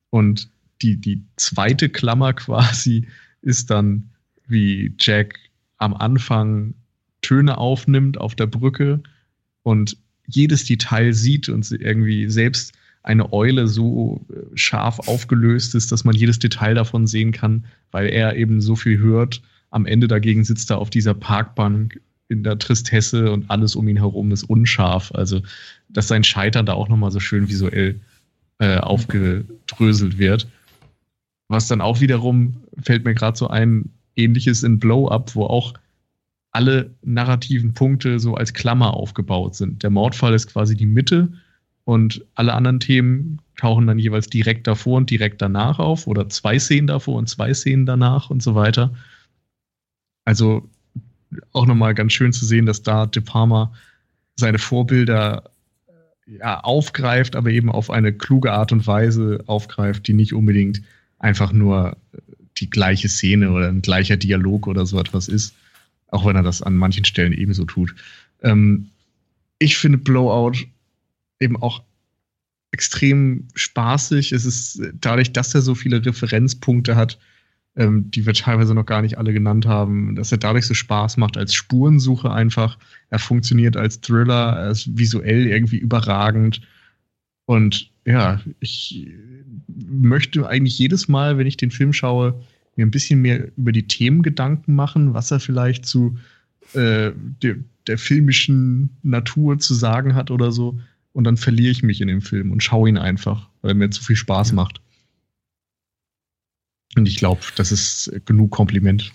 [0.10, 0.50] Und
[0.82, 3.08] die, die zweite Klammer quasi
[3.42, 4.10] ist dann
[4.48, 5.40] wie Jack
[5.78, 6.74] am Anfang
[7.22, 9.02] Töne aufnimmt auf der Brücke
[9.64, 12.74] und jedes Detail sieht und irgendwie selbst
[13.04, 18.08] eine Eule so äh, scharf aufgelöst ist, dass man jedes Detail davon sehen kann, weil
[18.08, 19.42] er eben so viel hört.
[19.72, 23.98] Am Ende dagegen sitzt er auf dieser Parkbank in der Tristesse und alles um ihn
[23.98, 25.12] herum ist unscharf.
[25.14, 25.42] Also,
[25.88, 28.00] dass sein Scheitern da auch nochmal so schön visuell
[28.60, 30.48] äh, aufgedröselt wird.
[31.48, 35.74] Was dann auch wiederum, fällt mir gerade so ein, ähnliches in Blow Up, wo auch
[36.52, 39.84] alle narrativen Punkte so als Klammer aufgebaut sind.
[39.84, 41.32] Der Mordfall ist quasi die Mitte
[41.84, 46.60] und alle anderen Themen tauchen dann jeweils direkt davor und direkt danach auf oder zwei
[46.60, 48.94] Szenen davor und zwei Szenen danach und so weiter.
[50.26, 50.70] Also
[51.54, 53.74] auch nochmal ganz schön zu sehen, dass da De Palma
[54.36, 55.50] seine Vorbilder
[56.28, 60.82] ja, aufgreift, aber eben auf eine kluge Art und Weise aufgreift, die nicht unbedingt
[61.20, 61.98] einfach nur
[62.60, 65.56] die gleiche Szene oder ein gleicher Dialog oder so etwas ist,
[66.08, 67.96] auch wenn er das an manchen Stellen ebenso tut.
[68.42, 68.90] Ähm,
[69.60, 70.58] ich finde Blowout
[71.40, 71.84] eben auch
[72.72, 74.32] extrem spaßig.
[74.32, 77.18] Es ist dadurch, dass er so viele Referenzpunkte hat,
[77.76, 81.18] ähm, die wir teilweise noch gar nicht alle genannt haben, dass er dadurch so Spaß
[81.18, 82.78] macht als Spurensuche einfach.
[83.10, 86.62] Er funktioniert als Thriller, er ist visuell irgendwie überragend.
[87.46, 89.06] Und ja, ich
[89.68, 92.42] möchte eigentlich jedes Mal, wenn ich den Film schaue,
[92.78, 96.18] mir ein bisschen mehr über die Themen Gedanken machen, was er vielleicht zu
[96.74, 97.12] äh,
[97.44, 100.80] der, der filmischen Natur zu sagen hat oder so.
[101.12, 103.90] Und dann verliere ich mich in dem Film und schaue ihn einfach, weil er mir
[103.90, 104.80] zu viel Spaß macht.
[106.96, 109.12] Und ich glaube, das ist genug Kompliment.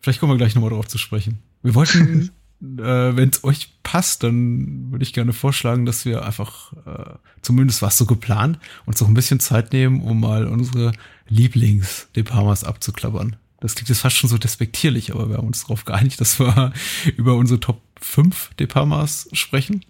[0.00, 1.40] Vielleicht kommen wir gleich nochmal drauf zu sprechen.
[1.62, 2.30] Wir wollten
[2.62, 7.82] äh, wenn es euch passt, dann würde ich gerne vorschlagen, dass wir einfach, äh, zumindest
[7.82, 10.92] was so geplant, uns noch ein bisschen Zeit nehmen, um mal unsere
[11.28, 13.36] Lieblings-Deparmas abzuklappern.
[13.60, 16.72] Das klingt jetzt fast schon so despektierlich, aber wir haben uns darauf geeinigt, dass wir
[17.16, 19.84] über unsere Top 5 Deparmas sprechen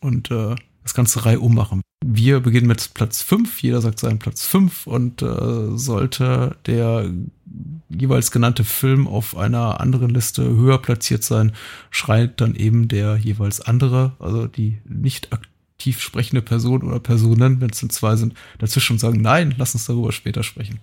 [0.00, 1.80] und äh, das ganze Reihe ummachen.
[2.04, 7.10] Wir beginnen mit Platz 5, jeder sagt seinen Platz 5 und äh, sollte der
[7.98, 11.52] jeweils genannte Film auf einer anderen Liste höher platziert sein,
[11.90, 17.70] schreit dann eben der jeweils andere, also die nicht aktiv sprechende Person oder Personen, wenn
[17.70, 20.80] es denn zwei sind, dazwischen und sagen, nein, lass uns darüber später sprechen.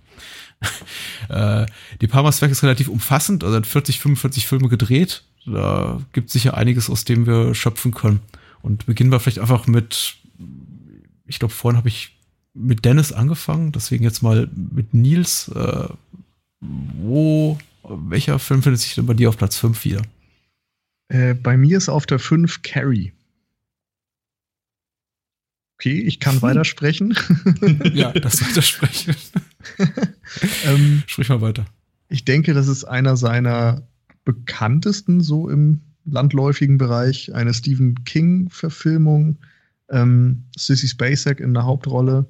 [1.30, 1.66] äh,
[2.01, 5.24] die Parmas Werk ist relativ umfassend, also hat 40, 45 Filme gedreht.
[5.45, 8.20] Da gibt es sicher einiges, aus dem wir schöpfen können.
[8.62, 10.18] Und beginnen wir vielleicht einfach mit,
[11.26, 12.16] ich glaube, vorhin habe ich
[12.53, 15.47] mit Dennis angefangen, deswegen jetzt mal mit Nils.
[15.49, 15.88] Äh,
[16.62, 20.01] wo, welcher Film findet sich denn bei dir auf Platz 5 wieder?
[21.09, 23.12] Äh, bei mir ist auf der 5 Carrie.
[25.76, 26.41] Okay, ich kann hm.
[26.44, 27.18] weitersprechen.
[27.94, 29.15] ja, das weitersprechen.
[30.65, 31.65] ähm, Sprich mal weiter.
[32.07, 33.88] Ich denke, das ist einer seiner
[34.23, 39.38] bekanntesten so im landläufigen Bereich, eine Stephen King-Verfilmung.
[39.90, 42.27] Ähm, Sissy Spacek in der Hauptrolle.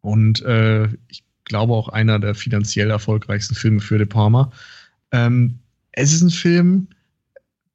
[0.00, 4.52] Und äh, ich glaube auch einer der finanziell erfolgreichsten Filme für De Palma.
[5.10, 5.58] Ähm,
[5.92, 6.88] es ist ein Film,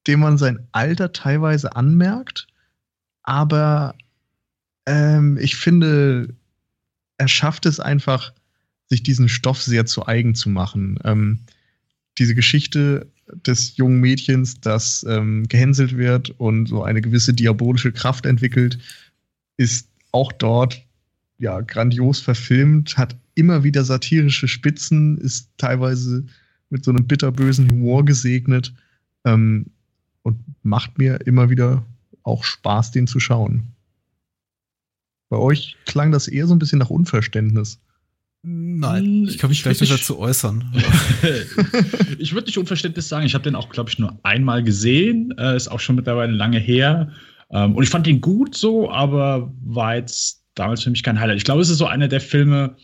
[0.08, 2.48] dem man sein Alter teilweise anmerkt,
[3.24, 3.96] aber
[4.86, 6.34] ähm, ich finde,
[7.18, 8.34] er schafft es einfach,
[8.88, 11.00] sich diesen Stoff sehr zu eigen zu machen.
[11.04, 11.40] Ähm,
[12.18, 18.26] diese Geschichte des jungen Mädchens, das ähm, gehänselt wird und so eine gewisse diabolische Kraft
[18.26, 18.78] entwickelt,
[19.58, 20.82] ist auch dort
[21.38, 26.26] ja grandios verfilmt, hat immer wieder satirische Spitzen, ist teilweise
[26.70, 28.74] mit so einem bitterbösen Humor gesegnet
[29.26, 29.68] ähm,
[30.24, 31.86] und macht mir immer wieder
[32.24, 33.68] auch Spaß, den zu schauen.
[35.30, 37.80] Bei euch klang das eher so ein bisschen nach Unverständnis.
[38.46, 40.72] Nein, ich kann mich Ich gleich nicht- dazu äußern.
[42.20, 43.26] ich würde nicht Unverständnis sagen.
[43.26, 45.34] Ich habe den auch, glaube ich, nur einmal gesehen.
[45.38, 47.12] Äh, ist auch schon mittlerweile lange her.
[47.52, 51.38] Ähm, und ich fand ihn gut so, aber war jetzt damals für mich kein Highlight.
[51.38, 52.76] Ich glaube, es ist so einer der Filme,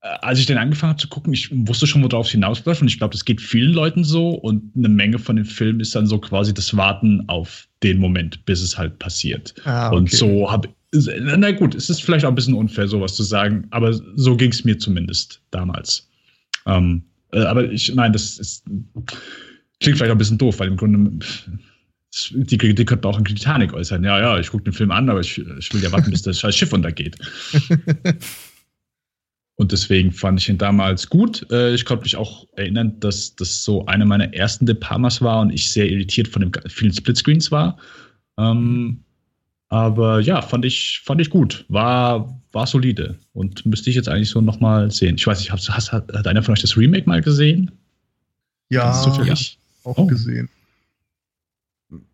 [0.00, 2.80] als ich den angefangen habe zu gucken, ich wusste schon, worauf es hinausläuft.
[2.80, 4.30] Und ich glaube, das geht vielen Leuten so.
[4.30, 8.44] Und eine Menge von dem Film ist dann so quasi das Warten auf den Moment,
[8.46, 9.54] bis es halt passiert.
[9.64, 13.22] Ah, Und so habe na gut, es ist vielleicht auch ein bisschen unfair, sowas zu
[13.22, 16.08] sagen, aber so ging es mir zumindest damals.
[16.66, 17.02] Ähm,
[17.32, 18.64] äh, aber ich, nein, das ist,
[19.78, 21.24] klingt vielleicht auch ein bisschen doof, weil im Grunde
[22.32, 24.02] die Kritik könnte man auch in Titanic äußern.
[24.02, 26.40] Ja, ja, ich gucke den Film an, aber ich, ich will ja warten, bis das
[26.40, 27.16] scheiß Schiff untergeht.
[29.60, 31.46] Und deswegen fand ich ihn damals gut.
[31.50, 35.42] Äh, ich konnte mich auch erinnern, dass das so eine meiner ersten De Palmas war
[35.42, 37.76] und ich sehr irritiert von den vielen Splitscreens war.
[38.38, 39.04] Ähm,
[39.68, 41.66] aber ja, fand ich, fand ich gut.
[41.68, 43.18] War, war solide.
[43.34, 45.16] Und müsste ich jetzt eigentlich so nochmal sehen.
[45.16, 47.70] Ich weiß nicht, hast, hast, hat, hat einer von euch das Remake mal gesehen?
[48.70, 49.58] Ja, zufällig?
[49.84, 50.06] auch Oh.
[50.06, 50.48] gesehen.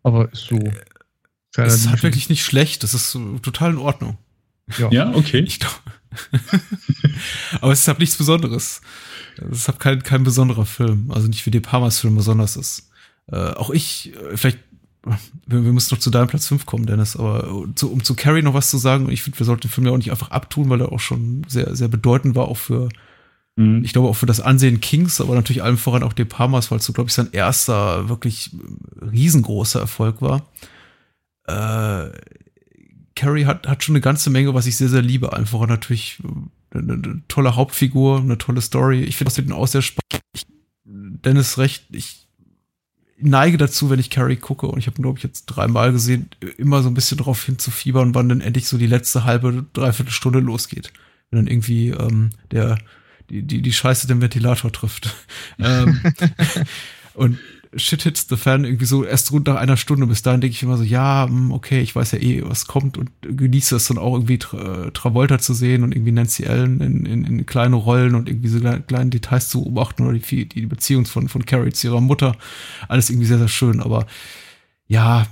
[0.02, 0.59] Aber ist so.
[1.56, 4.18] Es ist halt wirklich nicht schlecht, das ist so total in Ordnung.
[4.78, 4.90] ja.
[4.90, 5.44] Ja, okay.
[5.47, 5.77] Ich glaube.
[7.60, 8.80] Aber es ist halt nichts Besonderes.
[9.50, 11.10] Es ist halt kein, kein besonderer Film.
[11.10, 12.90] Also nicht wie De Palmas Film besonders ist.
[13.30, 14.58] Äh, auch ich, äh, vielleicht,
[15.04, 18.14] wir, wir müssen noch zu deinem Platz 5 kommen, Dennis, aber äh, zu, um zu
[18.14, 20.30] Carrie noch was zu sagen, ich finde, wir sollten den Film ja auch nicht einfach
[20.30, 22.88] abtun, weil er auch schon sehr, sehr bedeutend war, auch für,
[23.56, 23.82] Mhm.
[23.84, 26.78] ich glaube auch für das Ansehen Kings, aber natürlich allem voran auch De Palmas, weil
[26.78, 28.50] es so, glaube ich, sein erster wirklich
[29.00, 30.46] riesengroßer Erfolg war.
[31.46, 32.10] Äh,
[33.16, 35.32] Carrie hat, hat schon eine ganze Menge, was ich sehr, sehr liebe.
[35.32, 39.02] Einfach natürlich äh, eine, eine tolle Hauptfigur, eine tolle Story.
[39.02, 40.22] Ich finde den auch sehr spannend.
[40.34, 40.47] Ich,
[40.84, 42.26] Dennis recht, ich
[43.18, 46.28] neige dazu, wenn ich Carrie gucke, und ich habe glaube ich, jetzt dreimal gesehen,
[46.59, 50.40] immer so ein bisschen darauf hinzufiebern, wann dann endlich so die letzte halbe, dreiviertel Stunde
[50.40, 50.93] losgeht.
[51.30, 52.78] Wenn dann irgendwie ähm, der,
[53.30, 55.14] die, die, die Scheiße den Ventilator trifft.
[55.59, 56.01] ähm,
[57.14, 57.38] und
[57.77, 60.07] Shit hits the fan irgendwie so erst rund nach einer Stunde.
[60.07, 62.98] Bis dahin denke ich immer so, ja, hm, okay, ich weiß ja eh, was kommt
[62.98, 67.07] und genieße es dann auch irgendwie Tra Travolta zu sehen und irgendwie Nancy Allen in,
[67.07, 70.66] in, in kleine Rollen und irgendwie so kleine, kleine Details zu beobachten oder die, die
[70.66, 72.36] Beziehung von, von Carrie zu ihrer Mutter.
[72.89, 74.07] Alles irgendwie sehr, sehr schön, aber
[74.89, 75.27] ja,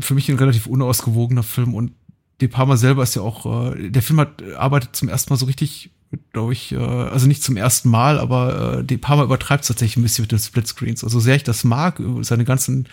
[0.00, 1.92] für mich ein relativ unausgewogener Film und
[2.40, 5.46] De Palma selber ist ja auch, äh, der Film hat arbeitet zum ersten Mal so
[5.46, 5.90] richtig,
[6.32, 9.96] glaube ich, äh, also nicht zum ersten Mal, aber äh, De Palma übertreibt es tatsächlich
[9.96, 11.04] ein bisschen mit den Splitscreens.
[11.04, 12.88] Also sehr ich das mag, äh, seine ganzen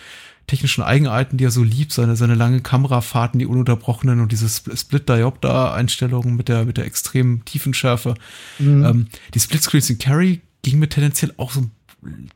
[0.46, 4.80] technischen Eigenheiten, die er so liebt, seine, seine langen Kamerafahrten, die ununterbrochenen und diese Spl-
[4.80, 8.14] Split-Diopter-Einstellungen mit der, mit der extremen Tiefenschärfe.
[8.58, 8.86] Mhm.
[8.86, 11.70] Ähm, die Splitscreens in Carrie gingen mir tendenziell auch so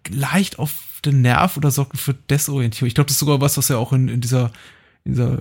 [0.10, 0.74] leicht auf
[1.06, 2.88] den Nerv oder sorgten für Desorientierung.
[2.88, 4.52] Ich glaube, das ist sogar was, was er auch in, in dieser,
[5.06, 5.34] in dieser,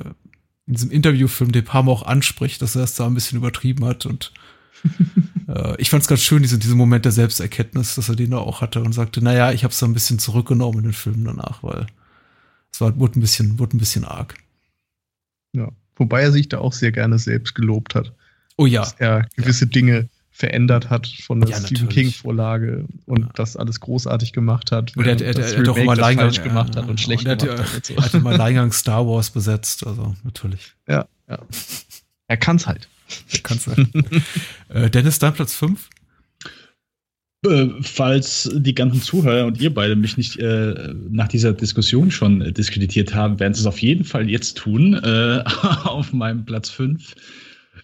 [0.66, 4.06] in diesem Interviewfilm De Palma auch anspricht, dass er es da ein bisschen übertrieben hat
[4.06, 4.32] und
[5.78, 8.60] ich fand es ganz schön, diese, diesen Moment der Selbsterkenntnis, dass er den da auch
[8.60, 11.62] hatte und sagte, naja, ich habe es da ein bisschen zurückgenommen in den Filmen danach,
[11.62, 11.86] weil
[12.72, 14.34] es war, wurde ein bisschen, wurde ein bisschen arg.
[15.52, 15.68] ja.
[15.96, 18.14] Wobei er sich da auch sehr gerne selbst gelobt hat.
[18.56, 21.90] Oh ja, Dass er gewisse Dinge verändert hat von der Ja, Stephen.
[21.90, 24.96] King-Vorlage und das alles großartig gemacht hat.
[24.96, 27.32] Und er hat, während er, er hat auch immer falsch gemacht hat und schlecht er
[27.32, 27.74] hat, gemacht ja- hat.
[27.74, 27.94] Und so.
[27.96, 30.72] er hat immer Alleingang Star Wars besetzt, also natürlich.
[30.88, 31.38] Ja, ja.
[32.28, 32.88] Er kann's halt.
[33.42, 33.72] Kannst du.
[34.68, 35.88] äh, Dennis, dein Platz 5?
[37.46, 42.42] Äh, falls die ganzen Zuhörer und ihr beide mich nicht äh, nach dieser Diskussion schon
[42.42, 44.94] äh, diskreditiert haben, werden sie es auf jeden Fall jetzt tun.
[44.94, 45.42] Äh,
[45.84, 47.14] auf meinem Platz 5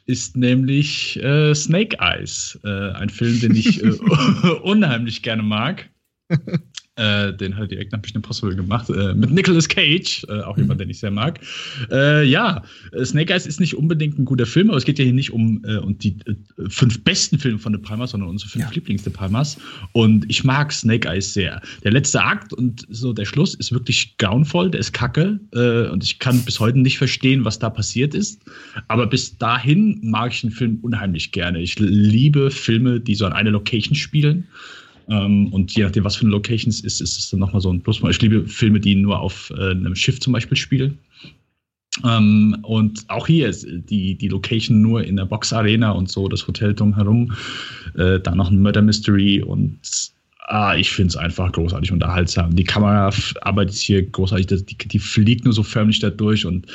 [0.05, 3.83] ist nämlich äh, Snake Eyes, ein Film, den ich
[4.63, 5.89] unheimlich gerne mag.
[6.97, 10.81] Äh, den hat direkt nach Mission Impossible gemacht, äh, mit Nicolas Cage, äh, auch jemand,
[10.81, 11.41] den ich sehr mag.
[11.91, 12.63] Äh, ja,
[12.93, 15.31] äh, Snake Eyes ist nicht unbedingt ein guter Film, aber es geht ja hier nicht
[15.31, 16.17] um, äh, um die
[16.69, 18.71] fünf besten Filme von De Palma, sondern unsere fünf Ja.
[18.71, 19.59] Lieblings-De Palmas.
[19.93, 21.61] Und ich mag Snake Eyes sehr.
[21.85, 25.39] Der letzte Akt und so der Schluss ist wirklich grauenvoll, der ist kacke.
[25.53, 28.41] Und ich kann bis heute nicht verstehen, was da passiert ist.
[28.89, 31.61] Aber bis dahin mag ich den Film unheimlich gerne.
[31.61, 34.47] Ich liebe Filme, die so an einer Location spielen.
[35.09, 37.71] Ähm, und je nachdem, was für eine Location es ist, ist es dann nochmal so
[37.71, 38.15] ein Pluspunkt.
[38.15, 40.99] Ich liebe Filme, die nur auf äh, einem Schiff zum Beispiel spielen.
[42.05, 46.47] Ähm, und auch hier ist die, die Location nur in der Boxarena und so, das
[46.47, 47.33] Hotel drumherum.
[47.97, 49.79] Äh, da noch ein Murder Mystery und
[50.49, 52.55] Ah, ich finde es einfach großartig unterhaltsam.
[52.55, 56.67] Die Kameraarbeit ist hier großartig, die, die fliegt nur so förmlich da durch und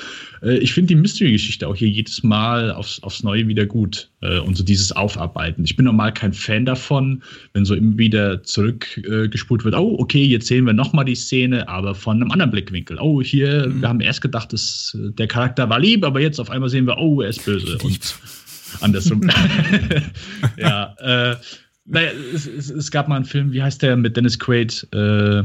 [0.44, 4.40] äh, ich finde die Mystery-Geschichte auch hier jedes Mal aufs, aufs Neue wieder gut äh,
[4.40, 5.64] und so dieses Aufarbeiten.
[5.64, 7.24] Ich bin normal kein Fan davon,
[7.54, 9.76] wenn so immer wieder zurückgespult äh, wird.
[9.76, 12.98] Oh, okay, jetzt sehen wir nochmal die Szene, aber von einem anderen Blickwinkel.
[13.00, 13.82] Oh, hier, mhm.
[13.82, 16.88] wir haben erst gedacht, dass, äh, der Charakter war lieb, aber jetzt auf einmal sehen
[16.88, 17.78] wir, oh, er ist böse.
[17.84, 18.16] Und
[18.82, 19.22] andersrum.
[20.58, 21.36] ja, äh,
[21.92, 24.88] naja, es, es, es, gab mal einen Film, wie heißt der mit Dennis Quaid?
[24.94, 25.42] Äh,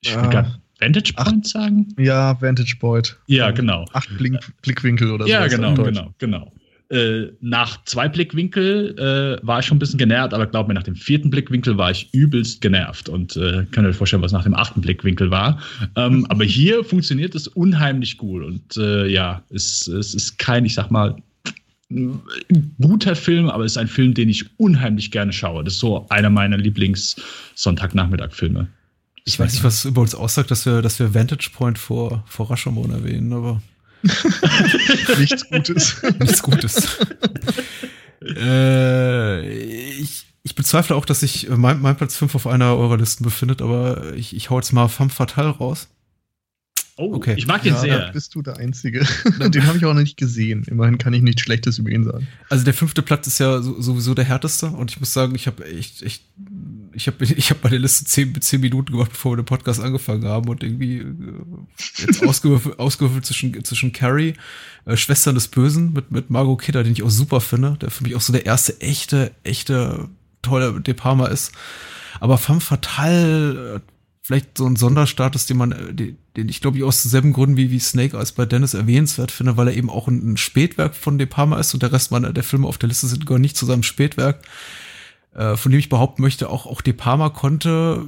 [0.00, 0.58] ich will ah.
[0.80, 1.94] Vantage Point sagen?
[1.98, 3.16] Ja, Vantage Point.
[3.26, 3.84] Ja, genau.
[3.92, 5.30] Acht Blink Blickwinkel oder so.
[5.30, 6.52] Ja, genau, genau, genau.
[6.90, 10.82] Äh, nach zwei Blickwinkel äh, war ich schon ein bisschen genervt, aber glaub mir, nach
[10.82, 14.54] dem vierten Blickwinkel war ich übelst genervt und äh, kann euch vorstellen, was nach dem
[14.54, 15.58] achten Blickwinkel war.
[15.96, 20.74] Ähm, aber hier funktioniert es unheimlich gut und äh, ja, es, es ist kein, ich
[20.74, 21.16] sag mal,
[22.80, 25.64] guter Film, aber es ist ein Film, den ich unheimlich gerne schaue.
[25.64, 28.68] Das ist so einer meiner Lieblings-Sonntagnachmittag-Filme.
[29.24, 32.50] Ich weiß nicht, was über uns aussagt, dass wir, dass wir Vantage Point vor, vor
[32.50, 33.62] Rashomon erwähnen, aber.
[35.18, 36.02] Nichts Gutes.
[36.18, 36.98] Nichts Gutes.
[38.36, 43.22] äh, ich, ich bezweifle auch, dass sich mein, mein Platz 5 auf einer eurer Listen
[43.22, 45.88] befindet, aber ich, ich hau jetzt mal Femme Fatale raus.
[46.96, 47.34] Oh, okay.
[47.38, 47.98] Ich mag den ja, sehr.
[47.98, 49.06] Da bist du der Einzige.
[49.38, 50.64] den habe ich auch noch nicht gesehen.
[50.64, 52.28] Immerhin kann ich nichts Schlechtes über ihn sagen.
[52.50, 55.64] Also der fünfte Platz ist ja sowieso der härteste und ich muss sagen, ich habe
[55.64, 56.24] echt, echt,
[56.92, 59.80] ich habe ich hab bei der Liste zehn, zehn Minuten gemacht, bevor wir den Podcast
[59.80, 61.06] angefangen haben und irgendwie äh,
[61.96, 64.34] jetzt ausgewürfelt, ausgewürfelt zwischen, zwischen Carrie,
[64.84, 68.02] äh, Schwestern des Bösen mit, mit Margot Kidder, den ich auch super finde, der für
[68.02, 70.10] mich auch so der erste echte, echte,
[70.42, 71.52] tolle De Palma ist.
[72.20, 73.91] Aber Femme Fatale äh,
[74.22, 77.70] vielleicht so ein Sonderstatus, den man, äh, den ich glaube ich aus denselben Gründen wie,
[77.70, 81.18] wie Snake Eyes bei Dennis erwähnenswert finde, weil er eben auch ein, ein Spätwerk von
[81.18, 83.56] De Palma ist und der Rest meiner der Filme auf der Liste sind gar nicht
[83.56, 84.42] zu seinem Spätwerk,
[85.34, 88.06] äh, von dem ich behaupten möchte, auch, auch De Palma konnte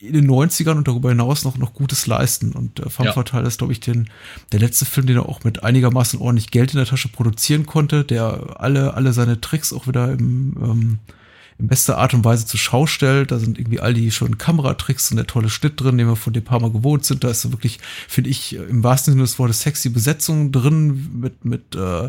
[0.00, 2.52] in den 90ern und darüber hinaus noch, noch Gutes leisten.
[2.52, 3.12] Und äh, Femme ja.
[3.12, 4.08] Fatale ist, glaube ich, den,
[4.50, 8.02] der letzte Film, den er auch mit einigermaßen ordentlich Geld in der Tasche produzieren konnte,
[8.04, 10.98] der alle, alle seine Tricks auch wieder im, ähm,
[11.60, 13.30] in bester Art und Weise zur Schau stellt.
[13.30, 16.32] Da sind irgendwie all die schönen Kameratricks und der tolle Schnitt drin, den wir von
[16.32, 17.22] De Palma gewohnt sind.
[17.22, 17.78] Da ist so wirklich,
[18.08, 22.08] finde ich, im wahrsten Sinne des Wortes sexy Besetzung drin mit, mit äh,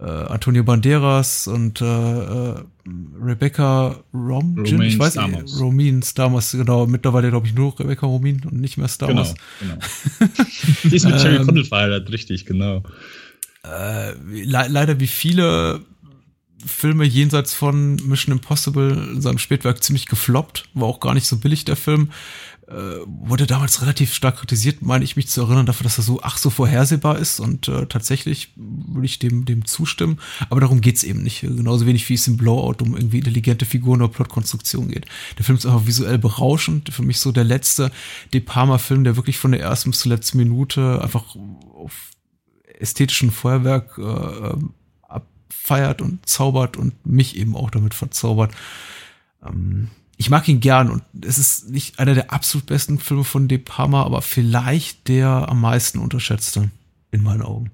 [0.00, 2.54] äh, Antonio Banderas und äh, äh,
[3.22, 8.60] Rebecca Romijn, ich weiß nicht, Romin Stamos, genau, mittlerweile glaube ich nur Rebecca Romin und
[8.60, 9.34] nicht mehr Stamos.
[9.60, 9.74] Genau,
[10.20, 10.34] genau.
[10.84, 12.82] Die ist mit Jerry ähm, Condell verheiratet, richtig, genau.
[13.64, 15.80] Äh, le leider wie viele
[16.66, 21.36] Filme jenseits von Mission Impossible in seinem Spätwerk ziemlich gefloppt, war auch gar nicht so
[21.38, 22.10] billig der Film.
[22.68, 26.20] Äh, wurde damals relativ stark kritisiert, meine ich mich zu erinnern, dafür, dass er so
[26.22, 30.18] ach so vorhersehbar ist und äh, tatsächlich würde ich dem, dem zustimmen.
[30.50, 31.40] Aber darum geht's eben nicht.
[31.40, 35.06] Genauso wenig wie es im Blowout um irgendwie intelligente Figuren oder Plotkonstruktion geht.
[35.38, 36.92] Der Film ist einfach visuell berauschend.
[36.92, 37.90] Für mich so der letzte
[38.34, 41.36] De Palma-Film, der wirklich von der ersten bis zur letzten Minute einfach
[41.74, 42.10] auf
[42.78, 44.56] ästhetischen Feuerwerk äh,
[45.68, 48.52] feiert und zaubert und mich eben auch damit verzaubert.
[49.46, 53.46] Ähm, ich mag ihn gern und es ist nicht einer der absolut besten Filme von
[53.46, 56.70] De Palma, aber vielleicht der am meisten unterschätzte
[57.12, 57.70] in meinen Augen.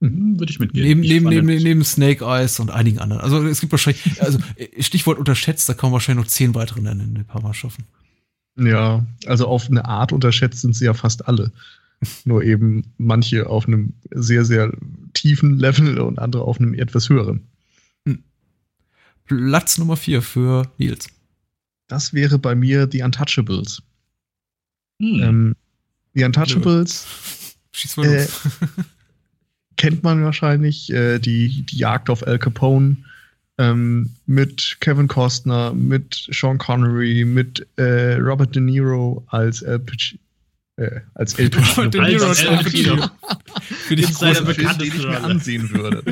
[0.00, 0.84] Mhm, würde ich mitgehen.
[0.84, 3.20] Neben, neben, neben, neben Snake Eyes und einigen anderen.
[3.22, 4.38] Also es gibt wahrscheinlich, also
[4.80, 7.84] Stichwort unterschätzt, da kann man wahrscheinlich noch zehn weitere nennen in De Palma schaffen.
[8.56, 11.52] Ja, also auf eine Art unterschätzt sind sie ja fast alle.
[12.24, 14.72] Nur eben manche auf einem sehr, sehr
[15.12, 17.46] tiefen Level und andere auf einem etwas höheren.
[18.06, 18.22] Hm.
[19.26, 21.08] Platz Nummer vier für Nils.
[21.88, 23.82] Das wäre bei mir die Untouchables.
[25.00, 25.22] Hm.
[25.22, 25.56] Ähm,
[26.14, 27.06] die Untouchables
[27.74, 28.26] Schieß mal äh,
[29.76, 32.96] kennt man wahrscheinlich, äh, die, die Jagd auf Al Capone
[33.58, 40.20] ähm, mit Kevin Costner, mit Sean Connery, mit äh, Robert De Niro als Al, Pacino
[40.76, 41.76] äh, als El Pacino.
[41.76, 43.10] Robert De Niro als El Pacino.
[43.62, 46.02] Für dich großer Film, den ich mir ansehen würde.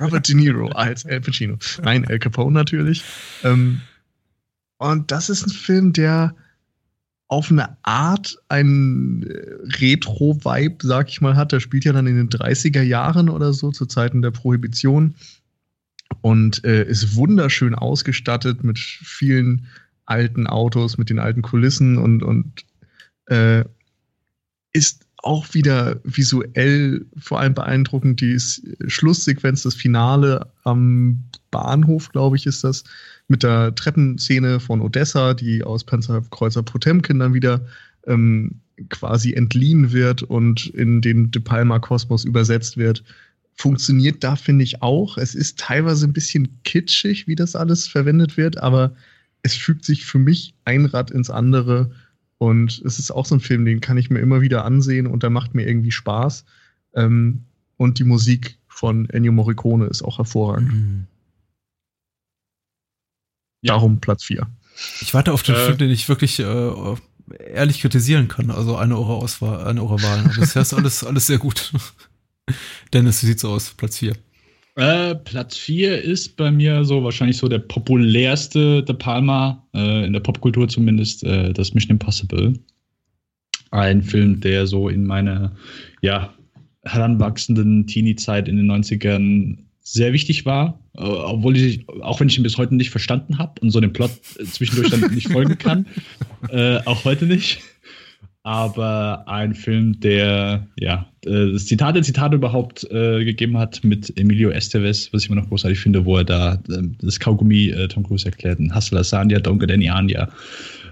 [0.00, 1.58] Robert De Niro als El Pacino.
[1.82, 3.02] Nein, El Capone natürlich.
[3.42, 3.80] Ähm,
[4.78, 6.34] und das ist ein Film, der
[7.28, 11.52] auf eine Art einen äh, Retro-Vibe, sag ich mal, hat.
[11.52, 15.14] Der spielt ja dann in den 30er Jahren oder so, zu Zeiten der Prohibition.
[16.20, 19.66] Und äh, ist wunderschön ausgestattet mit vielen
[20.06, 22.64] alten Autos, mit den alten Kulissen und, und
[23.26, 23.64] äh,
[24.74, 28.20] ist auch wieder visuell vor allem beeindruckend.
[28.20, 28.38] Die
[28.86, 32.84] Schlusssequenz, das Finale am Bahnhof, glaube ich, ist das,
[33.26, 37.64] mit der Treppenszene von Odessa, die aus Panzerkreuzer Potemkin dann wieder
[38.06, 38.60] ähm,
[38.90, 43.02] quasi entliehen wird und in den De Palma-Kosmos übersetzt wird,
[43.54, 45.16] funktioniert da, finde ich, auch.
[45.16, 48.94] Es ist teilweise ein bisschen kitschig, wie das alles verwendet wird, aber
[49.42, 51.90] es fügt sich für mich ein Rad ins andere.
[52.38, 55.22] Und es ist auch so ein Film, den kann ich mir immer wieder ansehen und
[55.22, 56.44] der macht mir irgendwie Spaß.
[56.94, 57.44] Ähm,
[57.76, 60.72] und die Musik von Ennio Morricone ist auch hervorragend.
[60.72, 61.06] Mhm.
[63.62, 64.46] Darum Platz 4.
[65.00, 66.96] Ich warte auf den äh, Film, den ich wirklich äh,
[67.52, 68.50] ehrlich kritisieren kann.
[68.50, 70.20] Also eine eure Auswahl, eine eure Wahl.
[70.20, 71.72] Aber bisher ist alles, alles sehr gut.
[72.92, 73.70] Dennis, wie sieht's aus?
[73.70, 74.14] Platz 4.
[74.76, 80.12] Äh, Platz 4 ist bei mir so wahrscheinlich so der populärste De Palma, äh, in
[80.12, 82.54] der Popkultur zumindest, äh, das Mission Impossible.
[83.70, 85.52] Ein Film, der so in meiner,
[86.02, 86.34] ja,
[86.84, 92.42] heranwachsenden Teenie-Zeit in den 90ern sehr wichtig war, äh, obwohl ich, auch wenn ich ihn
[92.42, 94.10] bis heute nicht verstanden habe und so den Plot
[94.44, 95.86] zwischendurch dann nicht folgen kann,
[96.50, 97.60] äh, auch heute nicht
[98.44, 104.16] aber ein Film, der ja äh, das Zitat der Zitate überhaupt äh, gegeben hat mit
[104.18, 107.88] Emilio Estevez, was ich immer noch großartig finde, wo er da äh, das Kaugummi äh,
[107.88, 110.28] Tom Cruise erklärt, Hustle Lasagna, Donke Deniania.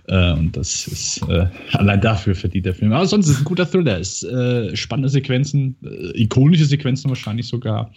[0.09, 2.93] Äh, und das ist äh, allein dafür verdient der Film.
[2.95, 4.01] Aber sonst ist es ein guter Thriller.
[4.01, 5.77] Es äh, spannende Sequenzen,
[6.15, 7.93] ikonische Sequenzen wahrscheinlich sogar.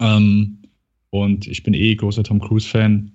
[0.00, 0.58] Ähm,
[1.10, 3.10] und ich bin eh großer Tom Cruise-Fan.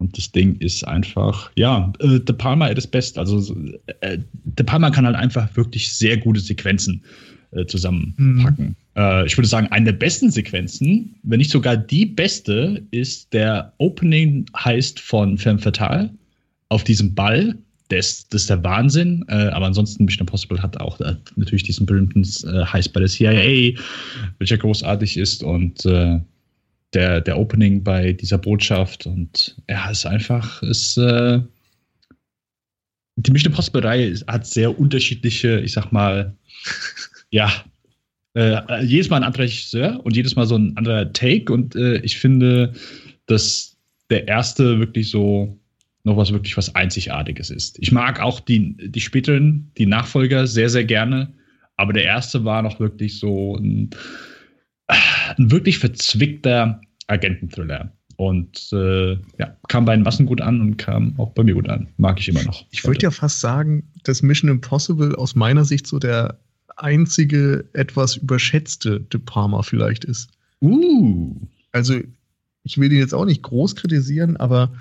[0.00, 3.20] Und das Ding ist einfach, ja, äh, De Palma at das Beste.
[3.20, 3.54] Also
[4.00, 7.02] äh, De Palma kann halt einfach wirklich sehr gute Sequenzen
[7.52, 8.68] äh, zusammenpacken.
[8.68, 8.76] Mhm.
[8.96, 13.74] Äh, ich würde sagen, eine der besten Sequenzen, wenn nicht sogar die beste, ist der
[13.76, 16.10] Opening heißt von Femme Fatale
[16.70, 17.56] auf diesem Ball.
[17.88, 19.24] Das, das ist der Wahnsinn.
[19.28, 23.08] Äh, aber ansonsten Mission Impossible hat auch äh, natürlich diesen berühmten äh, Heist bei der
[23.10, 23.78] CIA,
[24.38, 26.20] welcher großartig ist und äh,
[26.94, 29.06] der, der Opening bei dieser Botschaft.
[29.06, 31.40] Und ja, ist einfach, ist, äh,
[33.16, 36.34] die Mission Impossible Reihe hat sehr unterschiedliche, ich sag mal,
[37.30, 37.52] ja,
[38.34, 41.52] äh, jedes Mal ein anderer Regisseur und jedes Mal so ein anderer Take.
[41.52, 42.72] Und äh, ich finde,
[43.26, 43.76] dass
[44.08, 45.56] der erste wirklich so
[46.04, 47.78] noch was wirklich was Einzigartiges ist.
[47.78, 51.32] Ich mag auch die, die späteren, die Nachfolger sehr, sehr gerne,
[51.76, 53.90] aber der erste war noch wirklich so ein,
[55.36, 57.92] ein wirklich verzwickter Agententhriller.
[58.16, 61.70] Und äh, ja, kam bei den Massen gut an und kam auch bei mir gut
[61.70, 61.88] an.
[61.96, 62.66] Mag ich immer noch.
[62.70, 66.38] Ich wollte ja fast sagen, dass Mission Impossible aus meiner Sicht so der
[66.76, 70.28] einzige etwas überschätzte De Palma vielleicht ist.
[70.60, 71.34] Uh.
[71.72, 71.98] Also,
[72.64, 74.72] ich will ihn jetzt auch nicht groß kritisieren, aber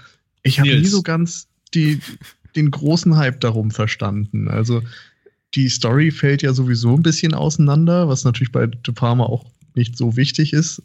[0.43, 2.01] ich habe nie so ganz die,
[2.57, 4.49] den großen Hype darum verstanden.
[4.49, 4.81] Also,
[5.55, 9.97] die Story fällt ja sowieso ein bisschen auseinander, was natürlich bei De Palma auch nicht
[9.97, 10.81] so wichtig ist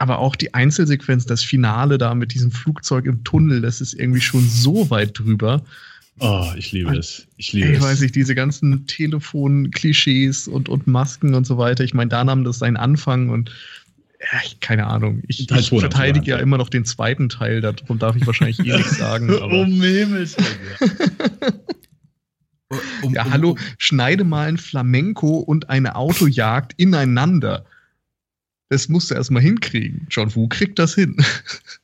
[0.00, 4.22] aber auch die Einzelsequenz, das Finale da mit diesem Flugzeug im Tunnel, das ist irgendwie
[4.22, 5.62] schon so weit drüber.
[6.20, 7.26] Oh, ich liebe es.
[7.36, 7.82] Ich liebe ich es.
[7.82, 11.84] weiß nicht, diese ganzen Telefon-Klischees und, und Masken und so weiter.
[11.84, 13.50] Ich meine, da nahm das seinen Anfang und
[14.20, 15.22] ja, keine Ahnung.
[15.28, 18.96] Ich, ich verteidige ja immer noch den zweiten Teil, darum darf ich wahrscheinlich eh nichts
[18.96, 19.28] sagen.
[19.38, 20.34] um Himmels
[23.02, 27.66] um, Ja, hallo, schneide mal ein Flamenco und eine Autojagd ineinander.
[28.70, 30.06] Das musst du erstmal hinkriegen.
[30.10, 31.16] John Wu kriegt das hin.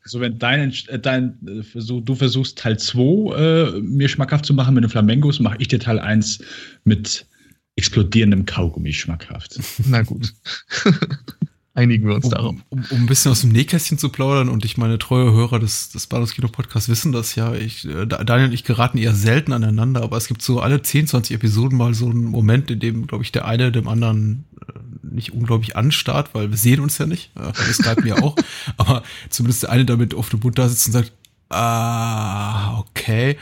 [0.08, 4.54] So, wenn dein, äh, dein äh, Versuch, du versuchst Teil 2 äh, mir schmackhaft zu
[4.54, 6.38] machen mit den Flamengos, mache ich dir Teil 1
[6.84, 7.26] mit
[7.74, 9.58] explodierendem Kaugummi schmackhaft.
[9.88, 10.32] Na gut.
[11.77, 12.55] Einigen wir uns um, darauf.
[12.70, 15.90] Um, um, ein bisschen aus dem Nähkästchen zu plaudern und ich meine treue Hörer des,
[15.90, 17.55] des Bados Kino Podcasts wissen das ja.
[17.55, 21.07] Ich, äh, Daniel und ich geraten eher selten aneinander, aber es gibt so alle 10,
[21.07, 24.47] 20 Episoden mal so einen Moment, in dem, glaube ich, der eine dem anderen
[25.03, 27.31] nicht unglaublich anstarrt, weil wir sehen uns ja nicht.
[27.35, 28.36] Das bleibt mir auch.
[28.77, 31.12] Aber zumindest der eine damit auf dem Mund da sitzt und sagt,
[31.51, 33.36] ah, okay.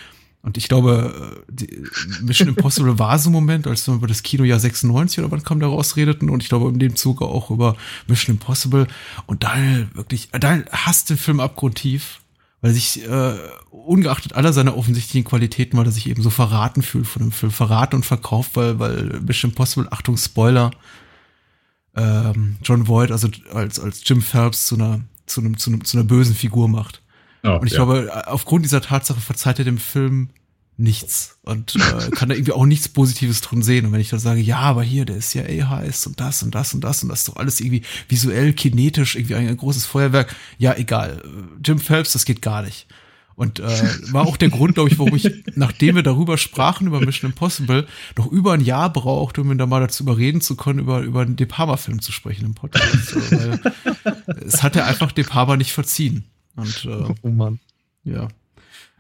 [0.44, 1.84] Und ich glaube, die
[2.20, 5.58] Mission Impossible war so ein Moment, als wir über das Kinojahr 96 oder wann kam
[5.58, 7.76] der raus redeten und ich glaube in dem Zuge auch über
[8.08, 8.86] Mission Impossible
[9.24, 12.20] und Daniel wirklich, Daniel hasst den Film abgrundtief,
[12.60, 13.36] weil sich äh,
[13.70, 17.50] ungeachtet aller seiner offensichtlichen Qualitäten, weil er sich eben so verraten fühlt von dem Film,
[17.50, 20.72] verraten und verkauft, weil, weil Mission Impossible, Achtung, Spoiler,
[21.96, 25.96] ähm, John Voight, also als, als Jim Phelps zu einer, zu, einem, zu, einem, zu
[25.96, 27.00] einer bösen Figur macht.
[27.44, 27.84] Oh, und ich ja.
[27.84, 30.30] glaube, aufgrund dieser Tatsache verzeiht er dem Film
[30.76, 33.86] nichts und äh, kann da irgendwie auch nichts Positives drin sehen.
[33.86, 36.74] Und wenn ich dann sage, ja, aber hier, der CIA heißt und das und das
[36.74, 40.34] und das und das ist doch alles irgendwie visuell, kinetisch, irgendwie ein, ein großes Feuerwerk.
[40.58, 41.22] Ja, egal.
[41.64, 42.86] Jim Phelps, das geht gar nicht.
[43.36, 47.00] Und äh, war auch der Grund, glaube ich, warum ich, nachdem wir darüber sprachen, über
[47.00, 50.78] Mission Impossible, noch über ein Jahr brauchte, um ihn da mal dazu überreden zu können,
[50.78, 53.08] über, über einen De Palma-Film zu sprechen im Podcast.
[53.08, 53.60] So, weil
[54.46, 56.24] es hat er einfach De Palma nicht verziehen.
[56.56, 57.58] Und, äh, oh Mann.
[58.04, 58.28] Ja.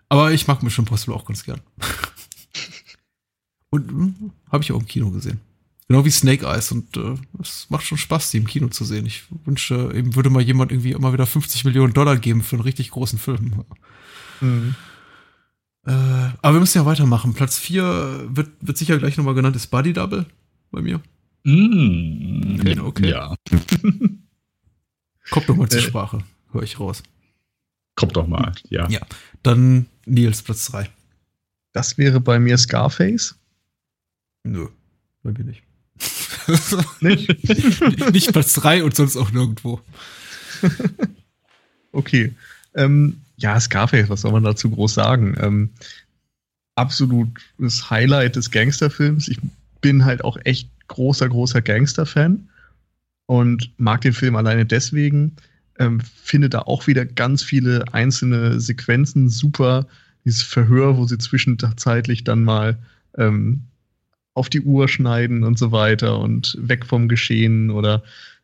[0.08, 1.60] Aber ich mag Mission Impossible auch ganz gern.
[3.70, 5.40] Und hm, habe ich auch im Kino gesehen.
[5.88, 9.04] Genau wie Snake Eyes und äh, es macht schon Spaß, die im Kino zu sehen.
[9.04, 12.62] Ich wünsche, eben würde mal jemand irgendwie immer wieder 50 Millionen Dollar geben für einen
[12.62, 13.64] richtig großen Film.
[14.40, 14.74] Mhm.
[15.84, 17.34] Äh, aber wir müssen ja weitermachen.
[17.34, 20.24] Platz 4 wird, wird sicher gleich nochmal genannt, ist Buddy Double
[20.70, 21.02] bei mir.
[21.42, 23.10] Mm, Okay, okay.
[23.10, 23.34] Ja,
[25.30, 25.82] Kommt doch mal zur Äh.
[25.82, 26.18] Sprache.
[26.52, 27.02] Hör ich raus.
[27.94, 28.52] Kommt doch mal.
[28.68, 28.88] Ja.
[28.88, 29.00] Ja.
[29.42, 30.88] Dann Nils, Platz 3.
[31.72, 33.34] Das wäre bei mir Scarface.
[34.44, 34.68] Nö,
[35.22, 35.62] bei mir nicht.
[37.00, 37.48] Nicht?
[38.12, 39.80] nicht Platz 3 und sonst auch nirgendwo.
[41.94, 42.34] Okay.
[42.74, 45.36] Ähm, ja, Scarface, was soll man dazu groß sagen?
[45.40, 45.70] Ähm,
[46.74, 49.28] absolutes Highlight des Gangsterfilms.
[49.28, 49.38] Ich
[49.80, 52.48] bin halt auch echt großer, großer Gangster-Fan
[53.26, 55.36] und mag den Film alleine deswegen.
[55.78, 59.86] Ähm, finde da auch wieder ganz viele einzelne Sequenzen super.
[60.24, 62.78] Dieses Verhör, wo sie zwischenzeitlich dann mal
[63.18, 63.62] ähm,
[64.34, 68.02] auf die Uhr schneiden und so weiter und weg vom Geschehen oder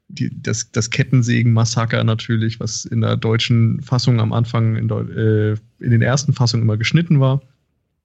[0.09, 5.91] die, das, das Kettensägen-Massaker natürlich, was in der deutschen Fassung am Anfang, in, äh, in
[5.91, 7.43] den ersten Fassungen immer geschnitten war.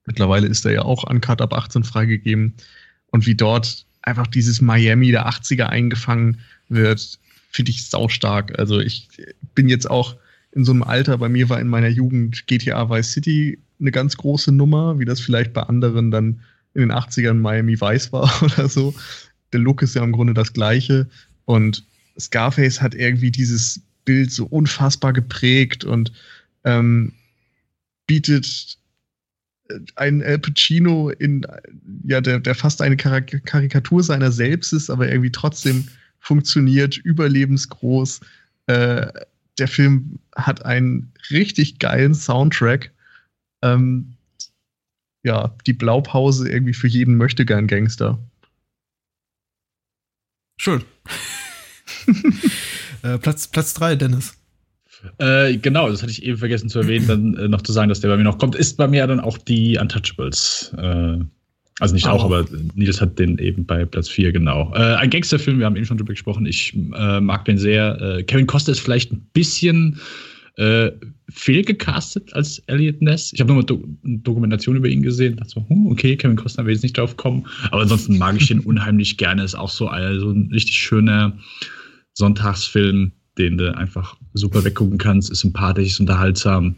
[0.05, 2.53] Mittlerweile ist er ja auch uncut ab 18 freigegeben.
[3.07, 6.39] Und wie dort einfach dieses Miami der 80er eingefangen
[6.69, 7.19] wird,
[7.55, 8.59] finde ich saustark.
[8.59, 9.07] Also ich
[9.55, 10.17] bin jetzt auch
[10.51, 14.17] in so einem Alter, bei mir war in meiner Jugend GTA Vice City eine ganz
[14.17, 16.41] große Nummer, wie das vielleicht bei anderen dann
[16.73, 18.93] in den 80ern Miami Vice war oder so.
[19.53, 21.07] Der Look ist ja im Grunde das gleiche.
[21.45, 21.85] Und
[22.19, 26.11] Scarface hat irgendwie dieses Bild so unfassbar geprägt und
[26.63, 27.13] ähm,
[28.07, 28.77] bietet
[29.69, 31.45] äh, einen Al Pacino in,
[32.03, 35.87] ja, der, der fast eine Karik Karikatur seiner selbst ist, aber irgendwie trotzdem
[36.25, 38.21] funktioniert, überlebensgroß.
[38.67, 39.07] Äh,
[39.57, 42.91] der Film hat einen richtig geilen Soundtrack.
[43.61, 44.15] Ähm,
[45.23, 48.19] ja, die Blaupause irgendwie für jeden möchtegern Gangster.
[50.57, 50.83] Schön.
[53.03, 54.33] äh, Platz, Platz 3, Dennis.
[55.19, 57.99] Äh, genau, das hatte ich eben vergessen zu erwähnen, dann äh, noch zu sagen, dass
[57.99, 58.55] der bei mir noch kommt.
[58.55, 60.73] Ist bei mir dann auch die Untouchables.
[60.77, 61.19] Äh,
[61.79, 62.25] also nicht auch, Auch.
[62.25, 62.45] aber
[62.75, 64.71] Nils hat den eben bei Platz 4, genau.
[64.75, 66.45] Äh, ein Gangsterfilm, wir haben eben schon drüber gesprochen.
[66.45, 67.99] Ich äh, mag den sehr.
[68.01, 69.99] Äh, Kevin Costa ist vielleicht ein bisschen
[70.57, 70.91] äh,
[71.29, 73.33] fehlgecastet als Elliot Ness.
[73.33, 75.35] Ich habe nur mal Do eine Dokumentation über ihn gesehen.
[75.35, 77.45] Dachte so, hm, okay, Kevin Costner will jetzt nicht drauf kommen.
[77.71, 79.43] Aber ansonsten mag ich den unheimlich gerne.
[79.43, 81.37] Ist auch so, ein- so ein richtig schöner
[82.13, 85.29] Sonntagsfilm, den du einfach super weggucken kannst.
[85.29, 86.75] Ist sympathisch, ist unterhaltsam.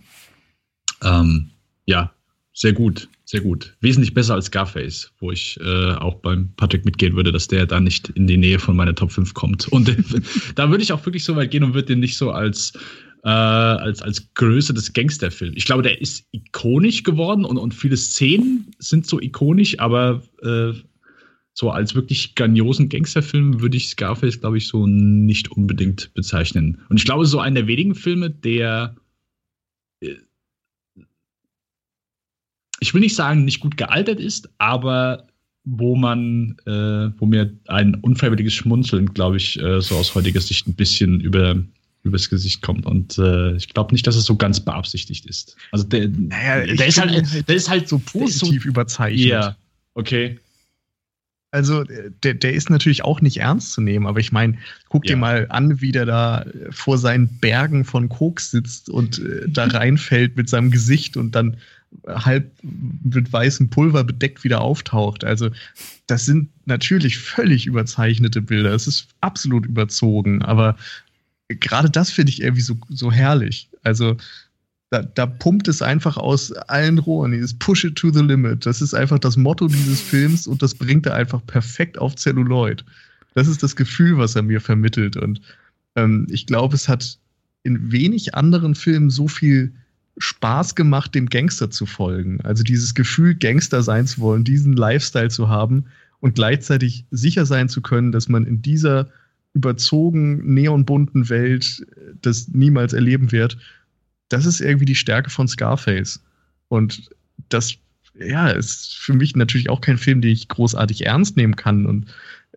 [1.04, 1.52] Ähm,
[1.86, 2.12] ja,
[2.58, 3.78] sehr gut, sehr gut.
[3.82, 7.80] Wesentlich besser als Scarface, wo ich äh, auch beim Patrick mitgehen würde, dass der da
[7.80, 9.68] nicht in die Nähe von meiner Top 5 kommt.
[9.68, 9.96] Und
[10.56, 12.74] da würde ich auch wirklich so weit gehen und würde den nicht so als
[13.24, 15.56] äh, als, als Größe des Gangsterfilms.
[15.56, 20.74] Ich glaube, der ist ikonisch geworden und, und viele Szenen sind so ikonisch, aber äh,
[21.54, 26.82] so als wirklich grandiosen Gangsterfilm würde ich Scarface, glaube ich, so nicht unbedingt bezeichnen.
[26.90, 28.96] Und ich glaube, so einer der wenigen Filme, der
[30.00, 30.16] äh,
[32.80, 35.28] ich will nicht sagen, nicht gut gealtert ist, aber
[35.64, 40.68] wo man, äh, wo mir ein unfreiwilliges Schmunzeln, glaube ich, äh, so aus heutiger Sicht
[40.68, 41.56] ein bisschen über
[42.04, 42.86] übers Gesicht kommt.
[42.86, 45.58] Und äh, ich glaube nicht, dass es so ganz beabsichtigt ist.
[45.72, 49.28] Also der, Naja, der, ist, halt, der ist halt so Positiv überzeichnet.
[49.28, 49.58] Ja,
[49.94, 50.40] okay.
[51.52, 51.84] Also
[52.24, 54.58] der, der ist natürlich auch nicht ernst zu nehmen, aber ich meine,
[54.90, 55.16] guck Ja.
[55.16, 59.66] dir mal an, wie der da vor seinen Bergen von Koks sitzt und äh, da
[59.68, 61.58] reinfällt mit seinem Gesicht und dann
[62.08, 65.24] halb mit weißem Pulver bedeckt wieder auftaucht.
[65.24, 65.50] Also
[66.08, 68.74] das sind natürlich völlig überzeichnete Bilder.
[68.74, 70.78] Es ist absolut überzogen, aber
[71.48, 73.70] gerade das finde ich irgendwie so, so herrlich.
[73.84, 74.18] Also
[74.90, 78.66] da, da pumpt es einfach aus allen Rohren, dieses Push it to the limit.
[78.66, 82.86] Das ist einfach das Motto dieses Films und das bringt er einfach perfekt auf Celluloid.
[83.34, 85.18] Das ist das Gefühl, was er mir vermittelt.
[85.18, 85.42] Und
[85.96, 87.18] ähm, ich glaube, es hat
[87.64, 89.74] in wenig anderen Filmen so viel
[90.18, 92.42] Spaß gemacht, dem Gangster zu folgen.
[92.42, 95.86] Also dieses Gefühl, Gangster sein zu wollen, diesen Lifestyle zu haben
[96.20, 99.10] und gleichzeitig sicher sein zu können, dass man in dieser
[99.54, 103.58] überzogen neonbunten Welt äh, das niemals erleben wird.
[104.30, 106.22] Das ist irgendwie die Stärke von Scarface.
[106.68, 107.10] Und
[107.50, 107.76] das,
[108.20, 111.86] ja, ist für mich natürlich auch kein Film, den ich großartig ernst nehmen kann.
[111.86, 112.08] Und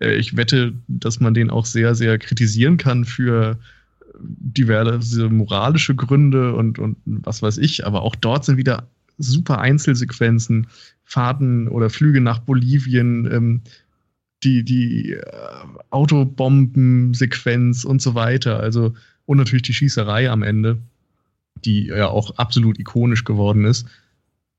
[0.01, 3.59] äh, ich wette, dass man den auch sehr, sehr kritisieren kann für
[4.23, 7.87] diverse moralische Gründe und, und was weiß ich.
[7.87, 8.89] Aber auch dort sind wieder
[9.19, 10.69] super Einzelsequenzen,
[11.05, 13.63] Fahrten oder Flüge nach Bolivien, ähm,
[14.43, 15.23] die, die äh,
[15.91, 18.61] Autobombensequenz und so weiter.
[18.61, 18.95] Also,
[19.27, 20.79] und natürlich die Schießerei am Ende,
[21.65, 23.87] die ja auch absolut ikonisch geworden ist.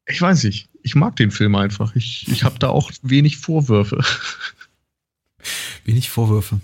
[0.08, 1.96] Ich weiß nicht, ich mag den Film einfach.
[1.96, 4.04] Ich, ich habe da auch wenig Vorwürfe.
[5.86, 6.60] Wenig Vorwürfe.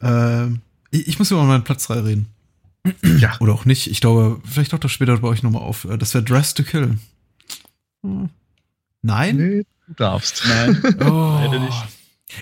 [0.00, 0.60] Ähm,
[0.90, 2.26] ich, ich muss über meinen Platz 3 reden.
[3.18, 3.36] Ja.
[3.40, 3.88] Oder auch nicht.
[3.88, 5.84] Ich glaube, vielleicht taucht das später bei euch nochmal auf.
[5.84, 6.98] Äh, das wäre Dress to Kill.
[8.02, 8.28] Hm.
[9.02, 9.36] Nein?
[9.36, 10.42] Nee, du darfst.
[10.46, 10.82] Nein.
[11.00, 11.38] Oh.
[11.40, 11.84] Leider nicht.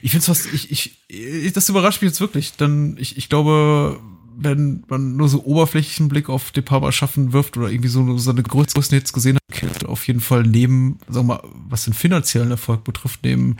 [0.02, 2.54] Ich finde es fast, ich, ich, das überrascht mich jetzt wirklich.
[2.56, 4.00] Dann, ich, ich glaube,
[4.36, 8.30] wenn man nur so oberflächlichen Blick auf De Palma schaffen wirft oder irgendwie so, so
[8.30, 12.50] eine größere Hits gesehen hat, auf jeden Fall neben, sagen wir mal, was den finanziellen
[12.50, 13.58] Erfolg betrifft, neben,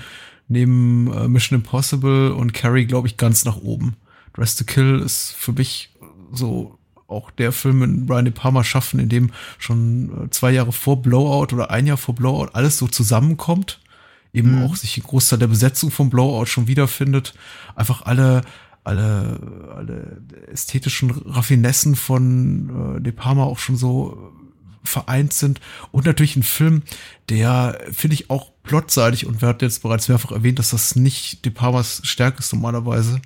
[0.48, 3.96] neben äh, Mission Impossible und Carrie, glaube ich, ganz nach oben.
[4.32, 5.90] Dress to Kill ist für mich
[6.36, 10.72] so auch der Film in Brian De Palma schaffen, in dem schon äh, zwei Jahre
[10.72, 13.80] vor Blowout oder ein Jahr vor Blowout alles so zusammenkommt.
[14.32, 14.64] Eben mhm.
[14.64, 17.34] auch sich ein Großteil der Besetzung vom Blowout schon wiederfindet.
[17.76, 18.42] Einfach alle,
[18.82, 24.32] alle, alle ästhetischen Raffinessen von äh, De Palma auch schon so
[24.82, 25.60] vereint sind.
[25.92, 26.82] Und natürlich ein Film,
[27.28, 31.44] der, finde ich, auch plotseitig, und wir hatten jetzt bereits mehrfach erwähnt, dass das nicht
[31.44, 33.20] De Palmas Stärke ist normalerweise,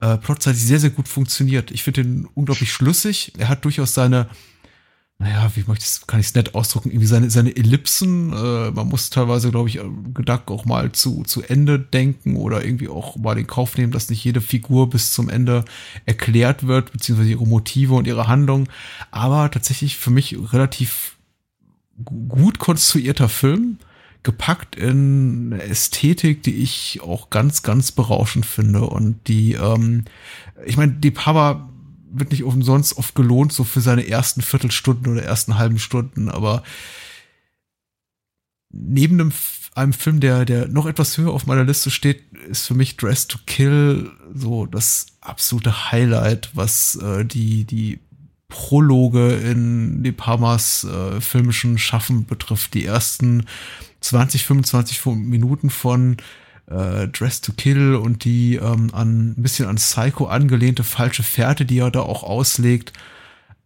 [0.00, 1.70] äh, plotseitig sehr, sehr gut funktioniert.
[1.70, 3.32] Ich finde ihn unglaublich schlüssig.
[3.38, 4.28] Er hat durchaus seine,
[5.18, 8.32] naja, wie möchte ich, kann ich es nett ausdrücken, irgendwie seine, seine Ellipsen.
[8.32, 9.80] Äh, man muss teilweise, glaube ich,
[10.14, 14.10] Gedanken auch mal zu, zu Ende denken oder irgendwie auch mal in Kauf nehmen, dass
[14.10, 15.64] nicht jede Figur bis zum Ende
[16.06, 18.68] erklärt wird, beziehungsweise ihre Motive und ihre Handlung.
[19.10, 21.16] Aber tatsächlich für mich relativ
[22.04, 23.78] gut konstruierter Film
[24.22, 30.04] gepackt in Ästhetik, die ich auch ganz, ganz berauschend finde und die, ähm,
[30.66, 31.68] ich meine, die Papa
[32.10, 36.62] wird nicht umsonst oft gelohnt, so für seine ersten Viertelstunden oder ersten halben Stunden, aber
[38.70, 39.32] neben einem,
[39.74, 43.28] einem Film, der, der noch etwas höher auf meiner Liste steht, ist für mich Dress
[43.28, 48.00] to Kill so das absolute Highlight, was äh, die, die
[48.48, 52.74] Prologe in De Palmas äh, filmischen Schaffen betrifft.
[52.74, 53.44] Die ersten
[54.00, 56.16] 20, 25 Minuten von
[56.66, 61.64] äh, Dress to Kill und die ähm, an ein bisschen an Psycho angelehnte falsche Fährte,
[61.64, 62.92] die er da auch auslegt,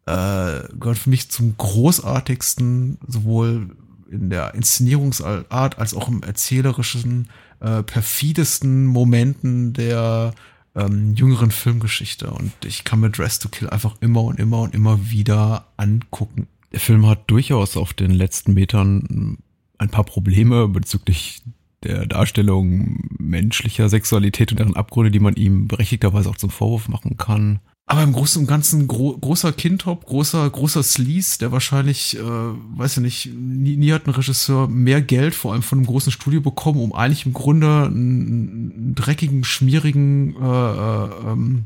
[0.06, 3.76] äh, gehört für mich zum großartigsten, sowohl
[4.10, 7.28] in der Inszenierungsart als auch im erzählerischen,
[7.60, 10.34] äh, perfidesten Momenten der
[10.74, 12.30] ähm, jüngeren Filmgeschichte.
[12.30, 16.46] Und ich kann mir Dress to Kill einfach immer und immer und immer wieder angucken.
[16.72, 19.38] Der Film hat durchaus auf den letzten Metern
[19.82, 21.42] ein paar Probleme bezüglich
[21.82, 27.16] der Darstellung menschlicher Sexualität und deren Abgründe, die man ihm berechtigterweise auch zum Vorwurf machen
[27.16, 27.60] kann.
[27.86, 32.96] Aber im Großen und Ganzen gro großer Kindtop, großer, großer Sleaze, der wahrscheinlich, äh, weiß
[32.96, 36.40] ich nicht, nie, nie hat ein Regisseur mehr Geld, vor allem von einem großen Studio
[36.40, 41.64] bekommen, um eigentlich im Grunde einen, einen dreckigen, schmierigen, äh, äh, ähm,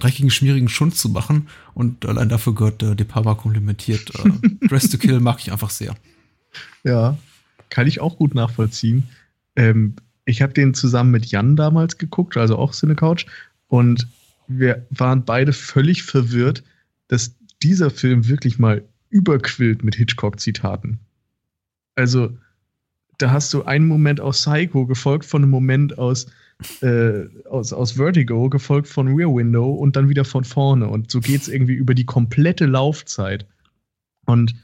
[0.00, 1.48] dreckigen, schmierigen Schund zu machen.
[1.72, 4.10] Und allein dafür gehört äh, De Palma komplimentiert.
[4.16, 5.94] Äh, Dress to Kill mag ich einfach sehr.
[6.82, 7.16] Ja,
[7.70, 9.04] kann ich auch gut nachvollziehen.
[9.56, 13.26] Ähm, ich habe den zusammen mit Jan damals geguckt, also auch Cinecouch,
[13.68, 14.06] und
[14.46, 16.62] wir waren beide völlig verwirrt,
[17.08, 20.98] dass dieser Film wirklich mal überquillt mit Hitchcock-Zitaten.
[21.94, 22.36] Also,
[23.18, 26.26] da hast du einen Moment aus Psycho, gefolgt von einem Moment aus,
[26.82, 30.88] äh, aus, aus Vertigo, gefolgt von Rear Window und dann wieder von vorne.
[30.88, 33.46] Und so geht es irgendwie über die komplette Laufzeit.
[34.26, 34.54] Und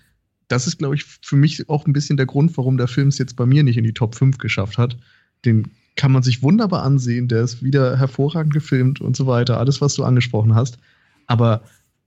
[0.51, 3.19] das ist, glaube ich, für mich auch ein bisschen der Grund, warum der Film es
[3.19, 4.97] jetzt bei mir nicht in die Top 5 geschafft hat.
[5.45, 9.81] Den kann man sich wunderbar ansehen, der ist wieder hervorragend gefilmt und so weiter, alles,
[9.81, 10.79] was du angesprochen hast.
[11.27, 11.63] Aber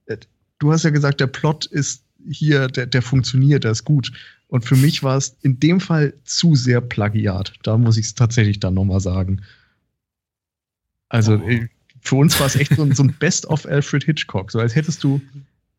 [0.07, 0.17] äh,
[0.59, 4.11] du hast ja gesagt, der Plot ist hier, der, der funktioniert, der ist gut.
[4.47, 7.53] Und für mich war es in dem Fall zu sehr Plagiat.
[7.63, 9.41] Da muss ich es tatsächlich dann nochmal sagen.
[11.07, 11.47] Also oh.
[11.47, 11.69] Äh,
[12.01, 14.51] für uns war es echt so, so ein Best of Alfred Hitchcock.
[14.51, 15.21] So als hättest du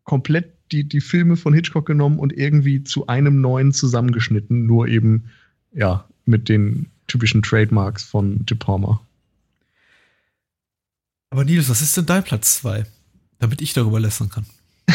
[0.05, 5.31] komplett die, die Filme von Hitchcock genommen und irgendwie zu einem neuen zusammengeschnitten, nur eben,
[5.73, 9.01] ja, mit den typischen Trademarks von De Palma.
[11.31, 12.87] Aber Nils, was ist denn dein Platz 2?
[13.41, 14.47] Damit ich darüber lästern kann.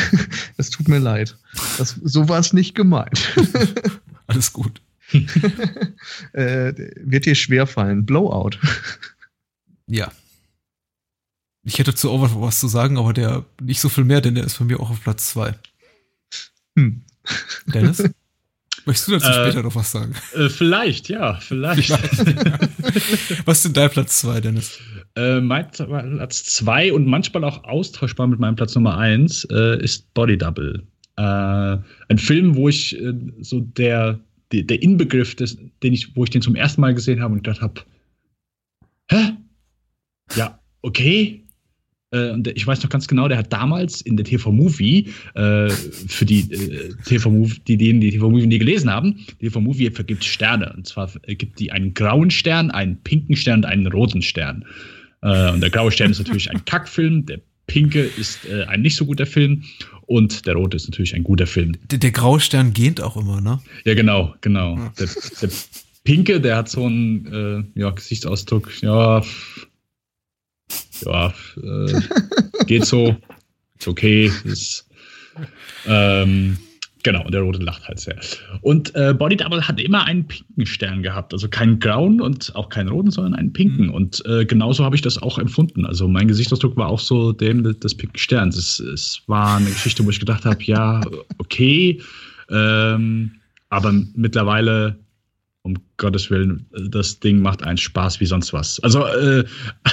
[0.58, 1.38] Es tut mir leid.
[1.78, 3.34] Das, so war es nicht gemeint.
[4.28, 4.82] Alles gut.
[6.34, 8.06] äh, wird dir schwerfallen.
[8.06, 8.58] Blowout.
[9.88, 10.12] Ja.
[11.70, 14.44] Ich hätte zu Over was zu sagen, aber der nicht so viel mehr, denn der
[14.44, 15.54] ist bei mir auch auf Platz 2.
[16.76, 17.04] Hm.
[17.68, 18.04] Dennis?
[18.88, 20.16] Möchtest du dazu äh, später noch was sagen?
[20.34, 21.92] Äh, vielleicht, ja, vielleicht.
[23.46, 24.80] was ist denn dein Platz 2, Dennis?
[25.16, 30.12] Äh, mein Platz 2 und manchmal auch austauschbar mit meinem Platz Nummer 1 äh, ist
[30.16, 30.82] Body Double.
[31.18, 34.20] Äh, ein Film, wo ich äh, so der,
[34.52, 37.44] der, der Inbegriff, des, den ich, wo ich den zum ersten Mal gesehen habe und
[37.44, 37.82] gedacht habe,
[39.12, 39.34] hä?
[40.36, 41.44] Ja, okay,
[42.12, 46.26] äh, und ich weiß noch ganz genau, der hat damals in der TV-Movie, äh, für
[46.26, 50.74] die äh, TV-Movie, die denen die TV-Movie nie gelesen haben, die TV-Movie vergibt Sterne.
[50.76, 54.66] Und zwar gibt die einen grauen Stern, einen pinken Stern und einen roten Stern.
[55.22, 58.96] Äh, und der graue Stern ist natürlich ein Kackfilm, der Pinke ist äh, ein nicht
[58.96, 59.64] so guter Film
[60.08, 61.74] und der Rote ist natürlich ein guter Film.
[61.92, 63.62] Der, der Graustern gähnt auch immer, ne?
[63.86, 64.76] Ja, genau, genau.
[64.98, 65.08] Der,
[65.42, 65.50] der
[66.04, 69.22] Pinke, der hat so einen äh, ja, Gesichtsausdruck, ja,
[71.06, 72.02] ja, äh,
[72.66, 73.16] geht so,
[73.78, 74.88] ist okay, ist,
[75.88, 76.58] ähm,
[77.04, 78.20] Genau, und der Rote lacht halt sehr.
[78.62, 81.34] Und äh, Body Double hat immer einen pinken Stern gehabt.
[81.34, 83.88] Also keinen grauen und auch keinen roten, sondern einen pinken.
[83.88, 83.94] Mhm.
[83.94, 85.86] Und äh, genauso habe ich das auch empfunden.
[85.86, 88.58] Also mein Gesichtsausdruck war auch so dem des pinken Sterns.
[88.58, 91.02] Es, es war eine Geschichte, wo ich gedacht habe, ja,
[91.38, 92.02] okay.
[92.50, 93.36] Ähm,
[93.70, 95.00] aber mittlerweile
[95.70, 98.80] um Gottes Willen, das Ding macht einen Spaß wie sonst was.
[98.82, 99.44] Also äh,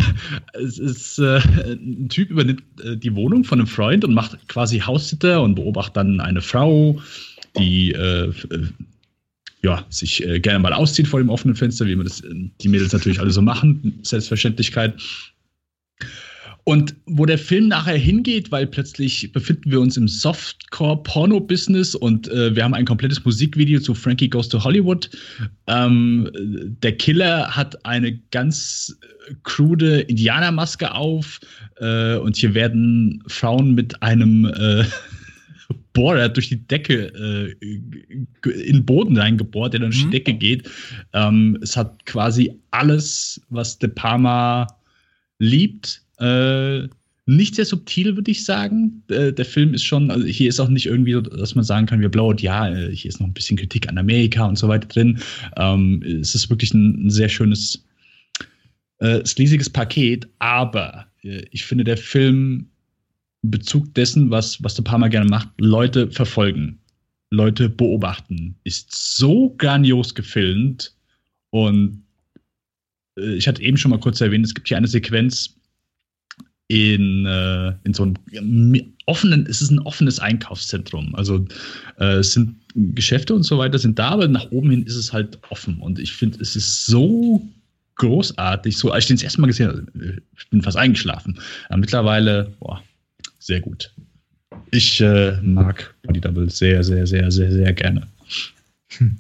[0.55, 1.41] es ist äh,
[1.73, 5.97] ein Typ übernimmt äh, die Wohnung von einem Freund und macht quasi Haussitter und beobachtet
[5.97, 7.01] dann eine Frau,
[7.59, 8.33] die äh, äh,
[9.63, 12.93] ja, sich äh, gerne mal auszieht vor dem offenen Fenster, wie man das die Mädels
[12.93, 14.95] natürlich alle so machen, Selbstverständlichkeit.
[16.69, 22.57] Und wo der Film nachher hingeht, weil plötzlich befinden wir uns im Softcore-Porno-Business und äh,
[22.57, 25.09] wir haben ein komplettes Musikvideo zu Frankie Goes to Hollywood.
[25.69, 26.29] Ähm,
[26.83, 28.99] der Killer hat eine ganz
[29.45, 31.39] krude Indianermaske auf
[31.77, 34.85] äh, und hier werden Frauen mit einem äh,
[35.93, 37.65] Bohrer durch die Decke äh,
[38.43, 40.11] in den Boden reingebohrt, der dann durch mhm.
[40.11, 40.69] die Decke geht.
[41.13, 44.67] Ähm, es hat quasi alles, was De Palma
[45.39, 46.89] liebt äh,
[47.27, 49.03] nicht sehr subtil, würde ich sagen.
[49.09, 52.01] Äh, der Film ist schon, also hier ist auch nicht irgendwie, dass man sagen kann,
[52.01, 54.87] wir blaut, ja, äh, hier ist noch ein bisschen Kritik an Amerika und so weiter
[54.87, 55.19] drin.
[55.57, 57.85] Ähm, es ist wirklich ein, ein sehr schönes,
[58.99, 62.69] äh, sleasiges Paket, aber äh, ich finde, der Film
[63.43, 66.79] in Bezug dessen, was, was der Palmer gerne macht, Leute verfolgen,
[67.31, 70.95] Leute beobachten, ist so grandios gefilmt
[71.51, 72.05] und
[73.19, 75.57] äh, ich hatte eben schon mal kurz erwähnt, es gibt hier eine Sequenz,
[76.69, 81.15] in, äh, in so einem offenen, es ist ein offenes Einkaufszentrum.
[81.15, 81.47] Also
[81.99, 85.13] äh, es sind Geschäfte und so weiter sind da, aber nach oben hin ist es
[85.13, 85.79] halt offen.
[85.79, 87.47] Und ich finde, es ist so
[87.95, 88.77] großartig.
[88.77, 91.39] So, als ich den das erste Mal gesehen habe, ich bin fast eingeschlafen.
[91.69, 92.83] Aber mittlerweile, boah,
[93.39, 93.93] sehr gut.
[94.73, 98.09] Ich äh, mag Body Double sehr, sehr, sehr, sehr, sehr gerne.
[98.89, 99.17] Hm.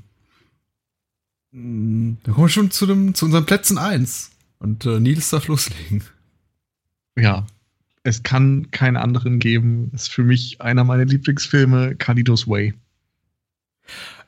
[2.24, 4.32] Da kommen wir schon zu, dem, zu unseren Plätzen 1.
[4.58, 6.02] Und äh, Nils darf loslegen
[7.16, 7.46] ja,
[8.02, 9.90] es kann keinen anderen geben.
[9.94, 12.74] Ist für mich einer meiner Lieblingsfilme, Kalidos Way.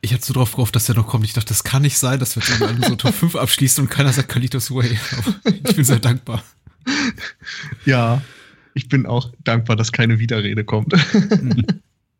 [0.00, 1.24] Ich hatte so drauf gehofft, dass der noch kommt.
[1.24, 4.12] Ich dachte, das kann nicht sein, dass wir jetzt so Top 5 abschließen und keiner
[4.12, 4.98] sagt Kalitos Way.
[5.16, 6.42] Aber ich bin sehr dankbar.
[7.84, 8.22] Ja,
[8.72, 10.94] ich bin auch dankbar, dass keine Widerrede kommt.
[11.12, 11.66] Mhm.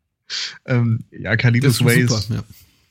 [0.65, 2.43] ähm, ja, Kalitos Way super, ist, ja.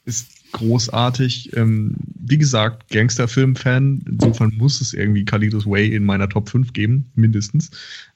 [0.05, 1.57] ist großartig.
[1.57, 4.03] Ähm, wie gesagt, Gangsterfilm-Fan.
[4.07, 7.71] Insofern muss es irgendwie Kalidos Way in meiner Top 5 geben, mindestens.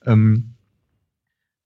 [0.07, 0.55] Ähm,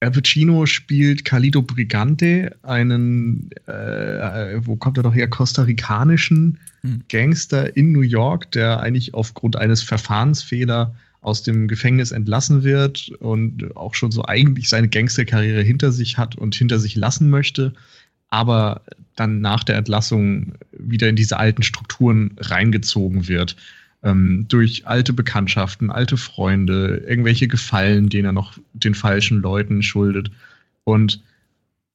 [0.00, 7.02] Al Pacino spielt Calido Brigante, einen, äh, wo kommt er doch her, kostarikanischen hm.
[7.08, 13.74] Gangster in New York, der eigentlich aufgrund eines Verfahrensfehler aus dem Gefängnis entlassen wird und
[13.74, 17.72] auch schon so eigentlich seine Gangsterkarriere hinter sich hat und hinter sich lassen möchte
[18.30, 18.82] aber
[19.14, 23.56] dann nach der Entlassung wieder in diese alten Strukturen reingezogen wird.
[24.02, 30.30] Ähm, durch alte Bekanntschaften, alte Freunde, irgendwelche Gefallen, denen er noch den falschen Leuten schuldet.
[30.84, 31.22] Und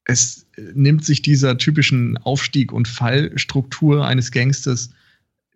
[0.05, 4.89] es nimmt sich dieser typischen Aufstieg- und Fallstruktur eines Gangsters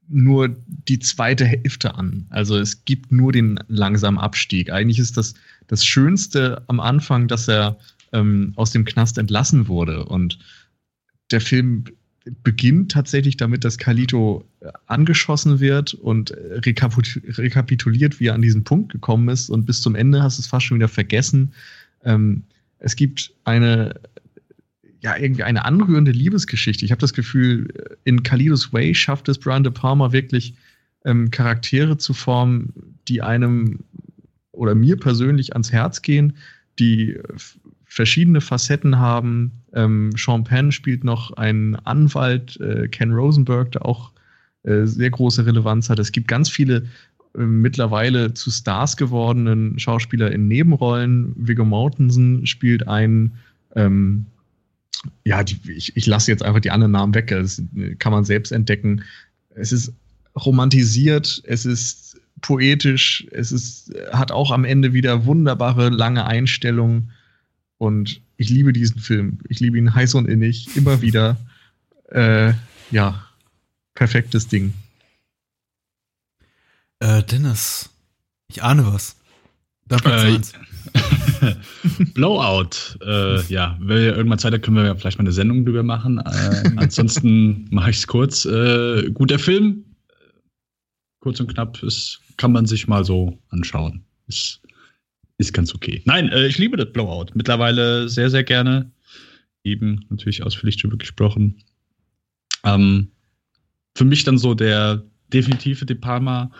[0.07, 2.27] nur die zweite Hälfte an.
[2.29, 4.71] Also es gibt nur den langsamen Abstieg.
[4.71, 5.33] Eigentlich ist das
[5.67, 7.77] das Schönste am Anfang, dass er
[8.13, 10.37] ähm, aus dem Knast entlassen wurde und
[11.31, 11.85] der Film
[12.43, 18.63] beginnt tatsächlich damit, dass Kalito äh, angeschossen wird und äh, rekapituliert, wie er an diesen
[18.63, 19.49] Punkt gekommen ist.
[19.49, 21.53] Und bis zum Ende hast du es fast schon wieder vergessen.
[22.03, 22.43] Ähm,
[22.79, 23.99] es gibt eine,
[25.01, 26.83] ja, irgendwie eine anrührende Liebesgeschichte.
[26.83, 30.55] Ich habe das Gefühl, äh, in Kalidos Way schafft es Brian De Palma wirklich,
[31.05, 32.73] ähm, Charaktere zu formen,
[33.07, 33.79] die einem
[34.51, 36.37] oder mir persönlich ans Herz gehen,
[36.79, 37.19] die
[37.95, 39.53] verschiedene Facetten haben.
[39.73, 44.11] Ähm, Sean Penn spielt noch einen Anwalt, äh, Ken Rosenberg, der auch
[44.63, 45.97] äh, sehr große Relevanz hat.
[45.97, 46.87] Es gibt ganz viele
[47.37, 51.31] äh, mittlerweile zu Stars gewordenen Schauspieler in Nebenrollen.
[51.37, 53.31] Viggo Mortensen spielt einen,
[53.77, 54.25] ähm,
[55.23, 57.63] ja, die, ich, ich lasse jetzt einfach die anderen Namen weg, das
[57.99, 59.03] kann man selbst entdecken.
[59.51, 59.93] Es ist
[60.35, 67.11] romantisiert, es ist poetisch, es ist, hat auch am Ende wieder wunderbare lange Einstellungen.
[67.85, 69.37] Und ich liebe diesen Film.
[69.47, 71.37] Ich liebe ihn heiß und innig, immer wieder.
[72.09, 72.53] Äh,
[72.89, 73.27] ja,
[73.93, 74.73] perfektes Ding.
[76.99, 77.91] Äh, Dennis,
[78.47, 79.17] ich ahne was.
[79.87, 80.39] Da äh,
[82.15, 82.97] Blowout.
[83.05, 86.17] Äh, ja, wenn wir irgendwann Zeit haben, können wir vielleicht mal eine Sendung drüber machen.
[86.17, 88.45] Äh, ansonsten mache ich es kurz.
[88.45, 89.85] Äh, guter Film.
[91.19, 94.05] Kurz und knapp, ist, kann man sich mal so anschauen.
[94.25, 94.61] Ist,
[95.37, 96.01] ist ganz okay.
[96.05, 97.27] Nein, äh, ich liebe das Blowout.
[97.33, 98.91] Mittlerweile sehr, sehr gerne.
[99.63, 101.63] Eben natürlich ausführlich drüber gesprochen.
[102.63, 103.09] Ähm,
[103.95, 105.03] für mich dann so der
[105.33, 106.51] definitive De Palma.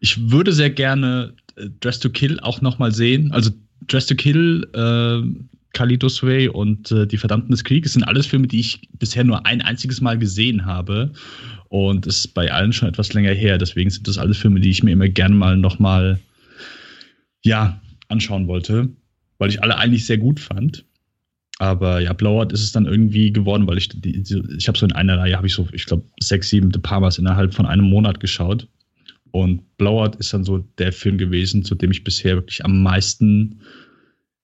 [0.00, 3.30] Ich würde sehr gerne äh, Dress to Kill auch noch mal sehen.
[3.32, 3.50] Also
[3.86, 5.22] Dress to Kill, äh,
[5.72, 9.44] Kalitos Way und äh, Die Verdammten des Krieges sind alles Filme, die ich bisher nur
[9.46, 11.12] ein einziges Mal gesehen habe.
[11.68, 13.58] Und es ist bei allen schon etwas länger her.
[13.58, 16.18] Deswegen sind das alles Filme, die ich mir immer gerne mal noch mal
[17.44, 18.88] ja, anschauen wollte,
[19.38, 20.84] weil ich alle eigentlich sehr gut fand.
[21.58, 24.22] Aber ja, Blowout ist es dann irgendwie geworden, weil ich die,
[24.56, 27.18] ich habe so in einer Reihe habe ich so, ich glaube, sechs, sieben De Palmas
[27.18, 28.68] innerhalb von einem Monat geschaut.
[29.30, 33.60] Und Blowout ist dann so der Film gewesen, zu dem ich bisher wirklich am meisten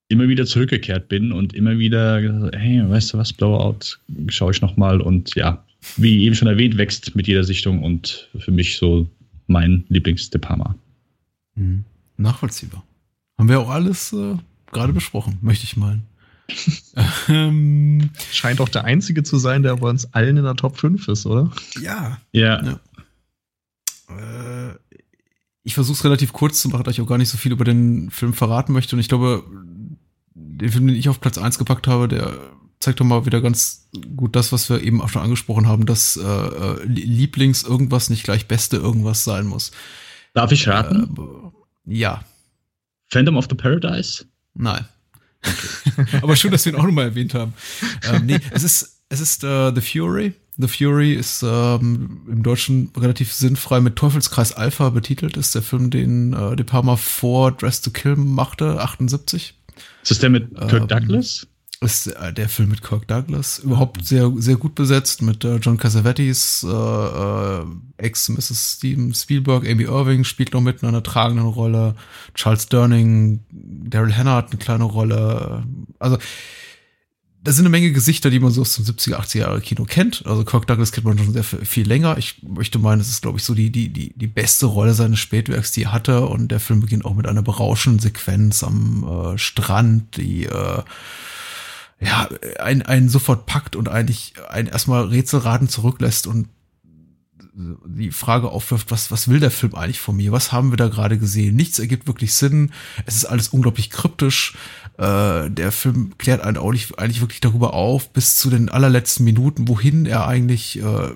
[0.09, 3.98] immer wieder zurückgekehrt bin und immer wieder hey, weißt du was, Blowout,
[4.28, 5.64] schaue ich noch mal und ja,
[5.97, 9.09] wie eben schon erwähnt, wächst mit jeder Sichtung und für mich so
[9.47, 10.76] mein Lieblings-De Palma.
[11.55, 11.84] Mhm.
[12.18, 12.84] Nachvollziehbar.
[13.43, 14.36] Haben wir auch alles äh,
[14.70, 16.06] gerade besprochen, möchte ich meinen.
[17.28, 21.09] ähm, Scheint auch der einzige zu sein, der bei uns allen in der Top 5
[21.09, 21.51] ist, oder?
[21.81, 22.19] Ja.
[22.31, 22.64] Ja.
[22.64, 22.81] ja.
[24.16, 24.78] Äh,
[25.64, 27.64] ich versuche es relativ kurz zu machen, da ich auch gar nicht so viel über
[27.64, 28.94] den Film verraten möchte.
[28.94, 29.43] Und ich glaube,
[30.36, 32.32] den Film, den ich auf Platz 1 gepackt habe, der
[32.78, 36.16] zeigt doch mal wieder ganz gut das, was wir eben auch schon angesprochen haben, dass
[36.16, 39.73] äh, äh Lieblings irgendwas nicht gleich Beste irgendwas sein muss.
[40.32, 41.52] Darf ich raten?
[41.89, 42.23] Äh, ja.
[43.12, 44.24] Phantom of the Paradise?
[44.55, 44.86] Nein.
[45.44, 46.18] Okay.
[46.22, 47.52] Aber schön, dass wir ihn auch nochmal erwähnt haben.
[48.10, 50.32] Ähm, nee, es ist, es ist uh, The Fury.
[50.56, 55.36] The Fury ist ähm, im Deutschen relativ sinnfrei mit Teufelskreis Alpha betitelt.
[55.36, 59.55] Ist der Film, den äh, De Palma vor Dress to Kill machte, 78.
[60.02, 61.47] Ist das der mit Kirk ähm, Douglas?
[61.82, 65.76] Ist äh, der Film mit Kirk Douglas überhaupt sehr sehr gut besetzt mit äh, John
[65.76, 67.64] Cassavetes äh, äh,
[67.98, 68.76] ex Mrs.
[68.76, 71.94] Steven Spielberg Amy Irving spielt noch mit in einer tragenden Rolle
[72.34, 75.64] Charles Durning Daryl Hannah hat eine kleine Rolle
[75.98, 76.18] also
[77.44, 80.24] da sind eine Menge Gesichter, die man so aus dem 70er, 80er Jahre Kino kennt.
[80.26, 82.16] Also Kirk Douglas kennt man schon sehr viel länger.
[82.16, 85.18] Ich möchte meinen, es ist, glaube ich, so die, die, die, die beste Rolle seines
[85.18, 86.26] Spätwerks, die er hatte.
[86.26, 90.82] Und der Film beginnt auch mit einer berauschenden Sequenz am äh, Strand, die äh,
[92.05, 96.49] ja, einen, einen sofort packt und eigentlich einen erstmal Rätselraten zurücklässt und
[97.55, 100.33] die Frage aufwirft, was, was will der Film eigentlich von mir?
[100.33, 101.55] Was haben wir da gerade gesehen?
[101.55, 102.73] Nichts ergibt wirklich Sinn.
[103.05, 104.55] Es ist alles unglaublich kryptisch.
[104.97, 109.24] Äh, der Film klärt einen auch nicht eigentlich wirklich darüber auf, bis zu den allerletzten
[109.24, 111.11] Minuten, wohin er eigentlich äh,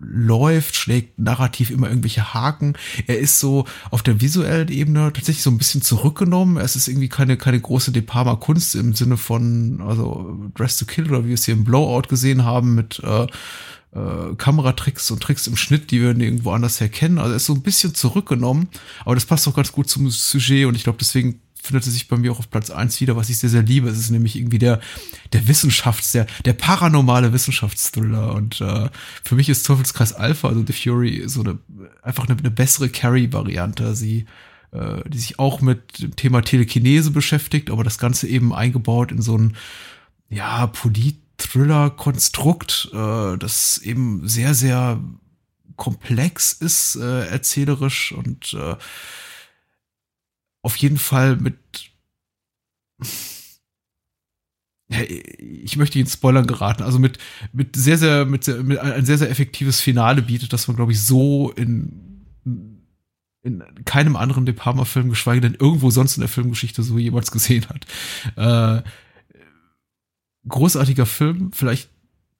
[0.00, 2.74] läuft, schlägt narrativ immer irgendwelche Haken.
[3.06, 6.56] Er ist so auf der visuellen Ebene tatsächlich so ein bisschen zurückgenommen.
[6.56, 10.86] Es ist irgendwie keine, keine große De Palma Kunst im Sinne von, also Dress to
[10.86, 13.26] Kill oder wie wir es hier im Blowout gesehen haben mit äh,
[13.92, 17.18] äh, Kameratricks und Tricks im Schnitt, die wir irgendwo anders herkennen.
[17.18, 18.68] Also er ist so ein bisschen zurückgenommen,
[19.04, 22.08] aber das passt auch ganz gut zum Sujet und ich glaube, deswegen findet er sich
[22.08, 23.88] bei mir auch auf Platz eins wieder, was ich sehr, sehr liebe.
[23.88, 24.80] Es ist nämlich irgendwie der,
[25.32, 28.34] der Wissenschafts-, der, der paranormale Wissenschaftsthriller.
[28.34, 28.88] Und äh,
[29.22, 31.58] für mich ist Teufelskreis Alpha, also The Fury, so eine,
[32.02, 33.94] einfach eine, eine bessere Carrie-Variante.
[33.94, 34.26] Sie,
[34.72, 39.22] äh, die sich auch mit dem Thema Telekinese beschäftigt, aber das Ganze eben eingebaut in
[39.22, 39.56] so ein,
[40.30, 45.00] ja, Polit-Thriller-Konstrukt, äh, das eben sehr, sehr
[45.76, 48.76] komplex ist, äh, erzählerisch und äh,
[50.62, 51.56] auf jeden Fall mit.
[54.88, 56.82] Ich möchte Ihnen Spoilern geraten.
[56.82, 57.18] Also mit,
[57.52, 60.92] mit sehr, sehr, mit, sehr, mit ein sehr, sehr effektives Finale bietet, dass man, glaube
[60.92, 62.24] ich, so in,
[63.42, 67.66] in keinem anderen De Palma-Film, geschweige denn irgendwo sonst in der Filmgeschichte so jemals gesehen
[67.68, 67.86] hat.
[68.36, 68.82] Äh,
[70.48, 71.90] großartiger Film, vielleicht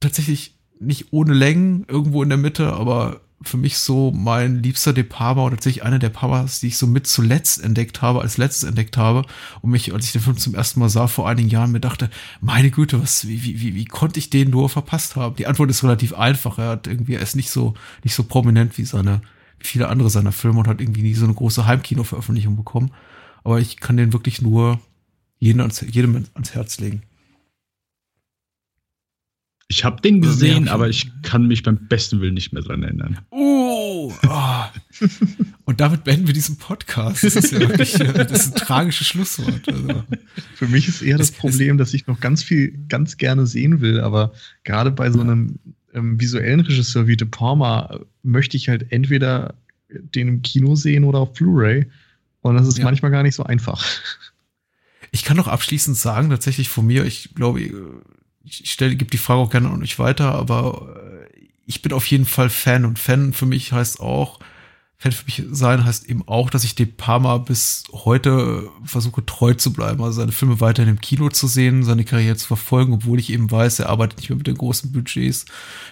[0.00, 5.04] tatsächlich nicht ohne Längen, irgendwo in der Mitte, aber für mich so mein liebster De
[5.04, 8.68] Palma oder tatsächlich einer der Palmas, die ich so mit zuletzt entdeckt habe, als letztes
[8.68, 9.24] entdeckt habe
[9.62, 12.10] und mich, als ich den Film zum ersten Mal sah vor einigen Jahren, mir dachte,
[12.40, 15.36] meine Güte, was, wie, wie, wie, wie konnte ich den nur verpasst haben?
[15.36, 16.58] Die Antwort ist relativ einfach.
[16.58, 19.20] Er hat irgendwie, er ist nicht so, nicht so prominent wie seine,
[19.60, 22.90] wie viele andere seiner Filme und hat irgendwie nie so eine große Heimkino-Veröffentlichung bekommen.
[23.44, 24.80] Aber ich kann den wirklich nur
[25.38, 27.02] jedem ans, jedem ans Herz legen.
[29.70, 32.82] Ich habe den gesehen, ja, aber ich kann mich beim besten Willen nicht mehr dran
[32.82, 33.18] erinnern.
[33.28, 34.64] Oh, oh.
[35.66, 37.22] Und damit beenden wir diesen Podcast.
[37.22, 39.68] Das ist ja wirklich äh, das ist ein tragisches Schlusswort.
[39.68, 40.04] Also.
[40.54, 44.00] Für mich ist eher das Problem, dass ich noch ganz viel, ganz gerne sehen will,
[44.00, 44.32] aber
[44.64, 45.58] gerade bei so einem
[45.92, 49.54] ähm, visuellen Regisseur wie De Palma möchte ich halt entweder
[49.90, 51.86] den im Kino sehen oder auf Blu-ray.
[52.40, 52.84] Und das ist ja.
[52.84, 53.84] manchmal gar nicht so einfach.
[55.10, 57.60] Ich kann noch abschließend sagen, tatsächlich von mir, ich glaube,
[58.48, 62.06] ich stelle, gebe die Frage auch gerne an euch weiter, aber äh, ich bin auf
[62.06, 64.40] jeden Fall Fan und Fan für mich heißt auch,
[65.00, 69.54] Fan für mich sein heißt eben auch, dass ich De Palma bis heute versuche treu
[69.54, 73.20] zu bleiben, also seine Filme weiterhin im Kino zu sehen, seine Karriere zu verfolgen, obwohl
[73.20, 75.44] ich eben weiß, er arbeitet nicht mehr mit den großen Budgets.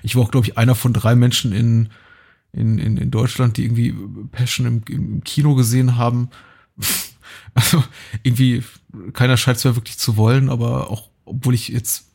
[0.03, 1.91] Ich war auch, glaube ich, einer von drei Menschen in,
[2.53, 3.95] in, in, in Deutschland, die irgendwie
[4.33, 6.31] Passion im, im Kino gesehen haben.
[7.55, 7.83] Also
[8.23, 8.63] irgendwie,
[9.15, 12.07] keiner scheint es ja wirklich zu wollen, aber auch, obwohl ich jetzt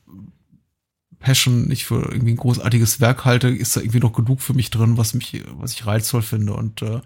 [1.21, 4.69] Passion nicht für irgendwie ein großartiges Werk halte, ist da irgendwie noch genug für mich
[4.69, 6.53] drin, was mich, was ich reizvoll finde.
[6.53, 6.99] Und äh,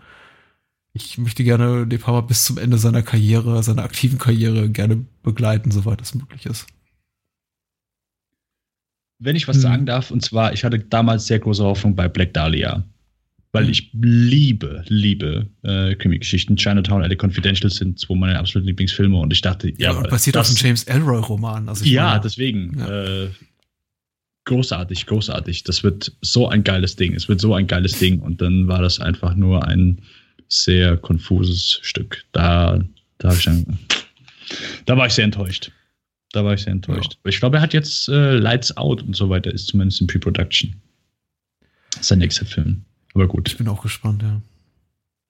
[0.93, 5.69] ich möchte gerne De Palma bis zum Ende seiner Karriere, seiner aktiven Karriere gerne begleiten,
[5.69, 6.65] soweit es möglich ist.
[9.19, 9.61] Wenn ich was hm.
[9.61, 12.83] sagen darf, und zwar, ich hatte damals sehr große Hoffnung bei Black Dahlia.
[13.51, 13.71] Weil hm.
[13.71, 16.57] ich liebe, liebe äh, Krimi-Geschichten.
[16.57, 19.93] Chinatown, LA Confidential sind zwei meiner absoluten Lieblingsfilme und ich dachte, ja.
[19.93, 21.69] ja basiert auf dem James Elroy-Roman.
[21.69, 22.77] Also ja, meine, deswegen.
[22.79, 23.03] Ja.
[23.03, 23.29] Äh,
[24.45, 25.63] großartig, großartig.
[25.63, 27.13] Das wird so ein geiles Ding.
[27.13, 28.19] Es wird so ein geiles Ding.
[28.19, 30.01] Und dann war das einfach nur ein
[30.47, 32.23] sehr konfuses Stück.
[32.31, 32.79] Da,
[33.17, 33.79] da, ich dann,
[34.85, 35.71] da war ich sehr enttäuscht.
[36.31, 37.13] Da war ich sehr enttäuscht.
[37.23, 37.29] Ja.
[37.29, 40.75] Ich glaube, er hat jetzt äh, Lights Out und so weiter, ist zumindest in Pre-Production.
[42.01, 42.83] Sein nächster Film.
[43.13, 43.47] Aber gut.
[43.47, 44.41] Ich bin auch gespannt, ja.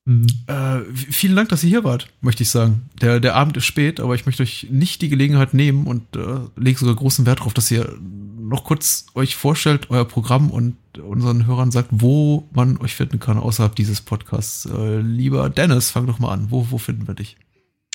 [0.06, 0.28] Mhm.
[0.46, 2.90] Äh, vielen Dank, dass ihr hier wart, möchte ich sagen.
[3.02, 6.40] Der, der Abend ist spät, aber ich möchte euch nicht die Gelegenheit nehmen und äh,
[6.56, 7.98] lege sogar großen Wert darauf, dass ihr
[8.40, 13.38] noch kurz euch vorstellt, euer Programm und unseren Hörern sagt, wo man euch finden kann
[13.38, 14.66] außerhalb dieses Podcasts.
[14.66, 16.52] Äh, lieber Dennis, fang doch mal an.
[16.52, 17.36] Wo, wo finden wir dich?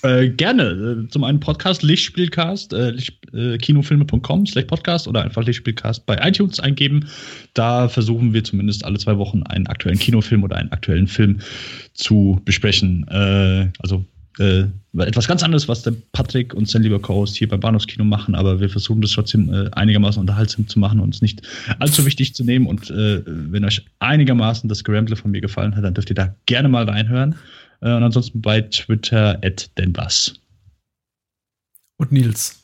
[0.03, 1.05] Äh, gerne.
[1.05, 6.17] Äh, zum einen Podcast, Lichtspielcast, äh, Licht, äh, kinofilme.com slash Podcast oder einfach Lichtspielcast bei
[6.27, 7.07] iTunes eingeben.
[7.55, 11.41] Da versuchen wir zumindest alle zwei Wochen einen aktuellen Kinofilm oder einen aktuellen Film
[11.93, 13.07] zu besprechen.
[13.09, 14.05] Äh, also
[14.39, 14.65] äh,
[14.97, 18.59] etwas ganz anderes, was der Patrick und sein lieber Co-Host hier beim Bahnhofskino machen, aber
[18.59, 21.43] wir versuchen das trotzdem einigermaßen unterhaltsam zu machen und es nicht
[21.79, 22.67] allzu wichtig zu nehmen.
[22.67, 26.69] Und wenn euch einigermaßen das Geramble von mir gefallen hat, dann dürft ihr da gerne
[26.69, 27.37] mal reinhören.
[27.81, 30.35] Äh, und ansonsten bei Twitter at denbas.
[31.97, 32.61] Und Nils,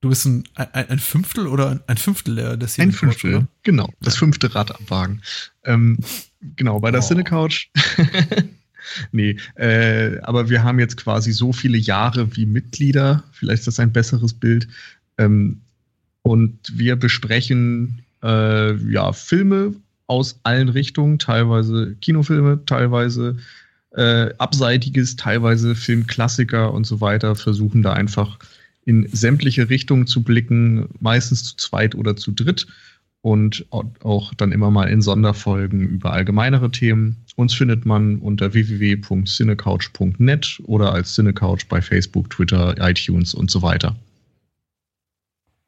[0.00, 3.88] du bist ein, ein, ein Fünftel oder ein Fünftel der, des Ein Fünftel, Couch, genau.
[4.00, 5.22] Das fünfte Rad am Wagen.
[5.64, 5.98] Ähm,
[6.56, 7.06] genau, bei der oh.
[7.06, 7.70] Cinecouch.
[9.12, 13.80] nee, äh, aber wir haben jetzt quasi so viele Jahre wie Mitglieder, vielleicht ist das
[13.80, 14.68] ein besseres Bild.
[15.16, 15.60] Ähm,
[16.22, 19.74] und wir besprechen äh, ja Filme
[20.06, 23.38] aus allen Richtungen, teilweise Kinofilme, teilweise
[23.96, 28.38] äh, Abseitiges, teilweise Filmklassiker und so weiter, versuchen da einfach
[28.84, 32.66] in sämtliche Richtungen zu blicken, meistens zu zweit oder zu dritt
[33.22, 37.16] und auch dann immer mal in Sonderfolgen über allgemeinere Themen.
[37.36, 43.96] Uns findet man unter www.cinecouch.net oder als Cinecouch bei Facebook, Twitter, iTunes und so weiter.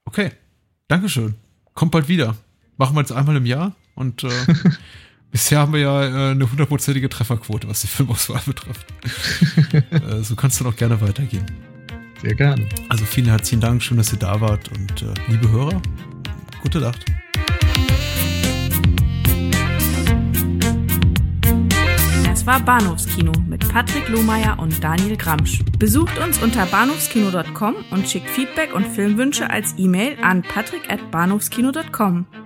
[0.04, 0.32] Okay,
[0.88, 1.34] Dankeschön.
[1.74, 2.36] Kommt bald wieder.
[2.76, 4.28] Machen wir jetzt einmal im Jahr und äh,
[5.36, 8.86] bisher haben wir ja äh, eine hundertprozentige Trefferquote, was die Filmauswahl betrifft.
[9.90, 11.44] äh, so kannst du noch gerne weitergehen.
[12.22, 12.66] Sehr gerne.
[12.88, 15.82] Also vielen herzlichen Dank, schön, dass ihr da wart und äh, liebe Hörer,
[16.62, 17.04] gute Nacht.
[22.46, 25.64] war Bahnhofskino mit Patrick Lohmeier und Daniel Gramsch.
[25.80, 32.45] Besucht uns unter bahnhofskino.com und schickt Feedback und Filmwünsche als E-Mail an patrick@bahnhofskino.com.